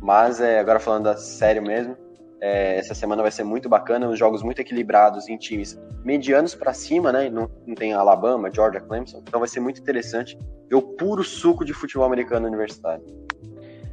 Mas 0.00 0.40
é, 0.40 0.58
agora 0.58 0.78
falando 0.78 1.04
da 1.04 1.16
sério 1.16 1.62
mesmo, 1.62 1.96
é, 2.40 2.76
essa 2.76 2.94
semana 2.94 3.22
vai 3.22 3.30
ser 3.30 3.44
muito 3.44 3.68
bacana, 3.68 4.08
os 4.08 4.18
jogos 4.18 4.42
muito 4.42 4.60
equilibrados 4.60 5.28
em 5.28 5.36
times 5.36 5.80
medianos 6.04 6.54
para 6.54 6.72
cima, 6.72 7.12
né? 7.12 7.28
Não, 7.28 7.50
não, 7.66 7.74
tem 7.74 7.92
Alabama, 7.92 8.50
Georgia, 8.52 8.80
Clemson, 8.80 9.22
então 9.26 9.40
vai 9.40 9.48
ser 9.48 9.60
muito 9.60 9.80
interessante 9.80 10.38
ver 10.68 10.76
o 10.76 10.82
puro 10.82 11.24
suco 11.24 11.64
de 11.64 11.72
futebol 11.72 12.06
americano 12.06 12.46
universitário. 12.46 13.04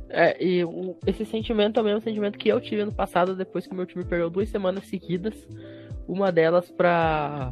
É, 0.10 0.42
e 0.44 0.64
o, 0.64 0.96
esse 1.06 1.26
sentimento 1.26 1.80
é 1.80 1.82
o 1.82 1.86
mesmo 1.86 2.02
sentimento 2.02 2.38
que 2.38 2.48
eu 2.48 2.62
tive 2.62 2.82
ano 2.82 2.94
passado, 2.94 3.36
depois 3.36 3.66
que 3.66 3.74
meu 3.74 3.86
time 3.86 4.06
perdeu 4.06 4.30
duas 4.30 4.50
semanas 4.50 4.86
seguidas, 4.88 5.36
uma 6.08 6.32
delas 6.32 6.70
para 6.70 7.52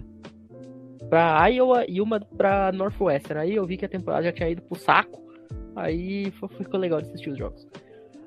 para 1.10 1.48
Iowa 1.48 1.86
e 1.88 2.02
uma 2.02 2.20
para 2.20 2.72
Northwestern. 2.72 3.42
Aí 3.42 3.56
eu 3.56 3.66
vi 3.68 3.78
que 3.78 3.86
a 3.86 3.90
temporada 3.90 4.24
já 4.24 4.32
tinha 4.32 4.50
ido 4.50 4.62
pro 4.62 4.80
saco, 4.80 5.22
aí 5.76 6.32
ficou 6.58 6.80
legal 6.80 7.02
de 7.02 7.10
assistir 7.10 7.30
os 7.30 7.38
jogos. 7.38 7.68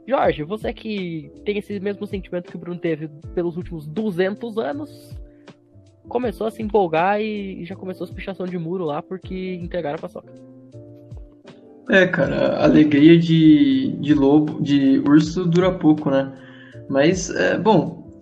Jorge, 0.06 0.44
você 0.44 0.72
que 0.72 1.30
tem 1.44 1.58
esse 1.58 1.80
mesmo 1.80 2.06
sentimento 2.06 2.50
que 2.50 2.56
o 2.56 2.60
Bruno 2.60 2.78
teve 2.78 3.08
pelos 3.34 3.56
últimos 3.56 3.86
200 3.86 4.56
anos, 4.58 5.16
começou 6.08 6.46
a 6.46 6.50
se 6.50 6.62
empolgar 6.62 7.20
e 7.20 7.64
já 7.64 7.74
começou 7.74 8.06
a 8.06 8.12
pichação 8.12 8.46
de 8.46 8.56
muro 8.56 8.84
lá 8.84 9.02
porque 9.02 9.54
entregaram 9.54 9.96
a 9.96 10.00
paçoca. 10.00 10.32
É, 11.90 12.06
cara, 12.06 12.56
a 12.56 12.64
alegria 12.64 13.18
de, 13.18 13.96
de 14.00 14.14
lobo, 14.14 14.60
de 14.60 14.98
urso 15.00 15.44
dura 15.44 15.72
pouco, 15.72 16.10
né? 16.10 16.32
Mas, 16.88 17.30
é, 17.30 17.56
bom, 17.58 18.20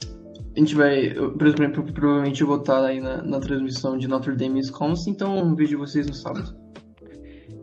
a 0.55 0.59
gente 0.59 0.75
vai, 0.75 1.11
por 1.11 1.47
exemplo, 1.47 1.83
provavelmente 1.93 2.45
votar 2.45 2.85
aí 2.85 3.01
na, 3.01 3.23
na 3.23 3.41
transmissão 3.41 3.97
de 3.99 4.07
Notre 4.07 4.37
Dame 4.37 4.57
e 4.57 4.63
Wisconsin, 4.63 5.11
então 5.11 5.55
vejo 5.55 5.79
vocês 5.79 6.07
no 6.07 6.15
sábado. 6.15 6.55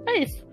É 0.08 0.24
isso. 0.24 0.51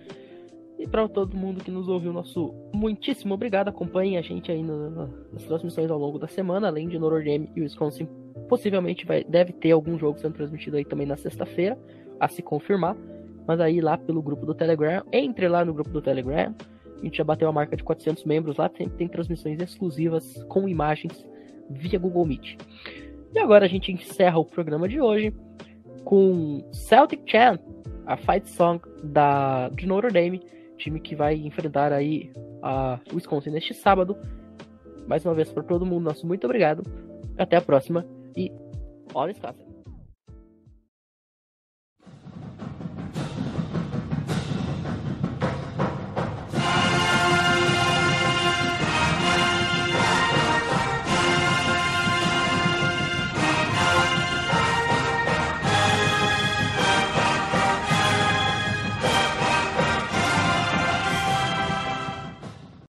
E 0.78 0.86
para 0.86 1.08
todo 1.08 1.36
mundo 1.36 1.62
que 1.62 1.70
nos 1.70 1.88
ouviu, 1.88 2.12
nosso 2.12 2.54
muitíssimo 2.72 3.34
obrigado. 3.34 3.68
Acompanhe 3.68 4.16
a 4.16 4.22
gente 4.22 4.50
aí 4.52 4.62
nas 4.62 5.44
transmissões 5.44 5.90
ao 5.90 5.98
longo 5.98 6.18
da 6.18 6.28
semana, 6.28 6.68
além 6.68 6.88
de 6.88 6.98
Notre 6.98 7.24
Dame 7.24 7.50
e 7.56 7.60
Wisconsin. 7.60 8.08
Possivelmente 8.48 9.04
vai, 9.04 9.24
deve 9.24 9.52
ter 9.52 9.72
algum 9.72 9.98
jogo 9.98 10.18
sendo 10.18 10.34
transmitido 10.34 10.76
aí 10.76 10.84
também 10.84 11.06
na 11.06 11.16
sexta-feira, 11.16 11.76
a 12.20 12.28
se 12.28 12.42
confirmar 12.42 12.96
mas 13.48 13.60
aí 13.60 13.80
lá 13.80 13.96
pelo 13.96 14.20
grupo 14.20 14.44
do 14.44 14.54
Telegram, 14.54 15.02
entre 15.10 15.48
lá 15.48 15.64
no 15.64 15.72
grupo 15.72 15.88
do 15.88 16.02
Telegram. 16.02 16.54
A 17.00 17.02
gente 17.02 17.16
já 17.16 17.24
bateu 17.24 17.48
a 17.48 17.52
marca 17.52 17.74
de 17.74 17.82
400 17.82 18.24
membros 18.24 18.58
lá, 18.58 18.68
sempre 18.68 18.98
tem 18.98 19.08
transmissões 19.08 19.58
exclusivas 19.58 20.44
com 20.48 20.68
imagens 20.68 21.26
via 21.70 21.98
Google 21.98 22.26
Meet. 22.26 22.58
E 23.34 23.38
agora 23.38 23.64
a 23.64 23.68
gente 23.68 23.90
encerra 23.90 24.38
o 24.38 24.44
programa 24.44 24.86
de 24.86 25.00
hoje 25.00 25.32
com 26.04 26.62
Celtic 26.72 27.22
Champ, 27.24 27.58
a 28.04 28.18
fight 28.18 28.50
song 28.50 28.82
da 29.02 29.70
de 29.70 29.86
Notre 29.86 30.12
Dame, 30.12 30.42
time 30.78 31.00
que 31.00 31.14
vai 31.14 31.34
enfrentar 31.34 31.92
aí 31.92 32.32
a 32.62 32.98
Wisconsin 33.12 33.50
neste 33.50 33.74
sábado. 33.74 34.16
Mais 35.06 35.24
uma 35.24 35.34
vez 35.34 35.50
para 35.50 35.62
todo 35.62 35.84
mundo, 35.84 36.04
nosso 36.04 36.26
muito 36.26 36.44
obrigado. 36.44 36.82
Até 37.36 37.56
a 37.56 37.60
próxima 37.60 38.06
e 38.36 38.50
olha 39.14 39.32
os 39.32 39.38